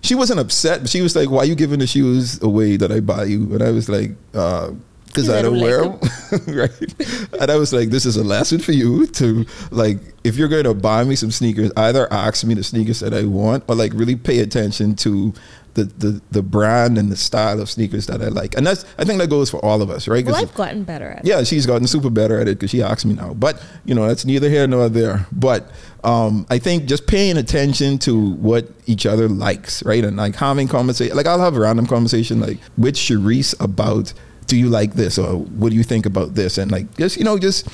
she 0.00 0.14
wasn't 0.14 0.38
upset, 0.38 0.82
but 0.82 0.90
she 0.90 1.02
was 1.02 1.16
like, 1.16 1.28
"Why 1.28 1.40
are 1.40 1.44
you 1.44 1.56
giving 1.56 1.80
the 1.80 1.88
shoes 1.88 2.40
away 2.40 2.76
that 2.76 2.92
I 2.92 3.00
buy 3.00 3.24
you?" 3.24 3.52
And 3.52 3.62
I 3.62 3.72
was 3.72 3.88
like, 3.88 4.12
uh, 4.32 4.70
because 5.06 5.28
I 5.28 5.42
don't 5.42 5.60
wear 5.60 5.82
them, 5.82 5.98
right? 6.46 7.32
And 7.40 7.50
I 7.50 7.56
was 7.56 7.72
like, 7.72 7.88
"This 7.88 8.06
is 8.06 8.16
a 8.16 8.22
lesson 8.22 8.60
for 8.60 8.70
you 8.70 9.06
to 9.06 9.44
like, 9.72 9.98
if 10.22 10.36
you're 10.36 10.46
going 10.46 10.64
to 10.64 10.74
buy 10.74 11.02
me 11.02 11.16
some 11.16 11.32
sneakers, 11.32 11.72
either 11.76 12.06
ask 12.12 12.44
me 12.44 12.54
the 12.54 12.62
sneakers 12.62 13.00
that 13.00 13.12
I 13.12 13.24
want, 13.24 13.64
or 13.66 13.74
like 13.74 13.92
really 13.92 14.14
pay 14.14 14.38
attention 14.38 14.94
to 14.96 15.34
the 15.78 15.84
the 16.06 16.20
the 16.30 16.42
brand 16.42 16.98
and 16.98 17.10
the 17.10 17.16
style 17.16 17.60
of 17.60 17.70
sneakers 17.70 18.06
that 18.06 18.20
I 18.22 18.28
like." 18.28 18.56
And 18.56 18.66
that's 18.66 18.84
I 18.98 19.04
think 19.04 19.18
that 19.20 19.30
goes 19.30 19.50
for 19.50 19.64
all 19.64 19.82
of 19.82 19.90
us, 19.90 20.08
right? 20.08 20.24
Well, 20.24 20.36
I've 20.36 20.54
gotten 20.54 20.84
better 20.84 21.10
at 21.10 21.20
it. 21.20 21.26
yeah, 21.26 21.42
she's 21.44 21.66
gotten 21.66 21.86
super 21.86 22.10
better 22.10 22.40
at 22.40 22.48
it 22.48 22.58
because 22.58 22.70
she 22.70 22.82
asks 22.82 23.04
me 23.04 23.14
now. 23.14 23.34
But 23.34 23.62
you 23.84 23.94
know, 23.94 24.06
that's 24.06 24.24
neither 24.24 24.48
here 24.48 24.66
nor 24.66 24.88
there. 24.88 25.26
But 25.32 25.70
um, 26.04 26.46
I 26.50 26.58
think 26.58 26.86
just 26.86 27.06
paying 27.06 27.36
attention 27.36 27.98
to 28.00 28.32
what 28.34 28.68
each 28.86 29.06
other 29.06 29.28
likes, 29.28 29.82
right, 29.84 30.04
and 30.04 30.16
like 30.16 30.36
having 30.36 30.68
conversation. 30.68 31.16
Like 31.16 31.26
I'll 31.26 31.40
have 31.40 31.56
a 31.56 31.60
random 31.60 31.86
conversation 31.86 32.40
like 32.40 32.58
with 32.76 32.94
Sherice 32.94 33.54
about, 33.60 34.12
do 34.46 34.56
you 34.56 34.68
like 34.68 34.94
this 34.94 35.18
or 35.18 35.36
what 35.36 35.70
do 35.70 35.76
you 35.76 35.84
think 35.84 36.06
about 36.06 36.34
this, 36.34 36.58
and 36.58 36.70
like 36.70 36.96
just 36.96 37.16
you 37.16 37.24
know 37.24 37.38
just 37.38 37.68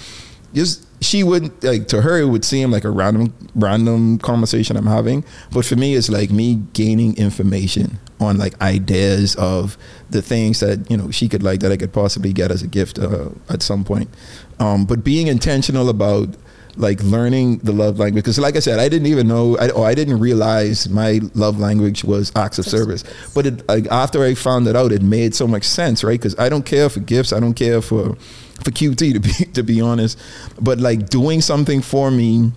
just 0.54 0.86
she 1.02 1.22
wouldn't 1.22 1.62
like 1.62 1.88
to 1.88 2.00
her 2.00 2.18
it 2.18 2.26
would 2.26 2.44
seem 2.44 2.70
like 2.70 2.84
a 2.84 2.90
random 2.90 3.34
random 3.54 4.18
conversation 4.18 4.76
I'm 4.76 4.86
having, 4.86 5.24
but 5.52 5.64
for 5.64 5.76
me 5.76 5.94
it's 5.94 6.08
like 6.08 6.30
me 6.30 6.62
gaining 6.72 7.16
information 7.16 7.98
on 8.20 8.38
like 8.38 8.58
ideas 8.60 9.34
of 9.36 9.76
the 10.10 10.22
things 10.22 10.60
that 10.60 10.90
you 10.90 10.96
know 10.96 11.10
she 11.10 11.28
could 11.28 11.42
like 11.42 11.60
that 11.60 11.72
I 11.72 11.76
could 11.76 11.92
possibly 11.92 12.32
get 12.32 12.50
as 12.50 12.62
a 12.62 12.66
gift 12.66 12.98
uh, 12.98 13.30
at 13.48 13.62
some 13.62 13.84
point. 13.84 14.08
Um, 14.58 14.84
but 14.84 15.04
being 15.04 15.26
intentional 15.26 15.88
about 15.88 16.28
like 16.76 17.00
learning 17.02 17.58
the 17.58 17.72
love 17.72 17.98
language 17.98 18.24
because 18.24 18.38
like 18.38 18.56
I 18.56 18.60
said 18.60 18.78
I 18.78 18.88
didn't 18.88 19.06
even 19.06 19.28
know 19.28 19.56
I, 19.58 19.70
or 19.70 19.86
I 19.86 19.94
didn't 19.94 20.18
realize 20.18 20.88
my 20.88 21.20
love 21.34 21.58
language 21.58 22.04
was 22.04 22.32
acts 22.34 22.58
of 22.58 22.66
service. 22.66 23.04
but 23.34 23.46
it, 23.46 23.68
like, 23.68 23.86
after 23.88 24.24
I 24.24 24.34
found 24.34 24.66
it 24.66 24.74
out 24.74 24.90
it 24.90 25.02
made 25.02 25.34
so 25.34 25.46
much 25.46 25.64
sense 25.64 26.02
right? 26.02 26.18
Because 26.18 26.36
I 26.38 26.48
don't 26.48 26.66
care 26.66 26.88
for 26.88 27.00
gifts. 27.00 27.32
I 27.32 27.40
don't 27.40 27.54
care 27.54 27.80
for 27.80 28.16
for 28.62 28.70
QT 28.70 29.12
to 29.14 29.20
be 29.20 29.32
to 29.52 29.62
be 29.62 29.80
honest 29.80 30.18
but 30.60 30.78
like 30.78 31.08
doing 31.08 31.40
something 31.40 31.80
for 31.82 32.10
me 32.10 32.52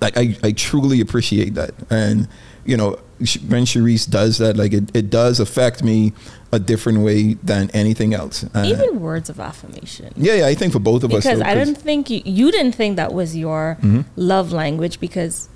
like 0.00 0.16
I, 0.18 0.36
I 0.42 0.52
truly 0.52 1.00
appreciate 1.00 1.54
that 1.54 1.72
and 1.90 2.28
you 2.64 2.76
know 2.76 2.98
when 3.46 3.64
Sherice 3.64 4.08
does 4.10 4.38
that 4.38 4.56
like 4.56 4.72
it, 4.72 4.90
it 4.96 5.08
does 5.10 5.38
affect 5.38 5.84
me 5.84 6.12
a 6.50 6.58
different 6.58 6.98
way 7.00 7.34
than 7.34 7.70
anything 7.70 8.14
else 8.14 8.42
And- 8.54 8.66
Even 8.66 9.00
words 9.00 9.30
of 9.30 9.38
affirmation. 9.38 10.12
yeah 10.16 10.34
yeah 10.34 10.46
I 10.46 10.54
think 10.54 10.72
for 10.72 10.80
both 10.80 11.04
of 11.04 11.12
us 11.12 11.24
because 11.24 11.40
I 11.40 11.54
didn't 11.54 11.76
think 11.76 12.10
you, 12.10 12.20
you 12.24 12.50
didn't 12.50 12.72
think 12.72 12.96
that 12.96 13.12
was 13.14 13.36
your 13.36 13.78
Mhm. 13.80 14.04
love 14.16 14.52
language 14.52 14.98
because 15.00 15.48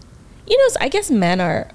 you 0.46 0.56
know 0.56 0.68
I 0.80 0.88
guess 0.88 1.10
men 1.10 1.40
are 1.40 1.68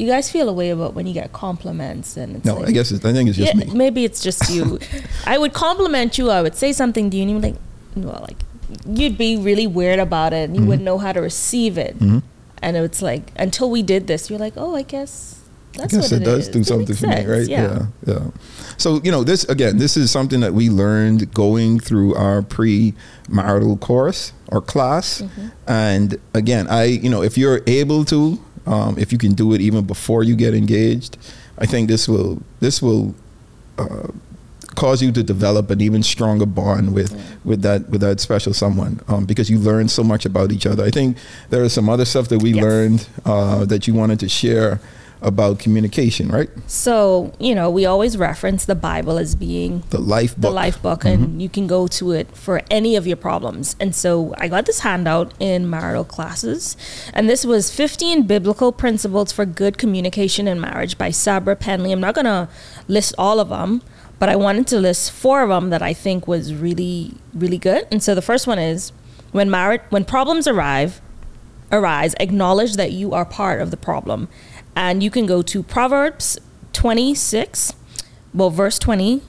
you 0.00 0.06
guys 0.06 0.30
feel 0.30 0.48
a 0.48 0.52
way 0.52 0.70
about 0.70 0.94
when 0.94 1.06
you 1.06 1.12
get 1.14 1.32
compliments 1.32 2.16
and 2.16 2.36
it's 2.36 2.44
no 2.44 2.54
like, 2.56 2.68
I 2.68 2.72
guess 2.72 2.90
it's, 2.90 3.04
I 3.04 3.12
think 3.12 3.28
it's 3.28 3.38
just 3.38 3.54
yeah, 3.54 3.64
me 3.66 3.72
maybe 3.74 4.04
it's 4.04 4.22
just 4.22 4.48
you. 4.50 4.78
I 5.26 5.36
would 5.38 5.52
compliment 5.52 6.16
you. 6.18 6.30
I 6.30 6.40
would 6.42 6.56
say 6.56 6.72
something 6.72 7.10
to 7.10 7.16
you, 7.16 7.22
and 7.24 7.30
you'd 7.32 7.42
be 7.42 7.48
like, 7.52 7.60
well, 7.96 8.24
like 8.28 8.38
you'd 8.86 9.18
be 9.18 9.36
really 9.36 9.66
weird 9.66 9.98
about 9.98 10.32
it, 10.32 10.44
and 10.48 10.56
you 10.56 10.62
Mhm. 10.62 10.66
wouldn't 10.68 10.84
know 10.84 10.98
how 10.98 11.12
to 11.12 11.20
receive 11.20 11.76
it. 11.78 11.98
Mhm. 11.98 12.22
And 12.62 12.76
it's 12.76 13.02
like 13.02 13.32
until 13.36 13.70
we 13.70 13.82
did 13.82 14.06
this, 14.06 14.30
you're 14.30 14.38
like, 14.38 14.54
oh, 14.56 14.74
I 14.76 14.82
guess 14.82 15.36
that's 15.74 15.94
I 15.94 15.96
guess 16.00 16.10
what 16.12 16.20
it 16.20 16.24
does 16.24 16.42
is. 16.46 16.48
do 16.48 16.60
It 16.60 16.66
something 16.66 16.96
for 16.96 17.06
me, 17.06 17.24
right? 17.26 17.46
Yeah. 17.48 17.86
yeah, 18.06 18.18
So 18.76 19.00
you 19.04 19.10
know, 19.12 19.22
this 19.24 19.44
again, 19.44 19.78
this 19.78 19.96
is 19.96 20.10
something 20.10 20.40
that 20.40 20.52
we 20.54 20.68
learned 20.68 21.32
going 21.32 21.78
through 21.80 22.14
our 22.16 22.42
pre-marital 22.42 23.76
course 23.78 24.32
or 24.48 24.60
class, 24.60 25.22
Mm-hmm. 25.22 25.46
and 25.68 26.18
again, 26.34 26.66
I, 26.68 26.84
you 26.84 27.08
know, 27.08 27.22
if 27.22 27.38
you're 27.38 27.60
able 27.66 28.04
to, 28.06 28.38
um, 28.70 28.92
if 28.98 29.08
you 29.12 29.18
can 29.18 29.32
do 29.34 29.52
it 29.54 29.60
even 29.60 29.84
before 29.84 30.22
you 30.28 30.34
get 30.36 30.54
engaged, 30.54 31.18
I 31.58 31.66
think 31.66 31.88
this 31.88 32.08
will 32.08 32.40
this 32.60 32.80
will 32.80 33.14
uh, 33.78 34.08
cause 34.76 35.02
you 35.02 35.10
to 35.12 35.22
develop 35.22 35.70
an 35.70 35.80
even 35.80 36.02
stronger 36.02 36.46
bond 36.46 36.94
with 36.94 37.10
with 37.44 37.60
that 37.62 37.80
with 37.90 38.00
that 38.00 38.20
special 38.20 38.54
someone 38.54 39.00
um, 39.08 39.24
because 39.26 39.50
you 39.50 39.58
learn 39.58 39.88
so 39.88 40.02
much 40.04 40.24
about 40.24 40.52
each 40.52 40.66
other. 40.66 40.84
I 40.84 40.90
think 40.90 41.16
there 41.50 41.64
is 41.64 41.72
some 41.72 41.88
other 41.88 42.04
stuff 42.04 42.28
that 42.28 42.40
we 42.42 42.50
Yes. 42.52 42.62
learned 42.62 43.08
uh, 43.24 43.64
that 43.66 43.86
you 43.86 43.94
wanted 43.94 44.20
to 44.20 44.28
share 44.28 44.80
about 45.22 45.58
communication, 45.58 46.28
right? 46.28 46.50
So 46.66 47.32
you 47.38 47.54
know, 47.54 47.70
we 47.70 47.86
always 47.86 48.16
reference 48.16 48.64
the 48.64 48.74
Bible 48.74 49.18
as 49.18 49.34
being 49.34 49.82
The 49.90 49.98
life 50.00 50.34
book. 50.34 50.42
the 50.42 50.50
life 50.50 50.80
book 50.82 51.04
and 51.04 51.26
mm-hmm. 51.26 51.40
you 51.40 51.48
can 51.48 51.66
go 51.66 51.86
to 51.88 52.12
it 52.12 52.36
for 52.36 52.62
any 52.70 52.96
of 52.96 53.06
your 53.06 53.16
problems. 53.16 53.76
And 53.80 53.94
so 53.94 54.34
i 54.38 54.48
got 54.48 54.66
this 54.66 54.80
handout 54.80 55.32
in 55.38 55.68
marital 55.68 56.04
classes 56.04 56.76
and 57.12 57.28
this 57.28 57.44
was 57.44 57.70
15 57.70 58.22
biblical 58.26 58.72
principles 58.72 59.32
for 59.32 59.44
good 59.44 59.78
communication 59.78 60.48
in 60.48 60.60
marriage 60.60 60.96
by 60.98 61.10
sabra 61.10 61.56
penley. 61.56 61.92
I'm 61.92 62.00
not 62.00 62.14
going 62.14 62.24
to 62.26 62.48
list 62.88 63.14
all 63.18 63.40
of 63.40 63.48
them 63.48 63.82
but 64.18 64.28
i 64.28 64.36
wanted 64.36 64.66
to 64.68 64.78
list 64.78 65.10
four 65.10 65.42
of 65.42 65.48
them 65.48 65.70
that 65.70 65.82
i 65.82 65.92
think 65.92 66.26
was 66.28 66.54
really 66.54 67.14
really 67.34 67.58
good. 67.58 67.86
And 67.90 68.02
so 68.02 68.14
the 68.14 68.22
first 68.22 68.46
one 68.46 68.58
is 68.58 68.92
when 69.32 69.50
married 69.50 69.82
when 69.90 70.04
problems 70.04 70.46
arrive 70.46 71.00
arise 71.72 72.14
acknowledge 72.18 72.74
that 72.74 72.90
you 72.92 73.12
are 73.12 73.24
part 73.24 73.60
of 73.60 73.70
the 73.70 73.76
problem 73.76 74.28
and 74.76 75.02
you 75.02 75.10
can 75.10 75.26
go 75.26 75.42
to 75.42 75.62
proverbs 75.62 76.38
26 76.72 77.74
well 78.32 78.50
verse 78.50 78.78
20 78.78 79.22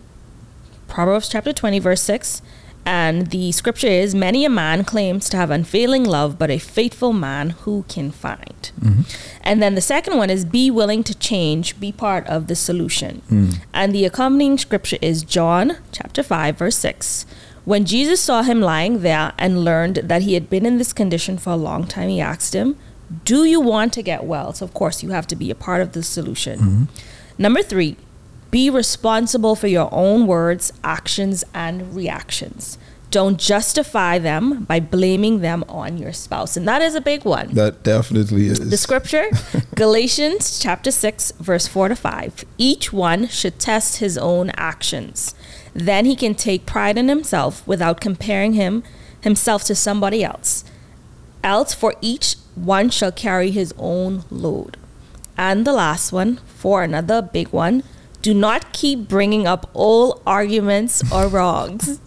Proverbs 0.92 1.30
chapter 1.30 1.54
20, 1.54 1.80
verse 1.80 2.02
6. 2.02 2.42
And 2.86 3.28
the 3.28 3.54
scripture 3.54 3.88
is 3.88 4.14
Many 4.14 4.44
a 4.44 4.50
man 4.50 4.84
claims 4.84 5.30
to 5.30 5.38
have 5.38 5.50
unfailing 5.50 6.04
love, 6.04 6.38
but 6.38 6.52
a 6.52 6.58
faithful 6.58 7.14
man 7.14 7.52
who 7.52 7.86
can 7.88 8.12
find. 8.12 8.72
Mm-hmm. 8.82 9.02
And 9.42 9.64
then 9.64 9.76
the 9.76 9.82
second 9.82 10.18
one 10.18 10.30
is 10.30 10.44
Be 10.44 10.70
willing 10.70 11.04
to 11.06 11.16
change, 11.16 11.80
be 11.80 11.94
part 11.94 12.28
of 12.28 12.48
the 12.48 12.56
solution. 12.56 13.22
Mm. 13.30 13.60
And 13.74 13.96
the 13.96 14.04
accompanying 14.04 14.58
scripture 14.58 14.98
is 15.02 15.24
John 15.24 15.78
chapter 15.94 16.24
5, 16.24 16.58
verse 16.58 16.78
6. 16.78 17.26
When 17.64 17.86
Jesus 17.86 18.20
saw 18.20 18.42
him 18.42 18.60
lying 18.60 19.00
there 19.00 19.32
and 19.38 19.64
learned 19.64 19.98
that 19.98 20.24
he 20.24 20.34
had 20.34 20.50
been 20.50 20.66
in 20.66 20.78
this 20.78 20.92
condition 20.92 21.38
for 21.38 21.52
a 21.52 21.56
long 21.56 21.88
time, 21.88 22.10
he 22.10 22.20
asked 22.20 22.54
him, 22.54 22.76
Do 23.24 23.44
you 23.44 23.60
want 23.60 23.94
to 23.94 24.02
get 24.02 24.24
well? 24.24 24.54
So, 24.54 24.66
of 24.66 24.74
course, 24.74 25.04
you 25.04 25.10
have 25.10 25.28
to 25.28 25.36
be 25.36 25.52
a 25.52 25.56
part 25.56 25.82
of 25.82 25.94
the 25.94 26.04
solution. 26.04 26.60
Mm-hmm. 26.60 26.84
Number 27.38 27.62
three, 27.62 27.98
be 28.52 28.70
responsible 28.70 29.56
for 29.56 29.68
your 29.68 29.90
own 29.94 30.28
words, 30.28 30.74
actions, 30.84 31.44
and 31.54 31.96
reactions. 31.96 32.78
Don't 33.10 33.38
justify 33.38 34.20
them 34.20 34.64
by 34.64 34.80
blaming 34.80 35.42
them 35.42 35.66
on 35.68 35.98
your 35.98 36.14
spouse. 36.14 36.56
And 36.56 36.66
that 36.68 36.82
is 36.82 36.96
a 36.96 37.02
big 37.02 37.26
one. 37.26 37.54
That 37.54 37.84
definitely 37.84 38.48
is. 38.48 38.70
The 38.70 38.78
scripture, 38.78 39.26
Galatians 39.76 40.60
chapter 40.60 40.92
6, 40.92 41.34
verse 41.40 41.68
4 41.68 41.90
to 41.90 41.96
5. 41.96 42.46
Each 42.58 42.94
one 42.94 43.28
should 43.28 43.60
test 43.60 43.98
his 43.98 44.18
own 44.18 44.52
actions. 44.52 45.36
Then 45.74 46.06
he 46.06 46.16
can 46.16 46.36
take 46.36 46.66
pride 46.66 46.98
in 46.98 47.10
himself 47.10 47.68
without 47.68 48.00
comparing 48.00 48.54
him 48.54 48.84
himself 49.20 49.66
to 49.66 49.76
somebody 49.76 50.24
else. 50.24 50.64
Else 51.44 51.74
for 51.74 51.96
each 52.02 52.36
one 52.56 52.90
shall 52.90 53.12
carry 53.12 53.52
his 53.52 53.74
own 53.78 54.24
load. 54.30 54.78
And 55.38 55.66
the 55.66 55.74
last 55.74 56.12
one, 56.12 56.38
for 56.48 56.84
another 56.84 57.22
big 57.22 57.50
one, 57.50 57.84
do 58.22 58.34
not 58.34 58.74
keep 58.74 59.08
bringing 59.08 59.48
up 59.48 59.70
old 59.74 60.22
arguments 60.28 61.02
or 61.12 61.28
wrongs. 61.36 62.00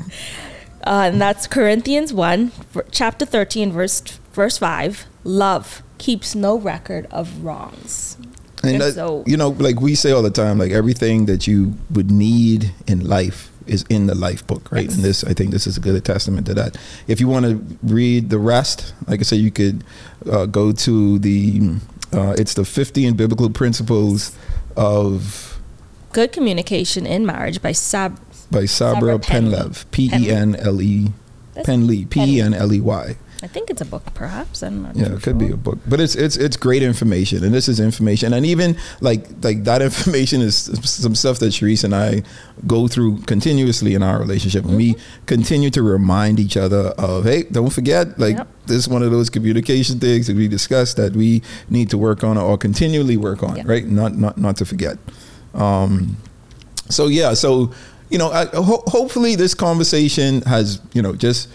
Uh, 0.87 1.11
and 1.13 1.21
that's 1.21 1.47
Corinthians 1.47 2.13
1, 2.13 2.53
chapter 2.93 3.25
13, 3.25 3.73
verse, 3.73 4.01
verse 4.33 4.59
5. 4.59 5.07
Love 5.25 5.83
keeps 5.99 6.35
no 6.35 6.59
record 6.59 7.07
of 7.11 7.43
wrongs. 7.45 8.17
and 8.63 8.73
and 8.75 8.81
that, 8.83 8.95
so- 8.95 9.25
you 9.27 9.37
know, 9.37 9.49
like 9.49 9.81
we 9.81 9.95
say 9.95 10.13
all 10.13 10.23
the 10.23 10.31
time, 10.31 10.59
like 10.59 10.71
everything 10.73 11.27
that 11.27 11.47
you 11.47 11.75
would 11.91 12.11
need 12.11 12.73
in 12.87 13.01
life 13.09 13.51
is 13.67 13.85
in 13.89 14.07
the 14.07 14.15
life 14.15 14.47
book, 14.47 14.71
right? 14.71 14.85
Yes. 14.85 14.95
And 14.97 15.05
this, 15.05 15.25
I 15.25 15.33
think, 15.33 15.51
this 15.51 15.67
is 15.67 15.77
a 15.77 15.81
good 15.81 16.03
testament 16.05 16.47
to 16.47 16.55
that. 16.55 16.77
If 17.09 17.21
you 17.21 17.29
want 17.29 17.47
to 17.47 17.77
read 17.83 18.31
the 18.31 18.39
rest, 18.39 18.95
like 19.07 19.21
I 19.21 19.23
said, 19.23 19.39
you 19.39 19.51
could 19.51 19.85
uh, 20.31 20.47
go 20.47 20.73
to 20.73 21.19
the. 21.19 21.77
Uh, 22.13 22.35
it's 22.39 22.55
the 22.55 22.65
15 22.65 23.15
biblical 23.17 23.51
principles 23.51 24.37
of 24.77 25.61
Good 26.13 26.31
communication 26.31 27.07
in 27.07 27.27
marriage 27.27 27.61
by 27.61 27.73
Sab. 27.73 28.21
by 28.51 28.67
Sabra 28.67 29.15
Sabra 29.15 29.19
Penley, 29.19 29.71
P 29.91 30.11
E 30.15 30.31
N 30.31 30.55
L 30.55 30.81
E 30.81 31.09
Penley, 31.65 32.05
P 32.05 32.37
E 32.37 32.41
N 32.41 32.55
L 32.55 32.73
E 32.73 32.81
Y. 32.81 33.17
I 33.45 33.47
think 33.47 33.69
it's 33.69 33.83
a 33.83 33.85
book, 33.85 34.03
perhaps. 34.15 34.63
I'm 34.63 34.87
Yeah, 34.95 35.09
too 35.09 35.15
it 35.17 35.23
could 35.23 35.39
be 35.39 35.51
a 35.51 35.57
book, 35.57 35.79
but 35.87 36.01
it's 36.01 36.15
it's 36.15 36.37
it's 36.39 36.57
great 36.57 36.83
information, 36.83 37.45
and 37.45 37.53
this 37.53 37.69
is 37.69 37.79
information, 37.79 38.33
and 38.33 38.47
even 38.47 38.77
like 39.03 39.27
like 39.43 39.65
that 39.65 39.83
information 39.83 40.41
is 40.41 40.57
some 40.83 41.15
stuff 41.15 41.39
that 41.41 41.53
Sherice 41.53 41.85
and 41.85 41.95
I 41.95 42.23
go 42.67 42.89
through 42.89 43.19
continuously 43.27 43.93
in 43.95 44.03
our 44.03 44.19
relationship, 44.19 44.65
and 44.65 44.77
we 44.77 44.97
continue 45.27 45.69
to 45.71 45.83
remind 45.83 46.41
each 46.41 46.57
other 46.57 46.95
of, 46.97 47.25
hey, 47.25 47.43
don't 47.53 47.69
forget, 47.71 48.19
like 48.19 48.37
Yep. 48.39 48.49
this 48.67 48.77
is 48.79 48.89
one 48.89 49.03
of 49.03 49.11
those 49.11 49.29
communication 49.29 50.01
things 50.01 50.27
that 50.27 50.37
we 50.37 50.49
discussed 50.49 50.97
that 50.97 51.13
we 51.15 51.43
need 51.69 51.91
to 51.91 51.99
work 51.99 52.25
on 52.25 52.39
or 52.39 52.57
continually 52.57 53.19
work 53.19 53.43
on, 53.43 53.57
Yep. 53.57 53.69
right? 53.69 53.87
Not 53.87 54.17
not 54.17 54.39
not 54.39 54.57
to 54.57 54.65
forget. 54.65 54.97
Um, 55.53 56.17
so 56.89 57.09
yeah, 57.09 57.35
so 57.35 57.73
you 58.09 58.17
know, 58.19 58.31
I, 58.31 58.47
ho- 58.47 58.85
hopefully 58.87 59.37
this 59.37 59.55
conversation 59.55 60.41
has 60.43 60.81
you 60.95 61.03
know 61.03 61.13
just 61.15 61.49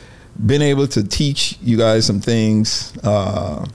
been 0.45 0.61
able 0.61 0.87
to 0.87 1.03
teach 1.03 1.57
you 1.61 1.77
guys 1.77 2.05
some 2.05 2.21
things, 2.21 2.93
uh, 3.03 3.65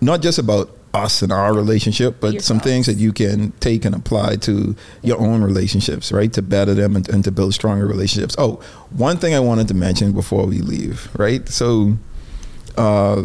not 0.00 0.20
just 0.20 0.38
about 0.38 0.70
us 0.92 1.22
and 1.22 1.30
our 1.30 1.52
relationship, 1.52 2.16
but 2.20 2.42
some 2.42 2.58
things 2.58 2.86
that 2.86 2.94
you 2.94 3.12
can 3.12 3.52
take 3.60 3.84
and 3.84 3.94
apply 3.94 4.36
to 4.36 4.74
your 5.02 5.20
own 5.20 5.42
relationships, 5.42 6.10
right? 6.10 6.32
To 6.32 6.42
better 6.42 6.74
them 6.74 6.96
and, 6.96 7.08
and 7.08 7.24
to 7.24 7.30
build 7.30 7.54
stronger 7.54 7.86
relationships. 7.86 8.34
Oh, 8.38 8.62
one 8.90 9.18
thing 9.18 9.34
I 9.34 9.40
wanted 9.40 9.68
to 9.68 9.74
mention 9.74 10.12
before 10.12 10.46
we 10.46 10.60
leave, 10.60 11.08
right? 11.18 11.46
So, 11.48 11.96
uh, 12.76 13.24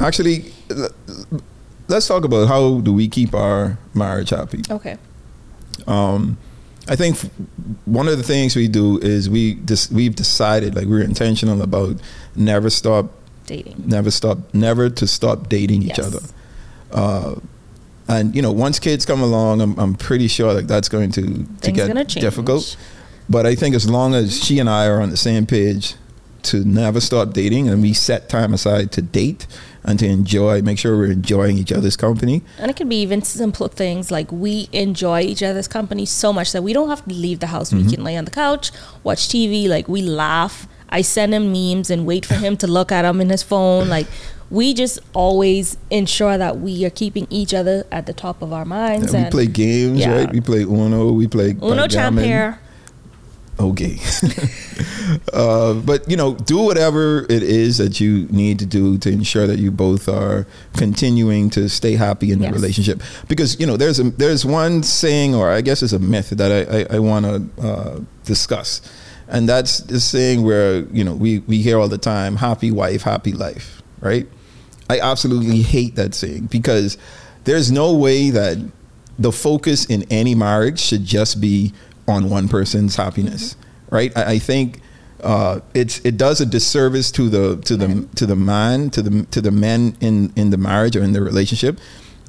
actually, 0.00 0.52
let's 1.88 2.06
talk 2.06 2.24
about 2.24 2.48
how 2.48 2.80
do 2.80 2.92
we 2.92 3.08
keep 3.08 3.34
our 3.34 3.78
marriage 3.94 4.30
happy. 4.30 4.62
Okay. 4.70 4.96
Um, 5.86 6.38
I 6.88 6.96
think 6.96 7.18
one 7.84 8.08
of 8.08 8.16
the 8.16 8.22
things 8.24 8.56
we 8.56 8.66
do 8.68 8.98
is 8.98 9.28
we 9.28 9.54
dis- 9.54 9.90
we've 9.90 10.14
decided 10.16 10.74
like 10.74 10.86
we're 10.86 11.02
intentional 11.02 11.60
about 11.62 11.96
never 12.34 12.70
stop, 12.70 13.10
Dating. 13.46 13.82
never 13.86 14.10
stop, 14.10 14.38
never 14.54 14.88
to 14.90 15.06
stop 15.06 15.48
dating 15.48 15.82
each 15.82 15.98
Yes. 15.98 16.06
other. 16.06 16.20
Uh, 16.90 17.34
and 18.08 18.34
you 18.34 18.40
know, 18.40 18.52
once 18.52 18.78
kids 18.78 19.04
come 19.04 19.20
along, 19.20 19.60
I'm, 19.60 19.78
I'm 19.78 19.94
pretty 19.94 20.28
sure 20.28 20.54
like 20.54 20.66
that's 20.66 20.88
going 20.88 21.12
to 21.12 21.22
to 21.22 21.28
Things 21.60 21.76
get 21.76 21.88
gonna 21.88 22.04
change. 22.04 22.22
difficult. 22.22 22.76
But 23.28 23.44
I 23.44 23.54
think 23.54 23.74
as 23.74 23.88
long 23.88 24.14
as 24.14 24.42
she 24.42 24.58
and 24.58 24.70
I 24.70 24.86
are 24.86 25.02
on 25.02 25.10
the 25.10 25.16
same 25.18 25.44
page 25.44 25.94
to 26.44 26.64
never 26.64 27.00
stop 27.00 27.34
dating, 27.34 27.68
and 27.68 27.82
we 27.82 27.92
set 27.92 28.30
time 28.30 28.54
aside 28.54 28.90
to 28.92 29.02
date 29.02 29.46
and 29.84 29.98
to 29.98 30.06
enjoy, 30.06 30.62
make 30.62 30.78
sure 30.78 30.96
we're 30.96 31.12
enjoying 31.12 31.58
each 31.58 31.72
other's 31.72 31.96
company. 31.96 32.42
And 32.58 32.70
it 32.70 32.76
can 32.76 32.88
be 32.88 33.00
even 33.00 33.22
simple 33.22 33.68
things 33.68 34.10
like 34.10 34.30
we 34.32 34.68
enjoy 34.72 35.20
each 35.22 35.42
other's 35.42 35.68
company 35.68 36.04
so 36.06 36.32
much 36.32 36.52
that 36.52 36.62
we 36.62 36.72
don't 36.72 36.88
have 36.88 37.04
to 37.06 37.14
leave 37.14 37.40
the 37.40 37.46
house. 37.48 37.70
Mm-hmm. 37.72 37.86
We 37.86 37.94
can 37.94 38.04
lay 38.04 38.16
on 38.16 38.24
the 38.24 38.30
couch, 38.30 38.70
watch 39.04 39.28
TV, 39.28 39.68
like 39.68 39.88
we 39.88 40.02
laugh. 40.02 40.66
I 40.90 41.02
send 41.02 41.34
him 41.34 41.52
memes 41.52 41.90
and 41.90 42.06
wait 42.06 42.24
for 42.26 42.34
him 42.34 42.56
to 42.58 42.66
look 42.66 42.90
at 42.90 43.02
them 43.02 43.20
in 43.20 43.28
his 43.30 43.42
phone. 43.42 43.88
Like 43.98 44.06
we 44.50 44.72
just 44.72 44.98
always 45.12 45.76
ensure 45.90 46.38
that 46.38 46.58
we 46.58 46.84
are 46.86 46.90
keeping 46.90 47.26
each 47.28 47.52
other 47.52 47.84
at 47.92 48.06
the 48.06 48.14
top 48.14 48.40
of 48.40 48.52
our 48.52 48.64
minds. 48.64 49.12
And 49.12 49.26
we 49.26 49.30
play 49.30 49.46
games, 49.46 50.00
Yeah. 50.00 50.16
right? 50.16 50.32
We 50.32 50.40
play 50.40 50.62
Uno, 50.62 51.12
we 51.12 51.26
play 51.26 51.54
Uno 51.62 51.86
champ 51.86 52.18
here. 52.18 52.58
Okay. 53.60 53.98
uh, 55.32 55.74
but 55.74 56.08
you 56.08 56.16
know, 56.16 56.34
do 56.34 56.58
whatever 56.58 57.24
it 57.28 57.42
is 57.42 57.78
that 57.78 58.00
you 58.00 58.26
need 58.30 58.58
to 58.60 58.66
do 58.66 58.98
to 58.98 59.10
ensure 59.10 59.46
that 59.46 59.58
you 59.58 59.70
both 59.70 60.08
are 60.08 60.46
continuing 60.74 61.50
to 61.50 61.68
stay 61.68 61.96
happy 61.96 62.30
in 62.30 62.38
the 62.38 62.50
relationship. 62.52 63.02
Because 63.28 63.58
you 63.58 63.66
know, 63.66 63.76
there's 63.76 63.98
a 63.98 64.04
there's 64.10 64.44
one 64.44 64.82
saying, 64.82 65.34
or 65.34 65.50
I 65.50 65.60
guess 65.60 65.82
it's 65.82 65.92
a 65.92 65.98
myth 65.98 66.30
that 66.30 66.52
I 66.52 66.80
I, 66.80 66.96
I 66.96 66.98
want 67.00 67.26
to 67.26 67.66
uh, 67.66 68.00
discuss, 68.24 68.80
and 69.26 69.48
that's 69.48 69.78
this 69.78 70.04
saying 70.04 70.44
where 70.44 70.80
you 70.86 71.02
know 71.02 71.14
we 71.14 71.40
we 71.40 71.60
hear 71.60 71.78
all 71.78 71.88
the 71.88 71.98
time, 71.98 72.36
"Happy 72.36 72.70
wife, 72.70 73.02
happy 73.02 73.32
life," 73.32 73.82
right? 74.00 74.28
I 74.88 75.00
absolutely 75.00 75.62
hate 75.62 75.96
that 75.96 76.14
saying 76.14 76.46
because 76.46 76.96
there's 77.44 77.72
no 77.72 77.94
way 77.94 78.30
that 78.30 78.58
the 79.18 79.32
focus 79.32 79.84
in 79.86 80.04
any 80.10 80.34
marriage 80.34 80.80
should 80.80 81.04
just 81.04 81.40
be 81.40 81.72
on 82.08 82.28
one 82.30 82.48
person's 82.48 82.96
happiness, 82.96 83.56
right? 83.90 84.16
I, 84.16 84.32
I 84.32 84.38
think 84.38 84.80
uh, 85.22 85.60
it's 85.74 85.98
it 86.04 86.16
does 86.16 86.40
a 86.40 86.46
disservice 86.46 87.10
to 87.12 87.28
the 87.28 87.56
to 87.62 87.76
the 87.76 88.08
to 88.14 88.26
the 88.26 88.36
man 88.36 88.90
to 88.90 89.02
the 89.02 89.24
to 89.26 89.40
the 89.40 89.50
men 89.50 89.96
in 90.00 90.32
in 90.36 90.50
the 90.50 90.56
marriage 90.56 90.96
or 90.96 91.02
in 91.02 91.12
the 91.12 91.20
relationship 91.20 91.78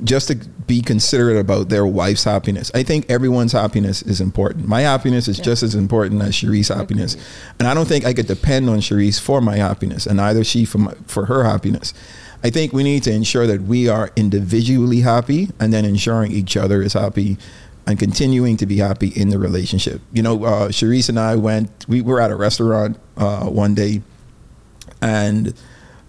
just 0.02 0.30
to 0.30 0.36
be 0.66 0.82
considerate 0.82 1.36
about 1.36 1.68
their 1.68 1.86
wife's 1.86 2.24
happiness. 2.24 2.72
I 2.74 2.84
think 2.84 3.12
everyone's 3.12 3.52
happiness 3.52 4.02
is 4.02 4.22
important. 4.22 4.66
My 4.66 4.82
happiness 4.82 5.28
is 5.28 5.38
Yeah. 5.40 5.44
just 5.44 5.62
as 5.62 5.76
important 5.76 6.22
as 6.22 6.34
Sherice's 6.36 6.70
happiness, 6.70 7.18
and 7.60 7.68
I 7.68 7.74
don't 7.74 7.88
think 7.88 8.06
I 8.06 8.14
could 8.14 8.28
depend 8.28 8.70
on 8.70 8.80
Sherice 8.80 9.20
for 9.20 9.42
my 9.42 9.58
happiness, 9.58 10.08
and 10.08 10.16
neither 10.18 10.44
she 10.46 10.64
for 10.64 10.78
my, 10.78 10.94
for 11.06 11.26
her 11.26 11.44
happiness. 11.44 11.94
I 12.46 12.50
think 12.50 12.72
we 12.72 12.84
need 12.84 13.04
to 13.04 13.12
ensure 13.12 13.46
that 13.48 13.64
we 13.64 13.90
are 13.90 14.12
individually 14.16 15.02
happy, 15.02 15.50
and 15.60 15.74
then 15.74 15.84
ensuring 15.84 16.32
each 16.32 16.56
other 16.56 16.82
is 16.82 16.94
happy, 16.94 17.38
and 17.90 17.98
continuing 17.98 18.56
to 18.56 18.68
be 18.68 18.78
happy 18.78 19.08
in 19.08 19.30
the 19.30 19.40
relationship. 19.40 20.00
You 20.14 20.22
know, 20.22 20.44
uh, 20.44 20.70
Sherice 20.70 21.10
and 21.10 21.20
I 21.20 21.36
went. 21.36 21.88
We 21.88 22.02
were 22.02 22.22
at 22.22 22.30
a 22.30 22.36
restaurant 22.36 23.00
uh, 23.18 23.48
one 23.48 23.74
day, 23.74 24.04
and 25.02 25.56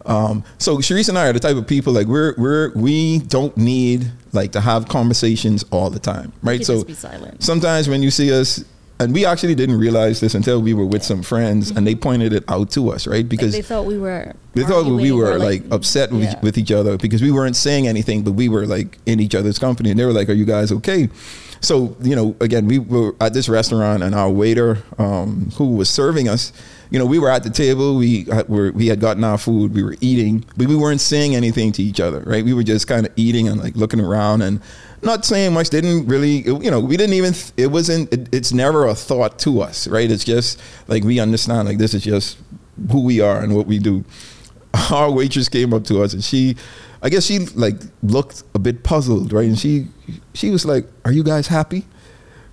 um, 0.04 0.44
so 0.58 0.76
Sherice 0.76 1.08
and 1.08 1.18
I 1.18 1.28
are 1.28 1.32
the 1.32 1.40
type 1.40 1.56
of 1.56 1.66
people 1.66 1.94
like 1.94 2.06
we're 2.06 2.34
we're 2.36 2.70
we 2.74 3.20
don't 3.20 3.56
need 3.56 4.12
like 4.32 4.52
to 4.52 4.60
have 4.60 4.88
conversations 4.88 5.64
all 5.70 5.88
the 5.88 5.98
time, 5.98 6.32
right? 6.42 6.64
So 6.64 6.74
just 6.74 6.86
be 6.86 6.92
silent. 6.92 7.42
sometimes 7.42 7.88
when 7.88 8.02
you 8.02 8.10
see 8.10 8.30
us, 8.30 8.62
and 8.98 9.14
we 9.14 9.24
actually 9.24 9.54
didn't 9.54 9.78
realize 9.78 10.20
this 10.20 10.34
until 10.34 10.60
we 10.60 10.74
were 10.74 10.84
with 10.84 11.02
some 11.02 11.22
friends, 11.22 11.70
and 11.70 11.86
they 11.86 11.94
pointed 11.94 12.34
it 12.34 12.44
out 12.48 12.70
to 12.72 12.90
us, 12.90 13.06
right? 13.06 13.20
Like 13.20 13.28
Because 13.30 13.52
they 13.52 13.62
thought 13.62 13.86
we 13.86 13.96
were. 13.96 14.34
they 14.52 14.64
thought 14.64 14.84
we 14.84 15.12
were 15.12 15.32
or, 15.32 15.38
like, 15.38 15.62
upset 15.70 16.12
with, 16.12 16.24
yeah. 16.24 16.40
with 16.42 16.58
each 16.58 16.72
other 16.72 16.98
because 16.98 17.22
we 17.22 17.32
weren't 17.32 17.56
saying 17.56 17.88
anything, 17.88 18.22
but 18.22 18.32
we 18.32 18.50
were 18.50 18.66
like 18.66 18.98
in 19.06 19.18
each 19.18 19.34
other's 19.34 19.58
company, 19.58 19.88
and 19.90 19.98
they 19.98 20.04
were 20.04 20.12
like, 20.12 20.28
"Are 20.28 20.34
you 20.34 20.44
guys 20.44 20.70
okay?" 20.70 21.08
So 21.62 21.94
you 22.00 22.16
know, 22.16 22.34
again, 22.40 22.66
we 22.66 22.78
were 22.78 23.14
at 23.20 23.34
this 23.34 23.48
restaurant, 23.48 24.02
and 24.02 24.14
our 24.14 24.30
waiter, 24.30 24.78
um, 24.98 25.50
who 25.56 25.74
was 25.76 25.90
serving 25.90 26.28
us, 26.28 26.52
you 26.90 26.98
know, 26.98 27.04
we 27.06 27.18
were 27.18 27.30
at 27.30 27.42
the 27.42 27.50
table, 27.50 27.96
we 27.96 28.24
had- 28.24 28.48
were 28.48 28.72
we 28.72 28.86
had 28.86 28.98
gotten 29.00 29.22
our 29.24 29.36
food, 29.38 29.74
we 29.74 29.82
were 29.82 29.96
eating, 30.00 30.44
but 30.56 30.68
we 30.68 30.74
weren't 30.76 31.00
saying 31.02 31.34
anything 31.36 31.70
to 31.72 31.82
each 31.82 32.00
other, 32.00 32.20
right? 32.26 32.44
We 32.44 32.54
were 32.54 32.62
just 32.62 32.86
kind 32.86 33.06
of 33.06 33.12
eating 33.16 33.46
and 33.46 33.60
like 33.60 33.76
looking 33.76 34.00
around 34.00 34.42
and 34.42 34.60
not 35.02 35.24
saying 35.24 35.52
much. 35.52 35.70
Didn't 35.70 36.06
really, 36.06 36.42
you 36.46 36.70
know, 36.70 36.80
we 36.80 36.96
didn't 36.96 37.14
even. 37.14 37.34
It 37.56 37.68
wasn't. 37.68 38.12
It, 38.12 38.28
it's 38.32 38.52
never 38.52 38.86
a 38.86 38.94
thought 38.94 39.38
to 39.40 39.60
us, 39.60 39.86
right? 39.86 40.10
It's 40.10 40.24
just 40.24 40.58
like 40.88 41.04
we 41.04 41.20
understand, 41.20 41.68
like 41.68 41.78
this 41.78 41.92
is 41.94 42.02
just 42.02 42.38
who 42.90 43.02
we 43.02 43.20
are 43.20 43.40
and 43.42 43.54
what 43.54 43.66
we 43.66 43.78
do. 43.78 44.02
Our 44.90 45.10
waitress 45.10 45.48
came 45.48 45.74
up 45.74 45.84
to 45.84 46.02
us 46.02 46.12
and 46.14 46.22
she, 46.24 46.56
I 47.02 47.08
guess 47.08 47.24
she 47.24 47.40
like 47.40 47.76
looked 48.02 48.42
a 48.54 48.58
bit 48.58 48.82
puzzled, 48.82 49.32
right? 49.32 49.46
And 49.46 49.58
she, 49.58 49.88
she 50.34 50.50
was 50.50 50.64
like, 50.64 50.86
"Are 51.04 51.12
you 51.12 51.24
guys 51.24 51.46
happy?" 51.46 51.86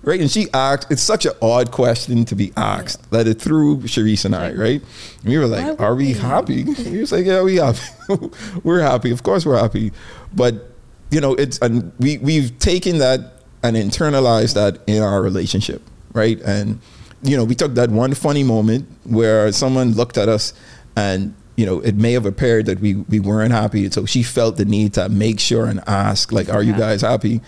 right? 0.02 0.20
And 0.20 0.30
she 0.30 0.48
asked, 0.54 0.90
it's 0.90 1.02
such 1.02 1.26
an 1.26 1.32
odd 1.42 1.70
question 1.70 2.24
to 2.26 2.34
be 2.34 2.52
asked 2.56 3.10
that 3.10 3.26
it 3.26 3.40
threw 3.40 3.80
Sherice 3.86 4.24
and 4.24 4.34
I, 4.34 4.52
right? 4.52 4.82
And 5.20 5.28
we 5.28 5.38
were 5.38 5.46
like, 5.46 5.78
are 5.80 5.94
we 5.94 6.06
we? 6.06 6.12
happy? 6.14 6.62
He 6.74 6.98
was 6.98 7.12
like, 7.12 7.26
yeah, 7.26 7.42
we 7.42 7.56
happy. 7.56 7.80
we're 8.62 8.80
happy. 8.80 9.10
Of 9.10 9.22
course 9.22 9.44
we're 9.44 9.58
happy. 9.58 9.92
But, 10.34 10.70
you 11.10 11.20
know, 11.20 11.34
it's, 11.34 11.58
and 11.58 11.92
we, 11.98 12.18
we've 12.18 12.58
taken 12.58 12.98
that 12.98 13.42
and 13.62 13.76
internalized 13.76 14.54
that 14.54 14.80
in 14.86 15.02
our 15.02 15.20
relationship, 15.20 15.82
right? 16.12 16.40
And, 16.40 16.80
you 17.22 17.36
know, 17.36 17.44
we 17.44 17.54
took 17.54 17.74
that 17.74 17.90
one 17.90 18.14
funny 18.14 18.44
moment 18.44 18.88
where 19.04 19.50
someone 19.52 19.92
looked 19.92 20.16
at 20.16 20.28
us 20.28 20.54
and, 20.96 21.34
you 21.58 21.66
know, 21.66 21.80
it 21.80 21.96
may 21.96 22.12
have 22.12 22.24
appeared 22.24 22.66
that 22.66 22.78
we, 22.78 22.94
we 22.94 23.18
weren't 23.18 23.50
happy. 23.50 23.90
So 23.90 24.06
she 24.06 24.22
felt 24.22 24.58
the 24.58 24.64
need 24.64 24.94
to 24.94 25.08
make 25.08 25.40
sure 25.40 25.66
and 25.66 25.80
ask, 25.88 26.30
like, 26.30 26.48
are 26.48 26.62
you 26.62 26.72
guys 26.72 27.00
happy? 27.02 27.40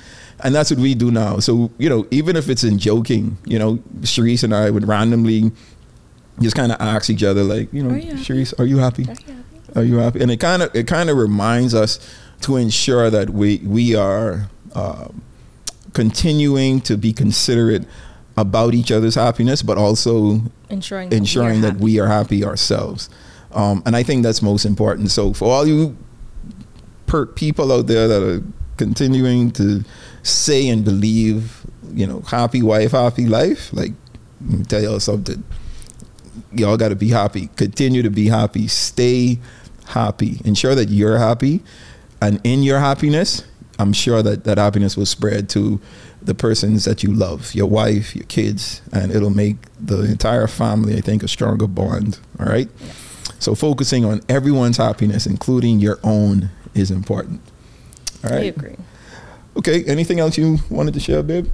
And 0.42 0.52
that's 0.52 0.68
what 0.68 0.80
we 0.80 0.96
do 0.96 1.12
now. 1.12 1.38
So, 1.38 1.70
you 1.78 1.88
know, 1.88 2.08
even 2.11 2.34
if 2.34 2.48
it's 2.48 2.64
in 2.64 2.80
joking, 2.80 3.38
you 3.44 3.56
know, 3.56 3.76
Sherice 4.00 4.42
and 4.42 4.52
I 4.52 4.68
would 4.68 4.88
randomly 4.88 5.52
just 6.40 6.56
kind 6.56 6.72
of 6.72 6.80
ask 6.80 7.08
each 7.08 7.22
other, 7.22 7.44
like, 7.44 7.72
you 7.72 7.84
know, 7.84 7.90
Are 7.94 7.98
you? 7.98 8.14
Sherice, 8.14 8.52
are 8.58 8.64
you 8.64 8.78
happy? 8.78 9.04
Are 9.04 9.12
you 9.12 9.14
happy? 9.14 9.78
Are 9.78 9.84
you 9.84 9.96
happy? 9.98 10.20
And 10.22 10.30
it 10.32 10.40
kind 10.40 10.62
of 10.62 10.74
it 10.74 10.88
kind 10.88 11.08
of 11.08 11.16
reminds 11.16 11.72
us 11.72 12.00
to 12.40 12.56
ensure 12.56 13.11
that 13.11 13.30
we 13.30 13.58
we 13.58 13.94
are 13.94 14.48
um, 14.74 15.22
continuing 15.92 16.80
to 16.80 16.96
be 16.96 17.12
considerate 17.12 17.86
about 18.36 18.74
each 18.74 18.90
other's 18.90 19.14
happiness, 19.14 19.62
but 19.62 19.78
also 19.78 20.42
Ensuring 20.68 21.11
that 21.11 21.16
ensuring 21.16 21.61
that 21.61 21.76
we 21.76 22.00
are 22.00 22.08
happy 22.08 22.44
ourselves. 22.44 23.08
Um, 23.53 23.82
and 23.86 23.96
I 23.96 24.03
think 24.03 24.22
that's 24.22 24.42
most 24.42 24.64
important. 24.64 25.11
So 25.11 25.32
for 25.32 25.53
all 25.53 25.66
you 25.66 25.96
per- 27.07 27.26
people 27.26 27.72
out 27.72 27.86
there 27.86 28.07
that 28.09 28.22
are 28.22 28.42
continuing 28.76 29.51
to 29.53 29.84
say 30.22 30.68
and 30.68 30.84
believe, 30.84 31.66
you 31.92 32.07
know, 32.07 32.20
happy 32.20 32.62
wife, 32.62 32.92
happy 32.92 33.26
life, 33.26 33.72
like 33.72 33.92
let 34.48 34.59
me 34.59 34.64
tell 34.64 34.82
y'all 34.82 35.01
something. 35.01 35.42
Y'all 36.53 36.76
got 36.76 36.88
to 36.88 36.96
be 36.96 37.09
happy. 37.09 37.48
Continue 37.57 38.03
to 38.03 38.11
be 38.11 38.28
happy. 38.28 38.66
Stay 38.68 39.38
happy. 39.86 40.40
Ensure 40.44 40.74
that 40.74 40.88
you're 40.88 41.18
happy, 41.18 41.62
and 42.22 42.40
in 42.44 42.62
your 42.62 42.78
happiness, 42.78 43.44
I'm 43.78 43.92
sure 43.92 44.22
that 44.22 44.44
that 44.44 44.59
happiness 44.59 44.96
will 44.96 45.07
spread 45.07 45.48
to 45.51 45.80
the 46.22 46.34
persons 46.34 46.84
that 46.84 47.03
you 47.03 47.12
love, 47.12 47.55
your 47.55 47.66
wife, 47.66 48.14
your 48.14 48.26
kids, 48.26 48.82
and 48.92 49.11
it'll 49.11 49.30
make 49.30 49.57
the 49.80 50.03
entire 50.03 50.46
family, 50.46 50.96
I 50.96 51.01
think, 51.01 51.22
a 51.22 51.28
stronger 51.28 51.66
bond. 51.66 52.18
All 52.38 52.46
right. 52.46 52.68
So 53.41 53.55
focusing 53.55 54.05
on 54.05 54.20
everyone's 54.28 54.76
happiness, 54.76 55.26
including 55.26 55.80
your 55.80 55.99
own, 56.05 56.51
is 56.74 56.91
important. 56.91 57.41
All 58.22 58.32
I 58.32 58.43
agree. 58.43 58.76
Okay. 59.57 59.82
Anything 59.84 60.20
else 60.20 60.38
you 60.38 60.59
wanted 60.70 60.95
to 60.95 61.01
share, 61.01 61.22
babe? 61.22 61.49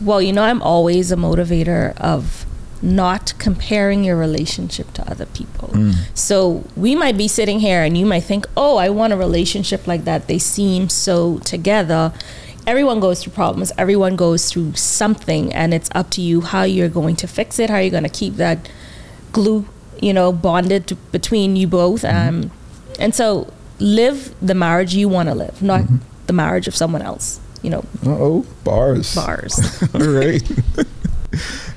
Well, 0.00 0.20
you 0.20 0.32
know, 0.32 0.42
I'm 0.42 0.62
always 0.62 1.12
a 1.12 1.16
motivator 1.16 1.96
of 1.98 2.46
not 2.82 3.34
comparing 3.38 4.04
your 4.04 4.16
relationship 4.16 4.92
to 4.94 5.10
other 5.10 5.26
people. 5.26 5.68
Mm. 5.68 5.94
So 6.14 6.64
we 6.76 6.94
might 6.94 7.18
be 7.18 7.28
sitting 7.28 7.60
here 7.60 7.82
and 7.82 7.96
you 7.96 8.06
might 8.06 8.24
think, 8.24 8.46
oh, 8.56 8.78
I 8.78 8.88
want 8.88 9.12
a 9.12 9.16
relationship 9.16 9.86
like 9.86 10.04
that. 10.04 10.26
They 10.26 10.38
seem 10.38 10.88
so 10.88 11.38
together. 11.40 12.12
Everyone 12.66 13.00
goes 13.00 13.22
through 13.22 13.32
problems, 13.32 13.72
everyone 13.76 14.16
goes 14.16 14.50
through 14.50 14.74
something, 14.74 15.52
and 15.52 15.72
it's 15.74 15.90
up 15.94 16.10
to 16.10 16.20
you 16.20 16.42
how 16.42 16.62
you're 16.62 16.90
going 16.90 17.16
to 17.16 17.26
fix 17.26 17.58
it, 17.58 17.70
how 17.70 17.78
you're 17.78 17.90
going 17.90 18.02
to 18.02 18.08
keep 18.08 18.34
that 18.36 18.70
glue, 19.32 19.66
you 20.00 20.12
know, 20.12 20.32
bonded 20.32 20.86
to, 20.88 20.94
between 21.12 21.56
you 21.56 21.66
both. 21.66 22.04
Um, 22.04 22.50
and 22.98 23.14
so 23.14 23.52
live 23.78 24.34
the 24.40 24.54
marriage 24.54 24.94
you 24.94 25.08
want 25.08 25.28
to 25.28 25.34
live, 25.34 25.62
not 25.62 25.84
the 26.26 26.32
marriage 26.32 26.68
of 26.68 26.74
someone 26.76 27.02
else, 27.02 27.40
you 27.62 27.70
know, 27.70 27.80
Uh 28.06 28.10
oh, 28.10 28.46
bars. 28.64 29.14
bars. 29.14 29.58
All 29.94 30.00
right. 30.08 30.42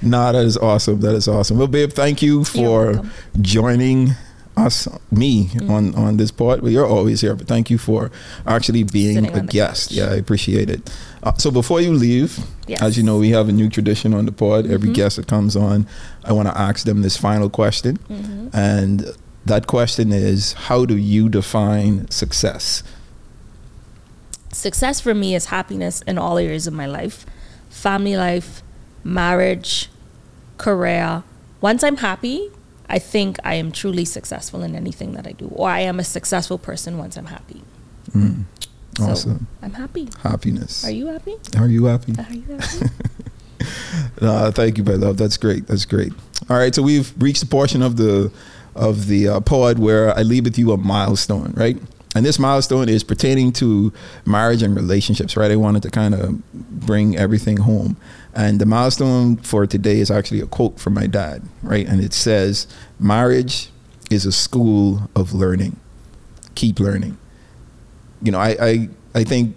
nah, 0.02 0.32
that 0.32 0.46
is 0.46 0.58
awesome. 0.58 1.00
That 1.02 1.16
is 1.16 1.28
awesome. 1.28 1.58
Well, 1.58 1.68
babe, 1.68 1.92
thank 1.92 2.22
you 2.22 2.44
for 2.44 3.02
joining 3.42 4.12
us, 4.58 4.88
me, 5.12 5.50
on 5.68 5.96
on 5.96 6.18
this 6.18 6.32
part. 6.32 6.62
Well, 6.62 6.72
you're 6.72 6.86
always 6.86 7.22
here, 7.22 7.36
but 7.36 7.48
thank 7.48 7.70
you 7.70 7.78
for 7.78 8.12
actually 8.46 8.84
being 8.84 9.16
Sitting 9.16 9.36
a 9.36 9.42
guest. 9.42 9.90
couch. 9.90 9.98
Yeah, 9.98 10.06
I 10.12 10.16
appreciate 10.16 10.70
it. 10.70 10.90
Uh, 11.24 11.34
so 11.38 11.50
before 11.52 11.82
you 11.82 11.94
leave, 11.94 12.40
Yes. 12.68 12.82
as 12.82 12.98
you 12.98 13.04
know, 13.04 13.18
we 13.18 13.30
have 13.32 13.50
a 13.50 13.52
new 13.52 13.70
tradition 13.70 14.14
on 14.14 14.26
the 14.26 14.32
pod. 14.32 14.70
Every 14.70 14.90
Mhm. 14.90 14.94
guest 14.96 15.16
that 15.18 15.28
comes 15.28 15.56
on, 15.56 15.88
I 16.24 16.34
want 16.34 16.48
to 16.50 16.58
ask 16.58 16.86
them 16.86 17.02
this 17.02 17.18
final 17.18 17.50
question, 17.50 17.98
Mhm. 18.10 18.50
and 18.54 19.06
that 19.46 19.68
question 19.68 20.12
is, 20.12 20.54
how 20.54 20.86
do 20.86 20.96
you 20.96 21.30
define 21.30 22.10
success? 22.10 22.84
Success 24.52 25.00
for 25.00 25.14
me 25.16 25.34
is 25.36 25.46
happiness 25.46 26.02
in 26.06 26.18
all 26.18 26.38
areas 26.38 26.68
of 26.68 26.74
my 26.74 26.86
life 26.86 27.26
family 27.70 28.16
life, 28.16 28.62
marriage, 29.04 29.90
career. 30.60 31.24
Once 31.60 31.84
I'm 31.84 31.98
happy, 31.98 32.52
I 32.90 33.00
think 33.00 33.40
I 33.44 33.56
am 33.56 33.72
truly 33.72 34.06
successful 34.06 34.62
in 34.64 34.76
anything 34.76 35.14
that 35.14 35.26
I 35.28 35.32
do, 35.32 35.48
or 35.56 35.70
I 35.70 35.80
am 35.82 36.00
a 36.00 36.04
successful 36.04 36.58
person 36.58 36.98
once 36.98 37.18
I'm 37.18 37.26
happy. 37.28 37.62
Mm, 38.12 38.44
So 38.98 39.04
awesome. 39.06 39.48
I'm 39.62 39.74
happy. 39.74 40.10
Happiness. 40.22 40.86
Are 40.86 40.92
you 40.92 41.08
happy? 41.08 41.36
Are 41.58 41.68
you 41.68 41.86
happy? 41.86 42.14
Are 42.18 42.34
you 42.34 42.44
happy? 42.58 42.86
Uh, 44.22 44.52
thank 44.52 44.78
you, 44.78 44.84
my 44.84 44.94
love. 44.94 45.18
That's 45.18 45.38
great. 45.38 45.68
That's 45.68 45.86
great. 45.86 46.12
All 46.50 46.58
right, 46.58 46.74
so 46.76 46.82
we've 46.82 47.14
reached 47.22 47.40
the 47.40 47.46
portion 47.48 47.82
of 47.82 47.96
the 47.98 48.32
of 48.76 49.08
the 49.08 49.28
uh, 49.28 49.40
pod 49.40 49.80
where 49.80 50.18
I 50.18 50.24
leave 50.24 50.44
with 50.46 50.58
you 50.58 50.72
a 50.72 50.78
milestone, 50.78 51.54
right? 51.56 51.78
And 52.16 52.26
this 52.26 52.38
milestone 52.40 52.90
is 52.90 53.04
pertaining 53.04 53.52
to 53.54 53.94
marriage 54.26 54.62
and 54.64 54.76
relationships, 54.76 55.38
right? 55.38 55.50
I 55.52 55.56
wanted 55.56 55.84
to 55.84 55.90
kind 55.90 56.14
of 56.14 56.42
bring 56.54 57.16
everything 57.18 57.58
home. 57.58 57.96
And 58.36 58.60
the 58.60 58.66
milestone 58.66 59.38
for 59.38 59.68
today 59.68 60.00
is 60.00 60.10
actually 60.10 60.42
a 60.42 60.48
quote 60.48 60.80
from 60.80 60.94
my 60.96 61.06
dad, 61.08 61.44
right? 61.62 61.88
And 61.88 62.02
it 62.02 62.14
says, 62.14 62.68
"Marriage 63.00 63.70
is 64.10 64.26
a 64.26 64.32
school 64.32 65.10
of 65.16 65.34
learning. 65.34 65.78
Keep 66.56 66.80
learning." 66.80 67.18
You 68.24 68.32
know, 68.32 68.40
I 68.40 68.56
I, 68.60 68.90
I 69.16 69.24
think 69.24 69.56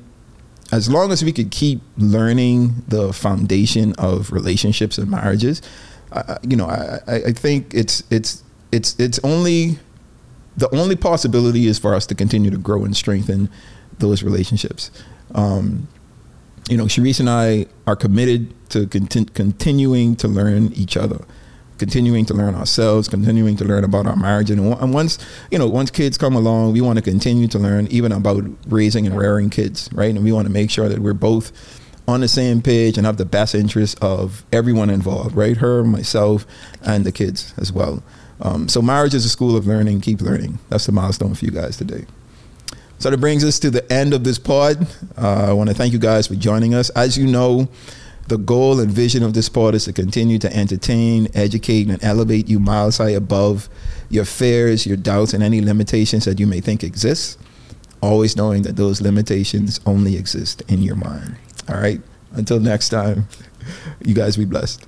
as 0.73 0.91
long 0.91 1.11
as 1.13 1.25
we 1.25 1.33
could 1.33 1.51
keep 1.51 1.81
learning 1.97 2.83
the 2.89 3.13
foundation 3.13 3.95
of 3.95 4.31
relationships 4.33 4.99
and 4.99 5.11
marriages, 5.11 5.63
I- 6.13 6.39
you 6.43 6.57
know, 6.57 6.67
I, 6.67 6.99
I 7.07 7.15
I 7.29 7.33
think 7.33 7.73
it's 7.73 8.03
it's 8.11 8.43
it's 8.73 8.95
it's 8.99 9.19
only 9.25 9.79
the 10.59 10.69
only 10.75 10.97
possibility 10.97 11.67
is 11.67 11.79
for 11.79 11.95
us 11.95 12.05
to 12.07 12.15
continue 12.15 12.51
to 12.51 12.59
grow 12.59 12.85
and 12.85 12.97
strengthen 12.97 13.49
those 13.99 14.23
relationships. 14.23 14.91
Um, 15.35 15.89
you 16.69 16.77
know, 16.77 16.85
Sherice 16.85 17.21
and 17.21 17.31
I 17.31 17.67
are 17.87 17.97
committed 17.97 18.53
to 18.71 18.87
contin- 18.87 19.33
continuing 19.35 20.17
to 20.17 20.29
learn 20.29 20.73
each 20.73 20.97
other, 20.97 21.25
continuing 21.79 22.25
to 22.27 22.35
learn 22.35 22.55
ourselves, 22.55 23.09
continuing 23.09 23.57
to 23.57 23.65
learn 23.65 23.85
about 23.85 24.07
our 24.07 24.17
marriage. 24.17 24.51
And, 24.51 24.75
and 24.75 24.93
once, 24.93 25.19
you 25.51 25.59
know, 25.59 25.69
once 25.69 25.91
kids 25.91 26.19
come 26.19 26.35
along, 26.35 26.73
we 26.73 26.81
want 26.81 26.99
to 26.99 27.03
continue 27.03 27.47
to 27.49 27.59
learn 27.59 27.87
even 27.89 28.11
about 28.13 28.45
raising 28.67 29.07
and 29.07 29.17
rearing 29.17 29.51
kids, 29.51 29.89
right? 29.93 30.15
And 30.15 30.25
we 30.25 30.33
want 30.33 30.47
to 30.47 30.53
make 30.53 30.71
sure 30.71 30.89
that 30.89 30.99
we're 30.99 31.15
both 31.15 31.53
on 32.09 32.21
the 32.21 32.29
same 32.29 32.63
page 32.63 32.97
and 32.97 33.07
have 33.07 33.17
the 33.17 33.25
best 33.25 33.55
interests 33.55 33.97
of 34.01 34.45
everyone 34.53 34.91
involved, 34.91 35.37
right? 35.37 35.57
Her, 35.57 35.85
myself, 35.85 36.47
and 36.83 37.05
the 37.05 37.13
kids 37.13 37.55
as 37.59 37.73
well. 37.73 38.03
Um, 38.41 38.69
so 38.69 38.83
marriage 38.83 39.15
is 39.15 39.25
a 39.25 39.29
school 39.29 39.57
of 39.57 39.67
learning. 39.67 40.01
Keep 40.03 40.21
learning. 40.21 40.59
That's 40.69 40.87
the 40.87 40.93
milestone 40.93 41.35
for 41.35 41.45
you 41.45 41.51
guys 41.51 41.77
today. 41.77 42.07
So 42.99 43.11
that 43.11 43.19
brings 43.19 43.45
us 43.45 43.59
to 43.61 43.71
the 43.71 43.91
end 43.93 44.15
of 44.15 44.25
this 44.25 44.39
pod. 44.39 44.87
Uh, 45.17 45.51
I 45.51 45.53
want 45.53 45.69
to 45.69 45.75
thank 45.75 45.93
you 45.93 45.99
guys 45.99 46.27
for 46.27 46.35
joining 46.35 46.75
us. 46.75 46.89
As 46.91 47.19
you 47.19 47.27
know, 47.27 47.69
the 48.29 48.39
goal 48.39 48.81
and 48.81 48.91
vision 48.91 49.23
of 49.23 49.35
this 49.35 49.49
pod 49.49 49.75
is 49.75 49.85
to 49.85 49.93
continue 49.93 50.39
to 50.39 50.55
entertain, 50.55 51.29
educate, 51.35 51.89
and 51.89 52.03
elevate 52.03 52.49
you 52.49 52.59
miles 52.59 52.99
high 52.99 53.11
above 53.11 53.69
your 54.09 54.25
fears, 54.25 54.87
your 54.87 54.97
doubts, 54.97 55.35
and 55.35 55.43
any 55.43 55.61
limitations 55.61 56.25
that 56.25 56.41
you 56.41 56.47
may 56.47 56.61
think 56.61 56.83
exist. 56.83 57.39
Always 58.01 58.37
knowing 58.37 58.63
that 58.63 58.77
those 58.77 59.01
limitations 59.01 59.81
only 59.87 60.17
exist 60.17 60.63
in 60.69 60.83
your 60.83 60.97
mind. 60.97 61.37
All 61.69 61.77
right. 61.77 62.01
Until 62.33 62.61
next 62.61 62.89
time, 62.89 63.29
you 64.05 64.15
guys 64.15 64.37
be 64.37 64.45
blessed. 64.45 64.87